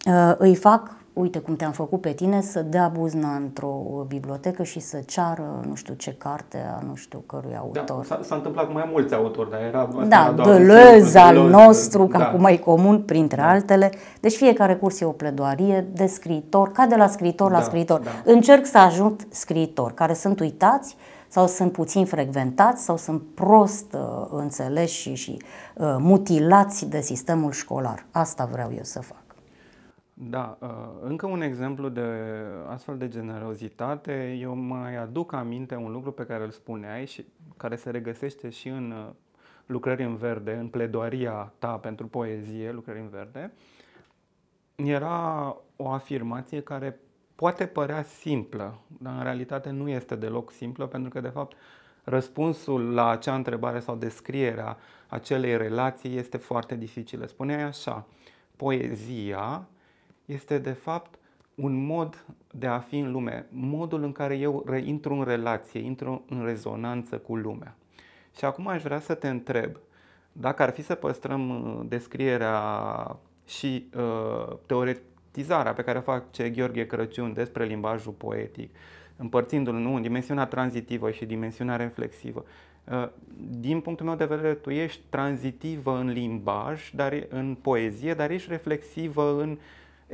uh, 0.05 0.33
îi 0.37 0.55
fac 0.55 1.01
uite 1.13 1.39
cum 1.39 1.55
te-am 1.55 1.71
făcut 1.71 2.01
pe 2.01 2.11
tine, 2.11 2.41
să 2.41 2.61
dea 2.61 2.91
buzna 2.93 3.35
într-o 3.35 4.05
bibliotecă 4.07 4.63
și 4.63 4.79
să 4.79 4.97
ceară 5.05 5.59
nu 5.67 5.75
știu 5.75 5.93
ce 5.93 6.15
carte 6.17 6.65
a 6.77 6.83
nu 6.87 6.95
știu 6.95 7.19
cărui 7.19 7.55
autor. 7.59 7.85
Da, 7.85 8.01
s-a, 8.03 8.19
s-a 8.23 8.35
întâmplat 8.35 8.65
cu 8.65 8.73
mai 8.73 8.89
mulți 8.91 9.13
autori, 9.13 9.49
dar 9.49 9.61
era... 9.61 9.89
Da, 10.07 10.33
Deleuze 10.43 11.19
al 11.19 11.49
nostru, 11.49 12.05
da. 12.11 12.27
acum 12.27 12.45
e 12.45 12.57
comun, 12.57 13.01
printre 13.01 13.41
da. 13.41 13.49
altele. 13.49 13.91
Deci 14.19 14.35
fiecare 14.35 14.75
curs 14.75 14.99
e 14.99 15.05
o 15.05 15.11
pledoarie 15.11 15.87
de 15.93 16.05
scriitor, 16.05 16.71
ca 16.71 16.85
de 16.85 16.95
la 16.95 17.07
scriitor 17.07 17.51
la 17.51 17.57
da, 17.57 17.63
scriitor. 17.63 17.99
Da. 17.99 18.31
Încerc 18.31 18.65
să 18.65 18.77
ajut 18.77 19.21
scriitori 19.29 19.93
care 19.93 20.13
sunt 20.13 20.39
uitați 20.39 20.95
sau 21.27 21.47
sunt 21.47 21.71
puțin 21.71 22.05
frecventați 22.05 22.83
sau 22.83 22.97
sunt 22.97 23.21
prost 23.33 23.93
uh, 23.93 24.27
înțeleși 24.31 25.01
și, 25.01 25.13
și 25.13 25.41
uh, 25.75 25.95
mutilați 25.99 26.85
de 26.89 27.01
sistemul 27.01 27.51
școlar. 27.51 28.05
Asta 28.11 28.49
vreau 28.51 28.71
eu 28.75 28.83
să 28.83 29.01
fac. 29.01 29.22
Da, 30.13 30.57
uh, 30.61 30.69
încă 31.01 31.25
un 31.25 31.41
exemplu 31.41 31.89
de 31.89 32.01
astfel 32.67 32.97
de 32.97 33.07
generozitate, 33.07 34.37
eu 34.39 34.55
mai 34.55 34.95
aduc 34.95 35.33
aminte 35.33 35.75
un 35.75 35.91
lucru 35.91 36.11
pe 36.11 36.25
care 36.25 36.43
îl 36.43 36.49
spuneai 36.49 37.05
și 37.05 37.25
care 37.57 37.75
se 37.75 37.89
regăsește 37.89 38.49
și 38.49 38.67
în 38.67 38.91
uh, 38.91 39.09
lucrări 39.65 40.03
în 40.03 40.15
verde, 40.15 40.53
în 40.53 40.67
pledoaria 40.67 41.53
ta 41.59 41.77
pentru 41.77 42.07
poezie, 42.07 42.71
lucrări 42.71 42.99
în 42.99 43.09
verde, 43.09 43.51
era 44.75 45.57
o 45.75 45.89
afirmație 45.89 46.61
care 46.61 46.99
poate 47.35 47.65
părea 47.65 48.03
simplă, 48.03 48.79
dar 48.87 49.13
în 49.17 49.23
realitate 49.23 49.69
nu 49.69 49.89
este 49.89 50.15
deloc 50.15 50.51
simplă, 50.51 50.87
pentru 50.87 51.09
că, 51.09 51.21
de 51.21 51.27
fapt, 51.27 51.57
răspunsul 52.03 52.93
la 52.93 53.09
acea 53.09 53.35
întrebare 53.35 53.79
sau 53.79 53.95
descrierea 53.95 54.77
acelei 55.07 55.57
relații 55.57 56.17
este 56.17 56.37
foarte 56.37 56.75
dificilă. 56.75 57.25
Spuneai 57.25 57.61
așa, 57.61 58.07
poezia 58.55 59.67
este 60.25 60.57
de 60.57 60.71
fapt 60.71 61.17
un 61.55 61.85
mod 61.85 62.25
de 62.51 62.67
a 62.67 62.79
fi 62.79 62.97
în 62.97 63.11
lume, 63.11 63.45
modul 63.49 64.03
în 64.03 64.11
care 64.11 64.35
eu 64.35 64.65
intru 64.83 65.13
în 65.13 65.23
relație, 65.23 65.79
intru 65.79 66.25
în 66.29 66.45
rezonanță 66.45 67.17
cu 67.17 67.35
lumea. 67.35 67.75
Și 68.37 68.45
acum 68.45 68.67
aș 68.67 68.81
vrea 68.81 68.99
să 68.99 69.13
te 69.13 69.27
întreb, 69.27 69.77
dacă 70.31 70.63
ar 70.63 70.71
fi 70.71 70.81
să 70.81 70.95
păstrăm 70.95 71.49
uh, 71.49 71.85
descrierea 71.87 73.17
și 73.47 73.89
uh, 73.95 74.55
teoretizarea 74.65 75.73
pe 75.73 75.81
care 75.81 75.97
o 75.97 76.01
face 76.01 76.49
Gheorghe 76.49 76.85
Crăciun 76.85 77.33
despre 77.33 77.65
limbajul 77.65 78.11
poetic, 78.11 78.75
împărțindu-l 79.17 79.75
nu, 79.75 79.95
în 79.95 80.01
dimensiunea 80.01 80.45
tranzitivă 80.45 81.11
și 81.11 81.25
dimensiunea 81.25 81.75
reflexivă. 81.75 82.45
Uh, 82.91 83.09
din 83.59 83.81
punctul 83.81 84.05
meu 84.05 84.15
de 84.15 84.25
vedere, 84.25 84.53
tu 84.53 84.69
ești 84.69 85.01
tranzitivă 85.09 85.97
în 85.97 86.09
limbaj, 86.09 86.91
dar 86.95 87.25
în 87.29 87.57
poezie, 87.61 88.13
dar 88.13 88.31
ești 88.31 88.49
reflexivă 88.49 89.41
în 89.41 89.49
uh, 89.49 89.57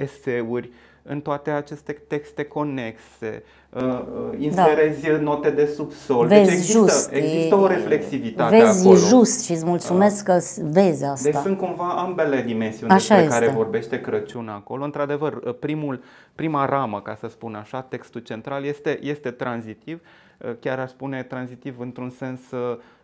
eseuri, 0.02 0.72
în 1.04 1.22
toate 1.22 1.50
aceste 1.50 1.92
texte 2.08 2.44
conexe, 2.44 3.44
uh, 3.70 3.84
uh 3.84 4.40
inserezi 4.40 5.08
da. 5.08 5.18
note 5.18 5.50
de 5.50 5.66
subsol. 5.66 6.28
Deci 6.28 6.38
vezi 6.38 6.50
deci 6.50 6.60
există, 6.60 6.80
just, 6.80 7.12
există 7.12 7.56
o 7.56 7.68
reflexivitate 7.68 8.58
vezi 8.58 8.80
acolo. 8.80 8.96
just 8.96 9.44
și 9.44 9.52
îți 9.52 9.66
mulțumesc 9.66 10.28
uh, 10.28 10.34
că 10.34 10.40
vezi 10.64 11.04
asta. 11.04 11.30
Deci 11.30 11.40
sunt 11.42 11.58
cumva 11.58 11.90
ambele 11.90 12.42
dimensiuni 12.42 12.92
așa 12.92 13.16
despre 13.16 13.36
este. 13.36 13.46
care 13.46 13.58
vorbește 13.58 14.02
Crăciun 14.02 14.48
acolo. 14.48 14.84
Într-adevăr, 14.84 15.34
uh, 15.34 15.56
primul, 15.60 16.04
prima 16.36 16.66
ramă, 16.66 17.02
ca 17.02 17.16
să 17.16 17.28
spun 17.28 17.56
așa, 17.56 17.82
textul 17.82 18.22
central 18.22 18.66
este, 18.66 19.00
este 19.02 19.32
tranzitiv, 19.32 20.02
chiar 20.60 20.80
aș 20.80 20.90
spune 20.90 21.24
tranzitiv 21.24 21.80
într-un 21.80 22.10
sens 22.10 22.40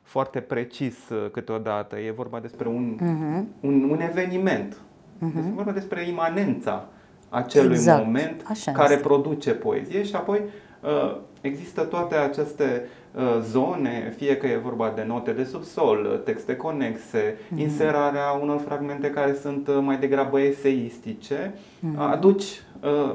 foarte 0.02 0.40
precis 0.40 0.96
câteodată. 1.32 1.98
E 2.00 2.12
vorba 2.12 2.40
despre 2.40 2.68
un, 2.68 2.96
uh-huh. 2.96 3.60
un, 3.60 3.90
un 3.90 4.02
eveniment 4.02 4.78
Uh-huh. 5.20 5.38
Este 5.38 5.52
vorba 5.56 5.72
despre 5.72 6.08
imanența 6.08 6.88
acelui 7.30 7.76
exact. 7.76 8.04
moment 8.04 8.44
Așa 8.50 8.72
care 8.72 8.94
este. 8.94 9.08
produce 9.08 9.52
poezie 9.52 10.04
și 10.04 10.16
apoi 10.16 10.42
uh, 10.82 11.18
există 11.42 11.82
toate 11.82 12.16
aceste 12.16 12.88
uh, 13.16 13.22
zone, 13.42 14.14
fie 14.18 14.38
că 14.38 14.48
e 14.48 14.58
vorba 14.58 14.92
de 14.96 15.04
note 15.08 15.32
de 15.32 15.44
subsol, 15.44 16.22
texte 16.26 16.56
conexe, 16.56 17.34
uh-huh. 17.34 17.58
inserarea 17.58 18.32
unor 18.42 18.60
fragmente 18.60 19.10
care 19.10 19.36
sunt 19.42 19.68
uh, 19.68 19.78
mai 19.82 19.98
degrabă 19.98 20.40
eseistice, 20.40 21.54
uh-huh. 21.54 21.98
aduci 21.98 22.44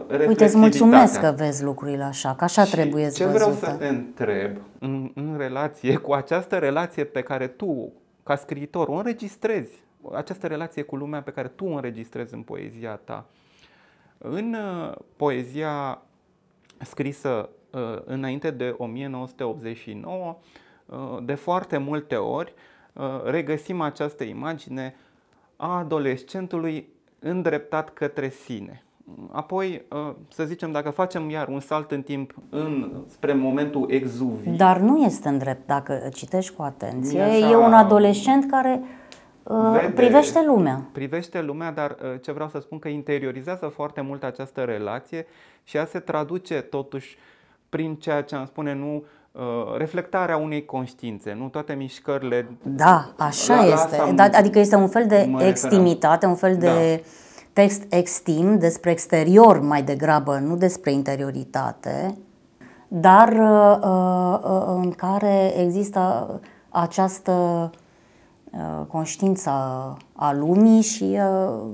uh, 0.09 0.27
Uite, 0.27 0.45
îți 0.45 0.57
mulțumesc 0.57 1.21
că 1.21 1.35
vezi 1.37 1.65
lucrurile 1.65 2.03
așa, 2.03 2.35
că 2.35 2.45
așa 2.45 2.65
și 2.65 2.71
trebuie 2.71 3.11
ce 3.11 3.25
văzute. 3.25 3.33
vreau 3.33 3.53
să 3.53 3.71
te 3.79 3.87
întreb 3.87 4.57
în, 4.79 5.11
în 5.15 5.35
relație 5.39 5.97
cu 5.97 6.13
această 6.13 6.57
relație 6.57 7.05
pe 7.05 7.21
care 7.21 7.47
tu, 7.47 7.93
ca 8.23 8.37
scriitor, 8.37 8.89
o 8.89 8.95
înregistrezi 8.95 9.73
această 10.13 10.47
relație 10.47 10.83
cu 10.83 10.97
lumea 10.97 11.23
pe 11.23 11.31
care 11.31 11.49
tu 11.49 11.65
o 11.65 11.75
înregistrezi 11.75 12.35
în 12.35 12.43
poezia 12.43 13.01
ta. 13.05 13.27
În 14.19 14.55
uh, 14.55 14.93
poezia 15.17 16.03
scrisă 16.79 17.49
uh, 17.71 17.81
înainte 18.05 18.51
de 18.51 18.75
1989, 18.79 20.37
uh, 20.87 20.97
de 21.25 21.35
foarte 21.35 21.79
multe 21.79 22.15
ori 22.15 22.55
regăsim 23.25 23.81
această 23.81 24.25
imagine 24.25 24.95
a 25.57 25.79
adolescentului 25.79 26.89
îndreptat 27.19 27.91
către 27.91 28.29
sine. 28.29 28.85
Apoi, 29.31 29.83
să 30.29 30.45
zicem, 30.45 30.73
dacă 30.73 30.91
facem 30.91 31.31
iar 31.31 31.49
un 31.49 31.61
salt 31.61 31.91
în 31.91 32.03
timp 32.03 32.35
în, 32.49 32.93
spre 33.09 33.33
momentul 33.33 33.91
exuvii. 33.91 34.57
Dar 34.57 34.79
nu 34.79 34.97
este 34.97 35.29
îndrept, 35.29 35.67
dacă 35.67 36.09
citești 36.15 36.55
cu 36.55 36.63
atenție. 36.63 37.21
E 37.21 37.57
un 37.57 37.73
adolescent 37.73 38.51
care 38.51 38.83
Uh, 38.83 39.00
vede, 39.43 39.93
privește 39.95 40.45
lumea. 40.47 40.83
Privește 40.93 41.41
lumea, 41.41 41.73
dar 41.73 41.91
uh, 42.03 42.21
ce 42.23 42.33
vreau 42.33 42.49
să 42.49 42.59
spun 42.59 42.79
că 42.79 42.89
interiorizează 42.89 43.67
foarte 43.67 44.01
mult 44.01 44.25
această 44.25 44.61
relație 44.61 45.27
și 45.65 45.77
ea 45.77 45.87
se 45.87 45.99
traduce 45.99 46.61
totuși 46.61 47.19
prin 47.69 47.95
ceea 47.95 48.23
ce 48.23 48.35
am 48.35 48.47
spune, 48.47 48.75
nu 48.75 49.05
uh, 49.33 49.43
reflectarea 49.77 50.37
unei 50.37 50.65
conștiințe, 50.65 51.33
nu 51.39 51.49
toate 51.49 51.73
mișcările. 51.73 52.49
Da, 52.63 53.13
așa 53.17 53.55
la, 53.55 53.73
este. 53.73 53.97
La 53.97 54.13
da, 54.13 54.39
adică 54.39 54.59
este 54.59 54.77
un 54.77 54.89
fel 54.89 55.07
de 55.07 55.31
extimitate, 55.39 56.27
un 56.27 56.35
fel 56.35 56.57
de 56.57 56.67
da. 57.03 57.09
text 57.53 57.83
extim 57.89 58.59
despre 58.59 58.91
exterior 58.91 59.61
mai 59.61 59.83
degrabă, 59.83 60.39
nu 60.39 60.57
despre 60.57 60.93
interioritate, 60.93 62.15
dar 62.89 63.29
uh, 63.29 63.79
uh, 64.43 64.83
în 64.83 64.91
care 64.91 65.53
există 65.61 66.41
această 66.69 67.33
Uh, 67.33 67.80
conștiința 68.89 69.53
a 70.13 70.33
lumii 70.33 70.83
și 70.83 71.19
uh, 71.19 71.71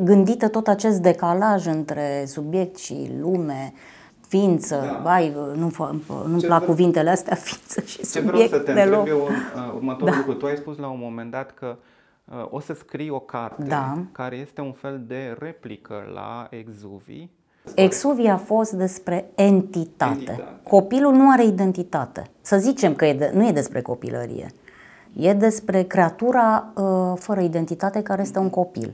gândită 0.00 0.48
tot 0.48 0.68
acest 0.68 0.98
decalaj 1.00 1.66
între 1.66 2.24
subiect 2.26 2.76
și 2.76 3.10
lume, 3.20 3.72
ființă, 4.28 5.00
da. 5.02 5.10
Ai, 5.10 5.32
nu, 5.56 5.72
nu-mi 6.26 6.42
plac 6.42 6.64
cuvintele 6.64 7.10
astea, 7.10 7.34
ființă 7.46 7.80
și 7.80 7.96
ce 7.98 8.04
subiect 8.04 8.30
Ce 8.30 8.46
vreau 8.46 8.48
să 8.48 8.58
te 8.58 8.72
deloc. 8.72 8.98
întreb 8.98 9.16
eu 9.16 9.22
uh, 9.22 9.72
următorul 9.74 10.08
da. 10.10 10.16
lucru. 10.16 10.34
Tu 10.34 10.46
ai 10.46 10.56
spus 10.56 10.78
la 10.78 10.88
un 10.88 10.98
moment 11.00 11.30
dat 11.30 11.50
că 11.50 11.76
uh, 12.24 12.46
o 12.50 12.60
să 12.60 12.72
scrii 12.72 13.10
o 13.10 13.18
carte 13.18 13.62
da. 13.62 13.98
care 14.12 14.36
este 14.36 14.60
un 14.60 14.72
fel 14.72 15.02
de 15.06 15.36
replică 15.38 15.94
la 16.14 16.46
Exuvii. 16.50 17.30
Exuvii 17.74 18.28
a 18.28 18.36
fost 18.36 18.72
despre 18.72 19.30
entitate. 19.34 20.12
entitate. 20.12 20.60
Copilul 20.62 21.12
nu 21.12 21.30
are 21.30 21.44
identitate. 21.44 22.30
Să 22.40 22.56
zicem 22.56 22.94
că 22.94 23.04
e 23.04 23.14
de, 23.14 23.30
nu 23.34 23.46
e 23.46 23.52
despre 23.52 23.80
copilărie. 23.80 24.52
E 25.16 25.32
despre 25.32 25.82
creatura 25.82 26.72
uh, 26.74 27.12
fără 27.14 27.40
identitate 27.40 28.02
care 28.02 28.22
este 28.22 28.38
un 28.38 28.50
copil. 28.50 28.92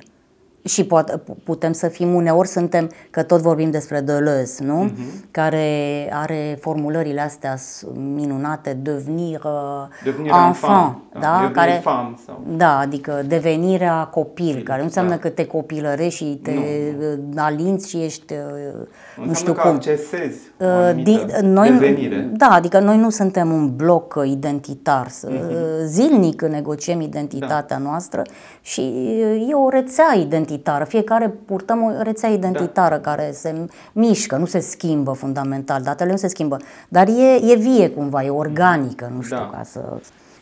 Și 0.64 0.84
poate, 0.84 1.20
putem 1.44 1.72
să 1.72 1.88
fim 1.88 2.14
uneori, 2.14 2.48
suntem, 2.48 2.90
că 3.10 3.22
tot 3.22 3.40
vorbim 3.40 3.70
despre 3.70 4.00
Deleuze, 4.00 4.64
nu? 4.64 4.84
Uh-huh. 4.84 5.30
Care 5.30 6.10
are 6.12 6.58
formulările 6.60 7.20
astea 7.20 7.56
minunate, 7.94 8.72
devenir, 8.72 9.42
uh, 9.44 9.86
devenir 10.04 10.30
enfant, 10.30 10.46
enfant 10.46 10.96
da? 11.12 11.20
da? 11.20 11.50
care, 11.52 11.80
femme, 11.82 12.14
sau... 12.26 12.44
da, 12.56 12.78
adică 12.78 13.22
devenirea 13.26 14.04
copil, 14.04 14.54
Fil, 14.54 14.62
care 14.62 14.78
nu 14.78 14.84
înseamnă 14.84 15.10
da. 15.10 15.18
că 15.18 15.28
te 15.28 15.46
copilărești 15.46 16.24
și 16.24 16.40
te 16.42 16.52
nu. 17.30 17.42
alinți 17.42 17.88
și 17.88 17.96
ești, 17.96 18.32
uh, 18.32 19.26
nu 19.26 19.34
știu 19.34 19.52
că 19.52 19.60
cum. 19.60 19.70
accesezi 19.70 20.47
uh, 20.58 21.40
noi, 21.42 21.70
devenire. 21.70 22.30
Da, 22.32 22.48
adică 22.48 22.78
noi 22.78 22.98
nu 22.98 23.10
suntem 23.10 23.52
un 23.52 23.76
bloc 23.76 24.18
identitar, 24.24 25.06
uh-huh. 25.06 25.84
zilnic 25.84 26.42
negociem 26.42 27.00
identitatea 27.00 27.76
da. 27.76 27.82
noastră 27.82 28.22
și 28.60 28.80
e 29.50 29.54
o 29.54 29.68
rețea 29.68 30.14
identitară 30.14 30.46
identitară. 30.58 30.84
Fiecare 30.84 31.28
purtăm 31.28 31.82
o 31.82 32.02
rețea 32.02 32.28
identitară 32.28 32.94
da. 32.94 33.00
care 33.00 33.30
se 33.32 33.66
mișcă, 33.92 34.36
nu 34.36 34.46
se 34.46 34.60
schimbă 34.60 35.12
fundamental. 35.12 35.82
Datele 35.82 36.10
nu 36.10 36.16
se 36.16 36.28
schimbă, 36.28 36.56
dar 36.88 37.08
e, 37.08 37.52
e 37.52 37.54
vie 37.56 37.90
cumva, 37.90 38.24
e 38.24 38.30
organică, 38.30 39.12
nu 39.14 39.22
știu, 39.22 39.36
da. 39.36 39.50
ca 39.52 39.62
să 39.62 39.80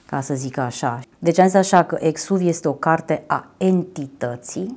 ca 0.07 0.21
să 0.21 0.35
zic 0.35 0.59
așa. 0.59 1.01
Deci 1.19 1.39
am 1.39 1.47
zis 1.47 1.55
așa 1.55 1.85
că 1.85 1.97
Exuv 2.01 2.41
este 2.41 2.69
o 2.69 2.73
carte 2.73 3.23
a 3.27 3.47
entității, 3.57 4.77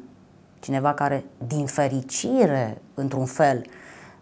cineva 0.59 0.93
care, 0.93 1.23
din 1.47 1.65
fericire, 1.65 2.81
într-un 2.93 3.25
fel, 3.25 3.61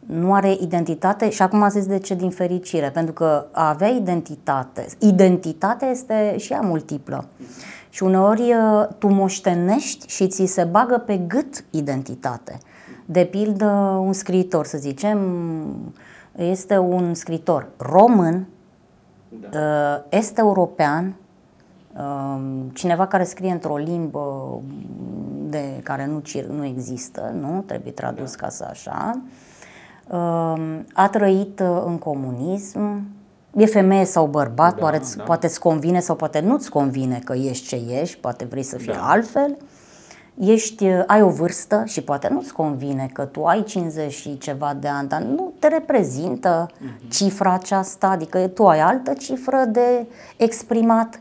nu 0.08 0.34
are 0.34 0.58
identitate 0.62 1.30
și 1.30 1.41
acum 1.41 1.62
am 1.62 1.70
zis 1.70 1.86
de 1.86 1.97
ce 1.97 2.16
din 2.16 2.30
fericire, 2.30 2.89
pentru 2.89 3.14
că 3.14 3.45
a 3.51 3.70
avea 3.70 3.88
identitate, 3.88 4.86
identitatea 4.99 5.89
este 5.89 6.36
și 6.38 6.53
ea 6.53 6.62
multiplă. 6.62 7.26
Și 7.89 8.03
uneori 8.03 8.41
uh, 8.41 8.88
tu 8.97 9.08
moștenești 9.08 10.08
și 10.08 10.28
ți 10.28 10.45
se 10.45 10.64
bagă 10.64 10.97
pe 10.97 11.18
gât 11.18 11.64
identitate. 11.70 12.58
De 13.05 13.26
pildă, 13.26 13.66
un 14.03 14.14
scriitor, 14.14 14.66
să 14.66 14.78
zicem, 14.78 15.20
este 16.36 16.78
un 16.78 17.14
scriitor 17.14 17.68
român, 17.78 18.47
da. 19.49 19.60
este 20.10 20.39
european, 20.39 21.16
cineva 22.74 23.08
care 23.08 23.24
scrie 23.24 23.51
într-o 23.51 23.78
limbă 23.78 24.60
de 25.49 25.80
care 25.84 26.05
nu, 26.05 26.22
nu 26.55 26.66
există, 26.66 27.36
nu? 27.41 27.64
Trebuie 27.66 27.91
tradus 27.91 28.36
da. 28.36 28.38
ca 28.38 28.49
să 28.49 28.68
așa. 28.70 29.22
A 30.93 31.10
trăit 31.12 31.60
în 31.86 31.97
comunism, 31.97 33.08
e 33.58 33.66
femeie 33.66 34.05
sau 34.05 34.26
bărbat, 34.26 34.74
da, 34.74 34.80
poate, 34.80 35.01
da. 35.16 35.24
poate 35.24 35.45
îți 35.45 35.60
convine 35.60 35.99
sau 35.99 36.16
poate 36.16 36.39
nu-ți 36.39 36.70
convine 36.70 37.22
că 37.24 37.34
ești 37.34 37.68
ce 37.68 37.82
ești, 38.01 38.18
poate 38.18 38.45
vrei 38.45 38.64
să 38.64 38.78
fii 38.78 38.93
da. 38.93 39.10
altfel. 39.10 39.58
Ești, 40.39 40.86
ai 41.08 41.22
o 41.22 41.30
vârstă 41.30 41.84
și 41.86 42.01
poate 42.01 42.28
nu-ți 42.32 42.53
convine 42.53 43.10
că 43.14 43.24
tu 43.24 43.43
ai 43.43 43.64
50 43.64 44.14
și 44.14 44.38
ceva 44.38 44.78
de 44.80 44.88
ani, 44.88 45.08
dar 45.08 45.22
nu 45.22 45.53
te 45.60 45.68
reprezintă 45.68 46.66
uh-huh. 46.70 47.10
cifra 47.10 47.53
aceasta, 47.53 48.08
adică 48.08 48.47
tu 48.47 48.68
ai 48.68 48.80
altă 48.80 49.14
cifră 49.14 49.66
de 49.70 50.08
exprimat. 50.38 51.20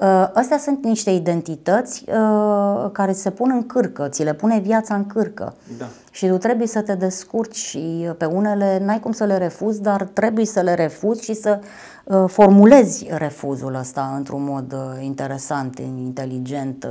Uh, 0.00 0.28
astea 0.32 0.58
sunt 0.58 0.84
niște 0.84 1.10
identități 1.10 2.04
uh, 2.08 2.90
care 2.92 3.12
se 3.12 3.30
pun 3.30 3.50
în 3.50 3.66
cârcă, 3.66 4.08
ți 4.08 4.22
le 4.22 4.34
pune 4.34 4.58
viața 4.58 4.94
în 4.94 5.06
cârcă. 5.06 5.54
Da. 5.78 5.86
Și 6.10 6.26
tu 6.26 6.36
trebuie 6.36 6.66
să 6.66 6.80
te 6.80 6.94
descurci 6.94 7.56
și 7.56 8.10
pe 8.18 8.24
unele 8.24 8.78
n-ai 8.84 9.00
cum 9.00 9.12
să 9.12 9.24
le 9.24 9.36
refuzi, 9.36 9.82
dar 9.82 10.02
trebuie 10.02 10.44
să 10.44 10.60
le 10.60 10.74
refuzi 10.74 11.24
și 11.24 11.34
să 11.34 11.60
uh, 12.04 12.24
formulezi 12.26 13.06
refuzul 13.10 13.74
ăsta 13.74 14.12
într-un 14.16 14.44
mod 14.44 14.76
interesant, 15.00 15.78
inteligent, 15.78 16.88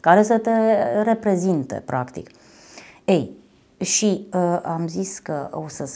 care 0.00 0.22
să 0.22 0.38
te 0.38 0.50
reprezinte, 1.02 1.82
practic. 1.84 2.30
Ei, 3.04 3.30
și 3.78 4.28
am 4.62 4.86
zis 4.88 5.18
că 5.18 5.48
o 5.50 5.64
să 5.68 5.90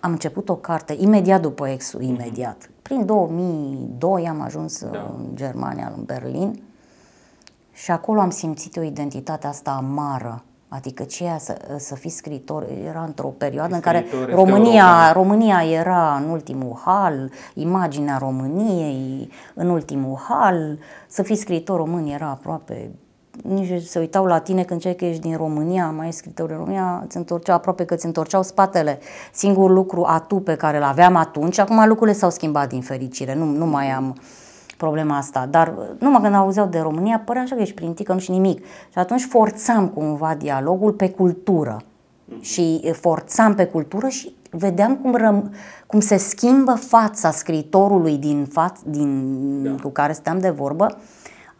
am 0.00 0.10
început 0.10 0.48
o 0.48 0.56
carte 0.56 0.96
imediat 0.98 1.40
după 1.40 1.68
exul, 1.68 2.00
mhm. 2.00 2.08
imediat. 2.08 2.70
Prin 2.92 3.06
2002 3.06 4.28
am 4.28 4.40
ajuns 4.40 4.84
da. 4.84 5.14
în 5.16 5.26
Germania, 5.34 5.92
în 5.96 6.04
Berlin 6.04 6.62
și 7.72 7.90
acolo 7.90 8.20
am 8.20 8.30
simțit 8.30 8.76
o 8.76 8.82
identitate 8.82 9.46
asta 9.46 9.70
amară. 9.70 10.42
Adică 10.68 11.02
ceea 11.02 11.38
să, 11.38 11.56
să 11.78 11.94
fii 11.94 12.10
scriitor 12.10 12.66
era 12.86 13.02
într-o 13.02 13.28
perioadă 13.28 13.74
în 13.74 13.80
care 13.80 14.04
România, 14.34 15.12
România 15.12 15.64
era 15.64 16.16
în 16.16 16.30
ultimul 16.30 16.80
hal, 16.84 17.30
imaginea 17.54 18.18
României 18.18 19.30
în 19.54 19.68
ultimul 19.68 20.18
hal, 20.28 20.78
să 21.08 21.22
fii 21.22 21.36
scriitor 21.36 21.76
român 21.76 22.06
era 22.06 22.26
aproape 22.26 22.90
nici 23.42 23.82
se 23.82 23.98
uitau 23.98 24.24
la 24.24 24.38
tine 24.38 24.62
când 24.62 24.80
ceai 24.80 24.94
că 24.94 25.04
ești 25.04 25.20
din 25.20 25.36
România, 25.36 25.90
mai 25.90 26.06
ești 26.06 26.18
scriitor 26.18 26.46
din 26.46 26.56
România, 26.56 27.02
îți 27.06 27.16
întorceau 27.16 27.56
aproape 27.56 27.84
că 27.84 27.94
îți 27.94 28.06
întorceau 28.06 28.42
spatele. 28.42 28.98
Singurul 29.32 29.74
lucru 29.74 30.04
atu 30.06 30.40
pe 30.40 30.54
care 30.54 30.76
îl 30.76 30.82
aveam 30.82 31.16
atunci, 31.16 31.58
acum 31.58 31.88
lucrurile 31.88 32.16
s-au 32.16 32.30
schimbat 32.30 32.68
din 32.68 32.80
fericire, 32.80 33.34
nu, 33.34 33.44
nu 33.44 33.66
mai 33.66 33.90
am 33.90 34.16
problema 34.76 35.16
asta, 35.16 35.46
dar 35.50 35.74
numai 35.98 36.20
când 36.22 36.34
auzeau 36.34 36.66
de 36.66 36.78
România, 36.78 37.22
părea 37.24 37.42
așa 37.42 37.54
că 37.54 37.60
ești 37.60 37.74
prin 37.74 37.94
tică, 37.94 38.12
nu 38.12 38.18
și 38.18 38.30
nimic. 38.30 38.64
Și 38.64 38.98
atunci 38.98 39.22
forțam 39.22 39.88
cumva 39.88 40.34
dialogul 40.34 40.92
pe 40.92 41.10
cultură 41.10 41.82
și 42.40 42.92
forțam 42.92 43.54
pe 43.54 43.64
cultură 43.64 44.08
și 44.08 44.34
vedeam 44.50 44.96
cum, 44.96 45.14
răm, 45.14 45.54
cum 45.86 46.00
se 46.00 46.16
schimbă 46.16 46.72
fața 46.72 47.30
scriitorului 47.30 48.16
din, 48.16 48.44
faț, 48.44 48.80
din 48.84 49.62
da. 49.62 49.82
cu 49.82 49.88
care 49.88 50.12
stăm 50.12 50.38
de 50.38 50.50
vorbă 50.50 50.98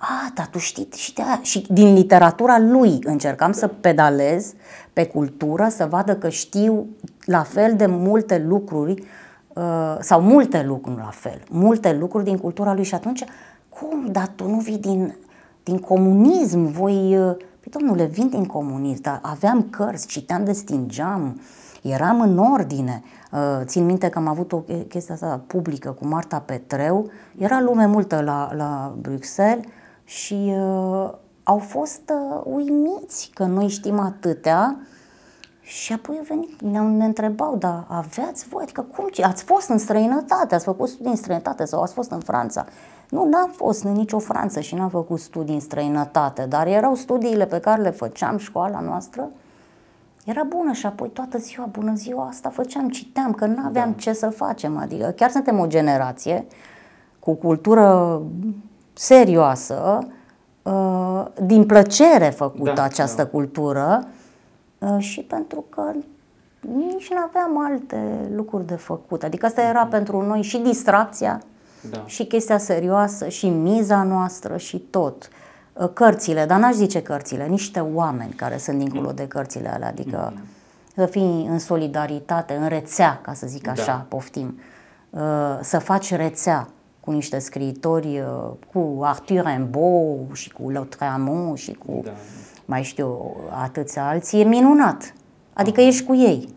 a, 0.04 0.30
dar 0.34 0.46
tu 0.46 0.58
știi 0.58 0.88
și, 0.94 1.14
de 1.14 1.22
și 1.42 1.66
din 1.70 1.94
literatura 1.94 2.58
lui 2.58 2.98
încercam 3.02 3.52
să 3.52 3.66
pedalez 3.66 4.52
pe 4.92 5.06
cultură, 5.06 5.68
să 5.68 5.86
vadă 5.86 6.16
că 6.16 6.28
știu 6.28 6.86
la 7.24 7.42
fel 7.42 7.76
de 7.76 7.86
multe 7.86 8.44
lucruri 8.48 9.04
uh, 9.48 9.96
sau 10.00 10.20
multe 10.20 10.62
lucruri 10.62 10.96
la 10.96 11.10
fel, 11.12 11.42
multe 11.50 11.92
lucruri 11.92 12.24
din 12.24 12.38
cultura 12.38 12.74
lui. 12.74 12.84
Și 12.84 12.94
atunci, 12.94 13.24
cum, 13.68 14.06
dar 14.06 14.28
tu 14.34 14.48
nu 14.48 14.56
vii 14.56 14.78
din, 14.78 15.14
din 15.62 15.78
comunism, 15.78 16.64
voi, 16.64 17.16
uh, 17.16 17.36
păi 17.36 17.72
domnule, 17.78 18.04
vin 18.04 18.28
din 18.28 18.44
comunism, 18.44 19.02
dar 19.02 19.18
aveam 19.22 19.66
cărți, 19.70 20.06
citeam, 20.06 20.44
destingeam, 20.44 21.40
eram 21.82 22.20
în 22.20 22.38
ordine, 22.38 23.02
uh, 23.32 23.60
țin 23.64 23.84
minte 23.84 24.08
că 24.08 24.18
am 24.18 24.26
avut 24.26 24.52
o 24.52 24.62
chestie 24.88 25.14
asta 25.14 25.40
publică 25.46 25.90
cu 25.90 26.06
Marta 26.06 26.38
Petreu, 26.38 27.10
era 27.38 27.60
lume 27.60 27.86
multă 27.86 28.20
la, 28.20 28.50
la 28.54 28.94
Bruxelles, 29.00 29.64
și 30.04 30.54
uh, 30.56 31.10
au 31.42 31.58
fost 31.58 32.12
uh, 32.12 32.40
uimiți 32.44 33.30
că 33.34 33.44
noi 33.44 33.68
știm 33.68 33.98
atâtea. 33.98 34.76
Și 35.60 35.92
apoi 35.92 36.16
au 36.18 36.24
venit, 36.28 36.62
ne-au, 36.62 36.88
ne 36.88 37.04
întrebau, 37.04 37.56
dar 37.56 37.84
aveați 37.88 38.48
voi, 38.48 38.62
adică 38.62 38.86
cum, 38.96 39.08
ați 39.22 39.44
fost 39.44 39.68
în 39.68 39.78
străinătate, 39.78 40.54
ați 40.54 40.64
făcut 40.64 40.88
studii 40.88 41.10
în 41.10 41.16
străinătate 41.16 41.64
sau 41.64 41.82
ați 41.82 41.92
fost 41.92 42.10
în 42.10 42.20
Franța? 42.20 42.66
Nu, 43.08 43.28
n-am 43.28 43.50
fost 43.56 43.84
în 43.84 43.92
nicio 43.92 44.18
Franță 44.18 44.60
și 44.60 44.74
n-am 44.74 44.88
făcut 44.88 45.20
studii 45.20 45.54
în 45.54 45.60
străinătate, 45.60 46.46
dar 46.48 46.66
erau 46.66 46.94
studiile 46.94 47.46
pe 47.46 47.58
care 47.58 47.82
le 47.82 47.90
făceam, 47.90 48.36
școala 48.36 48.80
noastră, 48.80 49.30
era 50.24 50.42
bună 50.42 50.72
și 50.72 50.86
apoi 50.86 51.08
toată 51.08 51.38
ziua, 51.38 51.66
bună 51.66 51.94
ziua, 51.94 52.26
asta 52.26 52.48
făceam, 52.48 52.88
citeam, 52.88 53.32
că 53.32 53.46
nu 53.46 53.62
aveam 53.64 53.90
da. 53.90 53.96
ce 53.96 54.12
să 54.12 54.28
facem, 54.28 54.76
adică 54.76 55.12
chiar 55.16 55.30
suntem 55.30 55.58
o 55.58 55.66
generație 55.66 56.46
cu 57.18 57.34
cultură 57.34 58.20
serioasă, 58.92 59.98
uh, 60.62 61.24
din 61.42 61.66
plăcere 61.66 62.30
făcută 62.30 62.72
da, 62.74 62.82
această 62.82 63.22
da. 63.22 63.28
cultură 63.28 64.06
uh, 64.78 64.96
și 64.98 65.20
pentru 65.20 65.64
că 65.68 65.82
nici 66.60 67.10
nu 67.10 67.18
aveam 67.28 67.64
alte 67.64 68.30
lucruri 68.34 68.66
de 68.66 68.74
făcut. 68.74 69.22
Adică 69.22 69.46
asta 69.46 69.62
era 69.62 69.86
mm-hmm. 69.86 69.90
pentru 69.90 70.22
noi 70.22 70.42
și 70.42 70.58
distracția, 70.58 71.42
da. 71.90 72.02
și 72.06 72.24
chestia 72.24 72.58
serioasă, 72.58 73.28
și 73.28 73.48
miza 73.48 74.02
noastră, 74.02 74.56
și 74.56 74.78
tot. 74.78 75.28
Uh, 75.72 75.88
cărțile, 75.92 76.46
dar 76.46 76.58
n-aș 76.58 76.74
zice 76.74 77.02
cărțile, 77.02 77.46
niște 77.46 77.80
oameni 77.80 78.32
care 78.32 78.56
sunt 78.56 78.78
dincolo 78.78 79.08
mm. 79.08 79.14
de 79.14 79.26
cărțile 79.26 79.72
alea, 79.72 79.88
adică 79.88 80.32
mm. 80.34 80.42
să 80.94 81.06
fii 81.06 81.46
în 81.50 81.58
solidaritate, 81.58 82.54
în 82.54 82.68
rețea, 82.68 83.20
ca 83.22 83.32
să 83.32 83.46
zic 83.46 83.68
așa, 83.68 83.84
da. 83.86 84.06
poftim, 84.08 84.58
să 85.60 85.78
faci 85.78 86.14
rețea 86.14 86.68
cu 87.04 87.10
niște 87.10 87.38
scriitori, 87.38 88.20
uh, 88.20 88.50
cu 88.72 89.00
Arthur 89.02 89.44
Rimbaud 89.44 90.32
și 90.32 90.52
cu 90.52 90.70
Lautréamont 90.70 91.58
și 91.58 91.72
cu 91.72 92.00
da. 92.04 92.12
mai 92.64 92.82
știu 92.82 93.36
atâția 93.50 94.08
alții, 94.08 94.40
e 94.40 94.44
minunat. 94.44 95.14
Adică 95.52 95.80
Aha. 95.80 95.88
ești 95.88 96.04
cu 96.04 96.14
ei. 96.14 96.48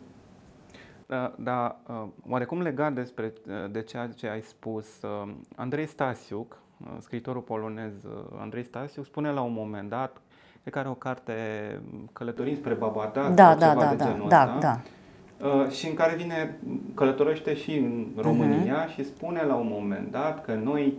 Da, 1.08 1.34
da, 1.40 1.80
uh, 1.88 2.04
oarecum 2.30 2.62
legat 2.62 2.94
despre 2.94 3.34
uh, 3.48 3.72
de 3.72 3.82
ceea 3.82 4.08
ce 4.08 4.28
ai 4.28 4.42
spus, 4.42 4.86
Andrei 5.56 5.88
Stasiuc, 5.88 6.58
scriitorul 7.00 7.42
polonez 7.42 7.94
Andrei 8.40 8.64
Stasiuc, 8.64 9.06
spune 9.06 9.32
la 9.32 9.42
un 9.42 9.54
moment 9.54 9.90
dat, 9.90 10.22
de 10.64 10.70
care 10.70 10.88
o 10.88 10.94
carte 10.94 11.34
Călătorii 12.14 12.56
spre 12.56 12.74
Babada, 12.74 13.30
da, 13.30 13.56
da, 13.56 13.74
da, 13.74 13.96
da, 13.96 14.18
da, 14.28 14.58
da, 14.60 14.80
Uh, 14.80 14.95
și 15.70 15.88
în 15.88 15.94
care 15.94 16.16
vine, 16.16 16.58
călătorește 16.94 17.56
și 17.56 17.78
în 17.78 18.06
România 18.16 18.86
uh-huh. 18.86 18.94
și 18.94 19.06
spune 19.06 19.44
la 19.48 19.56
un 19.56 19.68
moment 19.70 20.12
dat 20.12 20.46
că 20.46 20.60
noi, 20.64 20.98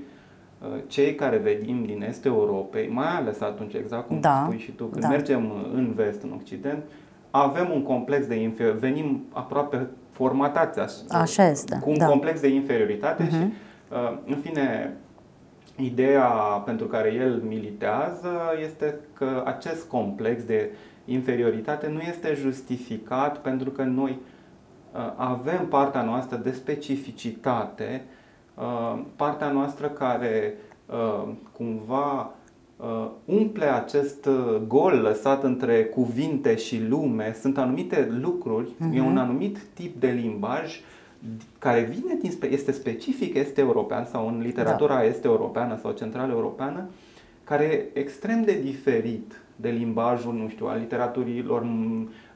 uh, 0.62 0.68
cei 0.86 1.14
care 1.14 1.36
venim 1.36 1.84
din 1.84 2.02
Estul 2.02 2.30
Europei, 2.30 2.88
mai 2.88 3.16
ales 3.16 3.40
atunci, 3.40 3.74
exact 3.74 4.06
cum 4.06 4.20
da. 4.20 4.42
spui 4.44 4.58
și 4.58 4.70
tu, 4.70 4.84
când 4.84 5.02
da. 5.02 5.08
mergem 5.08 5.52
în 5.72 5.92
vest, 5.94 6.22
în 6.22 6.32
Occident, 6.40 6.82
avem 7.30 7.70
un 7.74 7.82
complex 7.82 8.26
de 8.26 8.34
inferioritate, 8.34 8.86
venim 8.86 9.24
aproape 9.32 9.86
formatați 10.10 10.78
așa, 10.78 11.18
așa 11.20 11.48
este, 11.48 11.78
cu 11.82 11.90
un 11.90 11.98
da. 11.98 12.06
complex 12.06 12.40
de 12.40 12.48
inferioritate 12.48 13.26
uh-huh. 13.26 13.30
și, 13.30 13.52
uh, 13.92 14.18
în 14.26 14.36
fine, 14.36 14.96
ideea 15.76 16.28
pentru 16.64 16.86
care 16.86 17.12
el 17.12 17.42
militează 17.48 18.30
este 18.66 18.94
că 19.12 19.42
acest 19.46 19.88
complex 19.88 20.42
de 20.44 20.70
inferioritate 21.06 21.88
nu 21.88 22.00
este 22.00 22.34
justificat 22.34 23.38
pentru 23.38 23.70
că 23.70 23.82
noi 23.82 24.10
uh, 24.10 25.12
avem 25.16 25.66
partea 25.68 26.02
noastră 26.02 26.36
de 26.36 26.50
specificitate, 26.50 28.04
uh, 28.54 29.00
partea 29.16 29.50
noastră 29.50 29.88
care 29.88 30.54
uh, 30.86 31.28
cumva 31.52 32.30
umple 33.24 33.64
acest 33.64 34.28
gol 34.66 34.92
lăsat 34.92 35.42
între 35.42 35.84
cuvinte 35.84 36.56
și 36.56 36.86
lume. 36.88 37.36
Sunt 37.40 37.58
anumite 37.58 38.08
lucruri, 38.20 38.68
uh-huh. 38.68 38.94
e 38.94 39.00
un 39.00 39.08
mhm. 39.08 39.18
anumit 39.18 39.58
tip 39.74 40.00
de 40.00 40.08
limbaj 40.08 40.80
care 41.58 41.80
vine 41.80 42.14
din, 42.20 42.32
este 42.50 42.72
specific 42.72 43.34
este 43.34 43.60
european 43.60 44.04
sau 44.04 44.28
în 44.28 44.40
literatura 44.40 44.94
da. 44.94 45.04
este 45.04 45.26
europeană 45.26 45.78
sau 45.82 45.92
centrală 45.92 46.32
europeană, 46.32 46.84
care 47.44 47.64
e 47.64 47.98
extrem 47.98 48.42
de 48.42 48.60
diferit 48.62 49.40
de 49.56 49.68
limbajul, 49.68 50.34
nu 50.34 50.48
știu, 50.48 50.66
al 50.66 50.78
literaturilor 50.78 51.66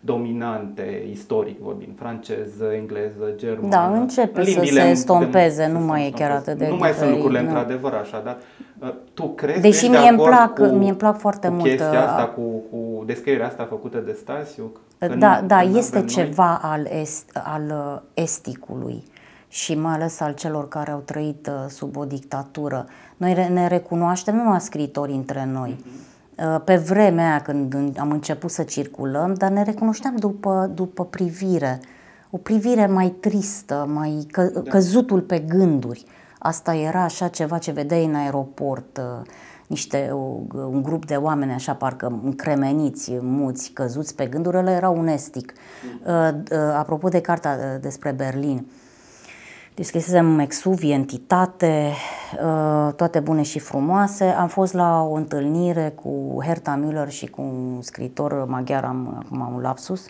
dominante, 0.01 1.07
istoric 1.11 1.59
vorbind, 1.59 1.93
franceză, 1.99 2.65
engleză, 2.77 3.33
germană. 3.37 3.69
Da, 3.69 3.99
începe 3.99 4.45
să 4.45 4.61
se 4.65 4.81
estompeze, 4.81 5.67
de, 5.67 5.73
nu 5.73 5.79
mai 5.81 6.07
e 6.07 6.11
chiar 6.11 6.31
atât 6.31 6.59
de 6.59 6.69
Nu 6.69 6.77
mai 6.77 6.93
sunt 6.93 7.11
lucrurile 7.11 7.41
nu. 7.41 7.47
într-adevăr 7.47 7.93
așa, 7.93 8.23
dar 8.25 8.37
uh, 8.79 8.95
tu 9.15 9.29
crezi 9.29 9.61
Deși 9.61 9.89
mie 9.89 10.09
îmi 10.09 10.19
plac, 10.19 10.59
mie 10.59 10.89
îmi 10.89 10.97
plac 10.97 11.19
foarte 11.19 11.49
cu 11.49 11.53
mult 11.53 11.65
chestia 11.67 11.91
uh, 11.91 12.07
asta 12.07 12.25
cu, 12.25 12.41
cu 12.71 12.81
cu 13.01 13.07
descrierea 13.07 13.47
asta 13.47 13.65
făcută 13.65 13.99
de 13.99 14.13
Stasiu? 14.21 14.73
Că 14.99 15.15
da, 15.19 15.43
da, 15.47 15.63
este 15.63 16.05
ceva 16.05 16.61
al, 16.63 16.87
est, 17.01 17.41
al 17.45 17.63
uh, 17.69 18.01
esticului 18.15 19.05
și 19.49 19.75
mai 19.75 19.93
ales 19.93 20.21
al 20.21 20.35
celor 20.35 20.69
care 20.69 20.91
au 20.91 21.03
trăit 21.05 21.47
uh, 21.47 21.69
sub 21.69 21.97
o 21.97 22.05
dictatură. 22.05 22.87
Noi 23.17 23.49
ne 23.53 23.67
recunoaștem 23.67 24.35
nu 24.35 24.43
numai 24.43 24.61
scritori 24.61 25.13
între 25.13 25.49
noi. 25.53 25.77
Uh, 25.79 26.10
pe 26.65 26.77
vremea 26.77 27.29
aia 27.29 27.41
când 27.41 27.97
am 27.99 28.11
început 28.11 28.51
să 28.51 28.63
circulăm, 28.63 29.35
dar 29.35 29.51
ne 29.51 29.63
recunoșteam 29.63 30.17
după, 30.17 30.71
după 30.75 31.05
privire. 31.05 31.81
O 32.31 32.37
privire 32.37 32.87
mai 32.87 33.09
tristă, 33.21 33.89
mai 33.93 34.27
că, 34.31 34.43
da. 34.43 34.61
căzutul 34.71 35.21
pe 35.21 35.39
gânduri. 35.39 36.05
Asta 36.39 36.75
era 36.75 37.03
așa 37.03 37.29
ceva 37.29 37.59
ce 37.59 37.71
vedeai 37.71 38.05
în 38.05 38.15
aeroport, 38.15 39.01
niște, 39.67 40.11
un 40.53 40.83
grup 40.83 41.07
de 41.07 41.15
oameni 41.15 41.53
așa 41.53 41.75
parcă 41.75 42.21
încremeniți, 42.25 43.19
muți, 43.21 43.71
căzuți 43.71 44.15
pe 44.15 44.27
gânduri, 44.27 44.57
ăla 44.57 44.71
era 44.71 44.89
un 44.89 45.07
estic. 45.07 45.53
Mm. 46.05 46.45
Apropo 46.77 47.09
de 47.09 47.21
cartea 47.21 47.79
despre 47.79 48.11
Berlin, 48.11 48.67
Descrisesem 49.75 50.39
Exuvie, 50.39 50.95
entitate, 50.95 51.93
toate 52.97 53.21
bune 53.21 53.43
și 53.43 53.59
frumoase. 53.59 54.25
Am 54.25 54.49
fost 54.49 54.73
la 54.73 55.03
o 55.03 55.13
întâlnire 55.13 55.93
cu 56.03 56.39
Herta 56.45 56.81
Müller 56.81 57.09
și 57.09 57.27
cu 57.27 57.43
un 57.43 57.83
scriitor 57.83 58.45
maghiar, 58.45 58.85
am 58.85 59.23
acum 59.25 59.55
un 59.55 59.61
lapsus, 59.61 60.07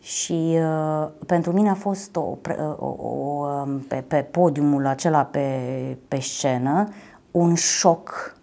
și 0.00 0.58
uh, 0.58 1.08
pentru 1.26 1.52
mine 1.52 1.68
a 1.68 1.74
fost 1.74 2.16
o, 2.16 2.36
o, 2.78 2.86
o, 2.86 3.46
pe, 3.88 4.04
pe 4.08 4.16
podiumul 4.16 4.86
acela, 4.86 5.24
pe, 5.24 5.60
pe 6.08 6.20
scenă, 6.20 6.88
un 7.30 7.54
șoc 7.54 8.36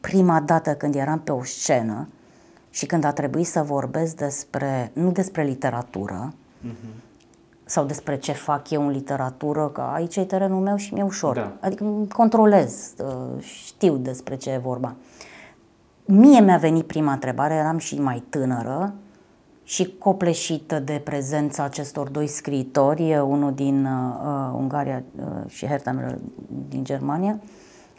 prima 0.00 0.40
dată 0.40 0.74
când 0.74 0.94
eram 0.94 1.20
pe 1.20 1.32
o 1.32 1.44
scenă 1.44 2.08
și 2.70 2.86
când 2.86 3.04
a 3.04 3.12
trebuit 3.12 3.46
să 3.46 3.62
vorbesc 3.62 4.16
despre, 4.16 4.90
nu 4.92 5.10
despre 5.10 5.42
literatură, 5.42 6.32
uh-huh. 6.64 7.05
Sau 7.68 7.84
despre 7.84 8.18
ce 8.18 8.32
fac 8.32 8.70
eu 8.70 8.86
în 8.86 8.90
literatură, 8.90 9.68
că 9.68 9.80
aici 9.80 10.16
e 10.16 10.24
terenul 10.24 10.60
meu 10.60 10.76
și 10.76 10.94
mi-e 10.94 11.02
ușor. 11.02 11.34
Da. 11.34 11.52
Adică 11.60 11.84
controlez, 12.14 12.94
uh, 12.98 13.42
știu 13.42 13.96
despre 13.96 14.36
ce 14.36 14.50
e 14.50 14.58
vorba. 14.58 14.94
Mie 16.04 16.40
mi-a 16.40 16.56
venit 16.56 16.86
prima 16.86 17.12
întrebare, 17.12 17.54
eram 17.54 17.78
și 17.78 18.00
mai 18.00 18.22
tânără 18.28 18.94
și 19.64 19.96
copleșită 19.98 20.78
de 20.78 21.00
prezența 21.04 21.62
acestor 21.62 22.08
doi 22.08 22.26
scriitori, 22.26 23.18
unul 23.18 23.54
din 23.54 23.84
uh, 23.84 24.52
Ungaria 24.54 25.02
uh, 25.18 25.50
și 25.50 25.66
Herta 25.66 26.16
din 26.68 26.84
Germania, 26.84 27.40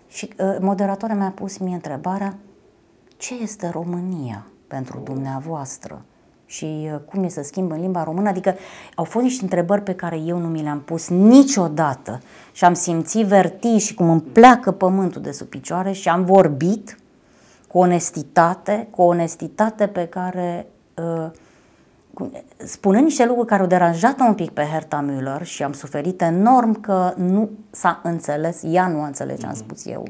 și 0.07 0.29
uh, 0.39 0.57
moderatoarea 0.59 1.15
mi-a 1.15 1.31
pus 1.35 1.57
mie 1.57 1.73
întrebarea 1.73 2.37
ce 3.17 3.33
este 3.41 3.69
România 3.69 4.45
pentru 4.67 4.99
dumneavoastră 5.03 6.01
și 6.49 6.89
uh, 6.93 6.99
cum 7.05 7.23
e 7.23 7.27
să 7.27 7.41
schimb 7.43 7.71
în 7.71 7.79
limba 7.79 8.03
română. 8.03 8.29
Adică 8.29 8.55
au 8.95 9.03
fost 9.03 9.23
niște 9.23 9.43
întrebări 9.43 9.81
pe 9.81 9.95
care 9.95 10.19
eu 10.25 10.37
nu 10.37 10.47
mi 10.47 10.61
le-am 10.61 10.79
pus 10.79 11.09
niciodată 11.09 12.21
și 12.51 12.65
am 12.65 12.73
simțit 12.73 13.25
vertii 13.25 13.79
și 13.79 13.93
cum 13.93 14.09
îmi 14.09 14.21
pleacă 14.21 14.71
pământul 14.71 15.21
de 15.21 15.31
sub 15.31 15.47
picioare 15.47 15.91
și 15.91 16.09
am 16.09 16.23
vorbit 16.23 16.97
cu 17.67 17.77
onestitate, 17.77 18.87
cu 18.91 19.01
onestitate 19.01 19.87
pe 19.87 20.05
care 20.05 20.67
uh, 20.93 21.31
spunând 22.57 23.03
niște 23.03 23.25
lucruri 23.25 23.47
care 23.47 23.61
au 23.61 23.67
deranjat 23.67 24.19
un 24.19 24.33
pic 24.33 24.51
pe 24.51 24.61
Herta 24.61 25.05
Müller 25.09 25.43
și 25.43 25.63
am 25.63 25.73
suferit 25.73 26.21
enorm 26.21 26.81
că 26.81 27.13
nu 27.15 27.49
s-a 27.71 27.99
înțeles, 28.03 28.61
ea 28.63 28.87
nu 28.87 29.01
a 29.01 29.05
înțeles 29.05 29.39
ce 29.39 29.45
am 29.45 29.51
mhm. 29.55 29.63
spus 29.63 29.85
eu. 29.85 30.07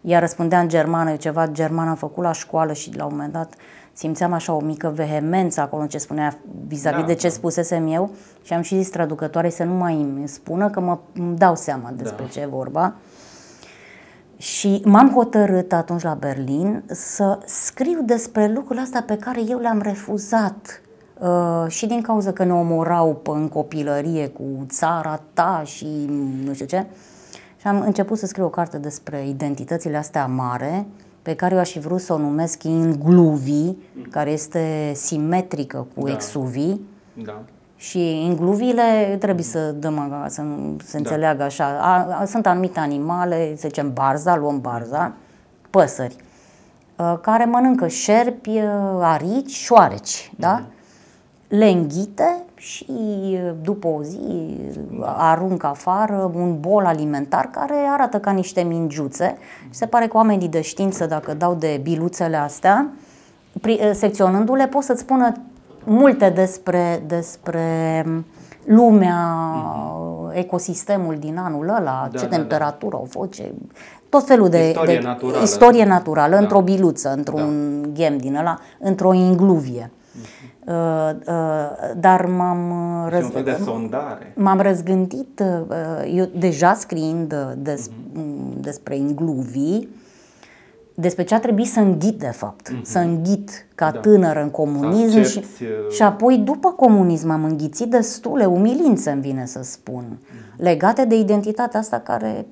Ea 0.00 0.18
răspundea 0.18 0.60
în 0.60 0.68
germană, 0.68 1.10
eu 1.10 1.16
ceva 1.16 1.46
german 1.46 1.88
am 1.88 1.94
făcut 1.94 2.22
la 2.22 2.32
școală 2.32 2.72
și 2.72 2.96
la 2.96 3.04
un 3.04 3.10
moment 3.12 3.32
dat 3.32 3.54
simțeam 4.00 4.32
așa 4.32 4.52
o 4.52 4.60
mică 4.60 4.92
vehemență 4.94 5.60
acolo 5.60 5.82
în 5.82 5.88
ce 5.88 5.98
spunea 5.98 6.38
vis-a-vis 6.66 7.00
da, 7.00 7.06
de 7.06 7.14
ce 7.14 7.26
da. 7.26 7.32
spusesem 7.32 7.92
eu 7.92 8.10
și 8.42 8.52
am 8.52 8.60
și 8.60 8.76
zis 8.76 8.88
traducătoare 8.88 9.50
să 9.50 9.64
nu 9.64 9.74
mai 9.74 9.94
îmi 9.94 10.28
spună 10.28 10.70
că 10.70 10.80
mă 10.80 10.98
îmi 11.14 11.36
dau 11.36 11.56
seama 11.56 11.92
despre 11.96 12.24
da. 12.24 12.30
ce 12.30 12.40
e 12.40 12.46
vorba. 12.46 12.94
Și 14.36 14.82
m-am 14.84 15.10
hotărât 15.10 15.72
atunci 15.72 16.02
la 16.02 16.14
Berlin 16.14 16.82
să 16.86 17.38
scriu 17.44 18.02
despre 18.02 18.52
lucrurile 18.52 18.80
astea 18.80 19.02
pe 19.02 19.16
care 19.16 19.40
eu 19.48 19.58
le-am 19.58 19.80
refuzat 19.80 20.80
Uh, 21.20 21.64
și 21.68 21.86
din 21.86 22.02
cauza 22.02 22.32
că 22.32 22.44
ne 22.44 22.52
omorau 22.52 23.20
în 23.24 23.48
copilărie 23.48 24.28
cu 24.28 24.66
țara 24.68 25.22
ta 25.32 25.62
și 25.64 26.10
nu 26.44 26.52
știu 26.52 26.66
ce. 26.66 26.86
Și 27.56 27.66
am 27.66 27.80
început 27.80 28.18
să 28.18 28.26
scriu 28.26 28.44
o 28.44 28.48
carte 28.48 28.78
despre 28.78 29.28
identitățile 29.28 29.96
astea 29.96 30.26
mare, 30.26 30.86
pe 31.30 31.36
care 31.36 31.54
eu 31.54 31.60
aș 31.60 31.70
fi 31.70 31.78
vrut 31.78 32.00
să 32.00 32.12
o 32.12 32.18
numesc 32.18 32.62
Ingluvi, 32.62 33.72
care 34.10 34.30
este 34.30 34.92
simetrică 34.94 35.86
cu 35.94 36.06
da. 36.06 36.12
Exuvi. 36.12 36.74
Da. 37.24 37.42
Și 37.76 38.24
ingluvile 38.24 39.16
trebuie 39.20 39.44
să 39.44 39.58
dăm 39.58 40.24
să 40.28 40.42
se 40.84 40.92
da. 40.92 40.98
înțeleagă 40.98 41.42
așa. 41.42 41.78
A, 41.80 42.20
a, 42.20 42.24
sunt 42.24 42.46
anumite 42.46 42.78
animale, 42.78 43.52
să 43.56 43.68
zicem 43.68 43.92
barza, 43.92 44.36
luăm 44.36 44.60
barza, 44.60 45.12
păsări, 45.70 46.16
uh, 46.96 47.18
care 47.20 47.44
mănâncă 47.44 47.86
șerpi, 47.86 48.48
uh, 48.48 48.98
arici, 49.00 49.50
șoareci, 49.50 50.32
da? 50.36 50.60
Mm-hmm 50.60 50.78
le 51.50 51.68
înghite 51.68 52.44
și 52.60 52.86
după 53.62 53.86
o 53.86 54.02
zi 54.02 54.18
aruncă 55.02 55.66
afară 55.66 56.30
un 56.34 56.60
bol 56.60 56.84
alimentar 56.84 57.50
care 57.50 57.74
arată 57.92 58.18
ca 58.18 58.30
niște 58.30 58.60
mingiuțe. 58.62 59.38
Se 59.70 59.86
pare 59.86 60.06
că 60.06 60.16
oamenii 60.16 60.48
de 60.48 60.60
știință, 60.60 61.06
dacă 61.06 61.34
dau 61.34 61.54
de 61.54 61.80
biluțele 61.82 62.36
astea, 62.36 62.88
secționându-le, 63.92 64.66
pot 64.66 64.82
să-ți 64.82 65.00
spună 65.00 65.32
multe 65.84 66.30
despre, 66.30 67.02
despre 67.06 68.04
lumea, 68.64 69.46
ecosistemul 70.32 71.16
din 71.18 71.38
anul 71.38 71.68
ăla, 71.68 72.08
da, 72.12 72.18
ce 72.18 72.26
da, 72.26 72.36
temperatură 72.36 72.90
da. 72.90 72.96
au 72.96 73.06
fost, 73.10 73.30
ce, 73.30 73.52
tot 74.08 74.26
felul 74.26 74.48
de 74.48 74.68
istorie 74.68 74.98
de 74.98 75.04
naturală, 75.06 75.42
istorie 75.42 75.84
naturală 75.84 76.34
da. 76.34 76.40
într-o 76.40 76.60
biluță, 76.60 77.12
într-un 77.16 77.80
da. 77.82 77.88
ghem 77.88 78.16
din 78.16 78.36
ăla, 78.36 78.58
într-o 78.78 79.12
ingluvie. 79.12 79.90
Uh, 80.70 81.10
uh, 81.26 81.34
dar 81.96 82.26
m-am 82.26 82.72
răz... 83.08 83.28
de 83.44 83.60
sondare. 83.64 84.32
M-am 84.36 84.60
răzgândit, 84.60 85.42
uh, 85.68 86.14
eu 86.14 86.28
deja 86.38 86.74
scriind 86.74 87.34
des, 87.56 87.88
uh-huh. 87.88 88.60
despre 88.60 88.96
ingluvii, 88.96 89.88
despre 90.94 91.24
ce 91.24 91.34
a 91.34 91.40
trebuit 91.40 91.68
să 91.68 91.80
înghit 91.80 92.18
de 92.18 92.26
fapt, 92.26 92.68
uh-huh. 92.68 92.82
să 92.82 92.98
înghit 92.98 93.66
ca 93.74 93.90
da. 93.90 93.98
tânără 93.98 94.42
în 94.42 94.50
comunism 94.50 95.22
și, 95.22 95.44
și 95.90 96.02
apoi 96.02 96.38
după 96.38 96.72
comunism 96.72 97.30
am 97.30 97.44
înghițit 97.44 97.90
destule 97.90 98.44
umilințe 98.44 99.10
îmi 99.10 99.20
vine 99.20 99.46
să 99.46 99.60
spun, 99.62 100.04
uh-huh. 100.04 100.56
legate 100.56 101.04
de 101.04 101.18
identitatea 101.18 101.80
asta 101.80 101.98
care 101.98 102.46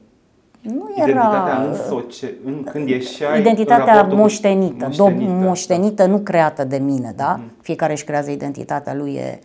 nu 0.68 0.92
era... 0.96 1.08
Identitatea 1.08 1.62
în, 1.62 1.74
socie, 1.74 2.34
în 2.44 2.64
când 2.64 2.88
ieșeai 2.88 3.40
Identitatea 3.40 4.02
moștenită, 4.02 4.84
moștenită, 4.84 5.24
do, 5.24 5.44
moștenită 5.46 6.02
da. 6.02 6.08
nu 6.08 6.18
creată 6.18 6.64
de 6.64 6.76
mine, 6.76 7.12
da? 7.16 7.40
Mm-hmm. 7.40 7.62
Fiecare 7.62 7.92
își 7.92 8.04
creează 8.04 8.30
identitatea 8.30 8.94
lui, 8.94 9.14
e, 9.14 9.40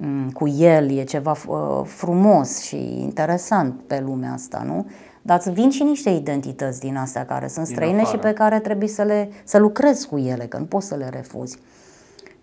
m- 0.00 0.32
cu 0.32 0.48
el, 0.48 0.90
e 0.90 1.04
ceva 1.04 1.36
uh, 1.46 1.56
frumos 1.84 2.62
și 2.62 3.00
interesant 3.00 3.80
pe 3.86 4.02
lumea 4.06 4.32
asta, 4.32 4.62
nu? 4.66 4.86
Dar 5.22 5.36
îți 5.38 5.50
vin 5.50 5.70
și 5.70 5.82
niște 5.82 6.10
identități 6.10 6.80
din 6.80 6.96
astea 6.96 7.24
care 7.24 7.48
sunt 7.48 7.66
străine 7.66 8.04
și 8.04 8.16
pe 8.16 8.32
care 8.32 8.60
trebuie 8.60 8.88
să, 8.88 9.02
le, 9.02 9.30
să 9.44 9.58
lucrezi 9.58 10.08
cu 10.08 10.18
ele, 10.18 10.44
că 10.44 10.58
nu 10.58 10.64
poți 10.64 10.86
să 10.86 10.94
le 10.94 11.08
refuzi. 11.08 11.58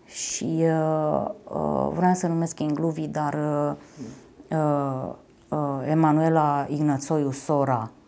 Și 0.05 0.57
uh, 0.59 1.29
uh, 1.43 1.89
vreau 1.93 2.13
să 2.13 2.27
numesc 2.27 2.59
Ingluvi, 2.59 3.07
dar 3.07 3.33
uh, 3.33 3.73
uh, 4.57 5.13
uh, 5.49 5.89
Emanuela 5.89 6.65
Ignățoiu 6.69 7.31
Sora, 7.31 7.89
Uh, 7.91 8.00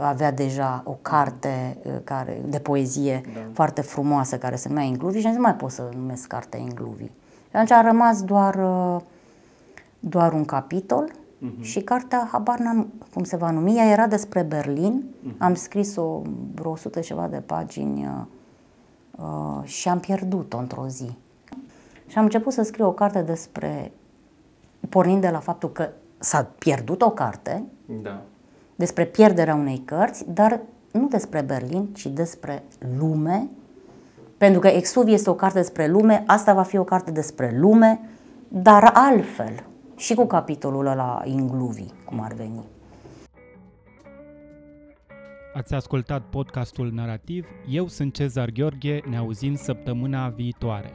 avea 0.00 0.32
deja 0.32 0.82
o 0.84 0.96
carte 1.02 1.76
uh, 1.82 1.92
care, 2.04 2.42
de 2.46 2.58
poezie 2.58 3.20
da. 3.34 3.40
foarte 3.52 3.80
frumoasă 3.80 4.38
care 4.38 4.56
se 4.56 4.68
numea 4.68 4.84
Ingluvi 4.84 5.20
și 5.20 5.26
am 5.26 5.32
zis, 5.32 5.40
mai 5.40 5.54
pot 5.54 5.70
să 5.70 5.88
numesc 5.96 6.26
cartea 6.26 6.58
Ingluvi. 6.58 7.04
Și 7.04 7.52
atunci 7.52 7.70
a 7.70 7.80
rămas 7.80 8.22
doar, 8.22 8.54
uh, 8.54 9.00
doar 10.00 10.32
un 10.32 10.44
capitol 10.44 11.10
uh-huh. 11.10 11.60
și 11.60 11.80
cartea, 11.80 12.28
habar 12.32 12.58
n-am 12.58 12.92
cum 13.12 13.24
se 13.24 13.36
va 13.36 13.50
numi, 13.50 13.76
ea 13.76 13.90
era 13.90 14.06
despre 14.06 14.42
Berlin, 14.42 15.04
uh-huh. 15.04 15.38
am 15.38 15.54
scris-o 15.54 16.22
vreo 16.54 16.70
100 16.70 17.00
ceva 17.00 17.28
de 17.28 17.42
pagini 17.46 18.08
uh, 19.16 19.64
și 19.64 19.88
am 19.88 20.00
pierdut-o 20.00 20.58
într-o 20.58 20.86
zi. 20.88 21.16
Și 22.06 22.18
am 22.18 22.24
început 22.24 22.52
să 22.52 22.62
scriu 22.62 22.86
o 22.86 22.92
carte 22.92 23.22
despre, 23.22 23.92
pornind 24.88 25.20
de 25.20 25.28
la 25.28 25.38
faptul 25.38 25.72
că 25.72 25.88
s-a 26.18 26.50
pierdut 26.58 27.02
o 27.02 27.10
carte, 27.10 27.64
da 28.02 28.22
despre 28.78 29.04
pierderea 29.04 29.54
unei 29.54 29.82
cărți, 29.84 30.24
dar 30.32 30.60
nu 30.92 31.08
despre 31.08 31.40
Berlin, 31.40 31.88
ci 31.94 32.06
despre 32.06 32.62
lume, 32.98 33.48
pentru 34.36 34.60
că 34.60 34.66
Exuv 34.66 35.08
este 35.08 35.30
o 35.30 35.34
carte 35.34 35.58
despre 35.58 35.86
lume, 35.86 36.24
asta 36.26 36.54
va 36.54 36.62
fi 36.62 36.76
o 36.76 36.84
carte 36.84 37.10
despre 37.10 37.58
lume, 37.58 38.00
dar 38.48 38.90
altfel, 38.94 39.64
și 39.96 40.14
cu 40.14 40.26
capitolul 40.26 40.86
ăla 40.86 41.22
Ingluvi, 41.24 41.86
cum 42.04 42.20
ar 42.20 42.32
veni. 42.32 42.64
ați 45.54 45.74
ascultat 45.74 46.22
podcastul 46.22 46.90
narrativ. 46.92 47.48
Eu 47.68 47.88
sunt 47.88 48.14
Cezar 48.14 48.50
Gheorghe, 48.50 49.00
ne 49.08 49.16
auzim 49.16 49.54
săptămâna 49.54 50.28
viitoare. 50.28 50.92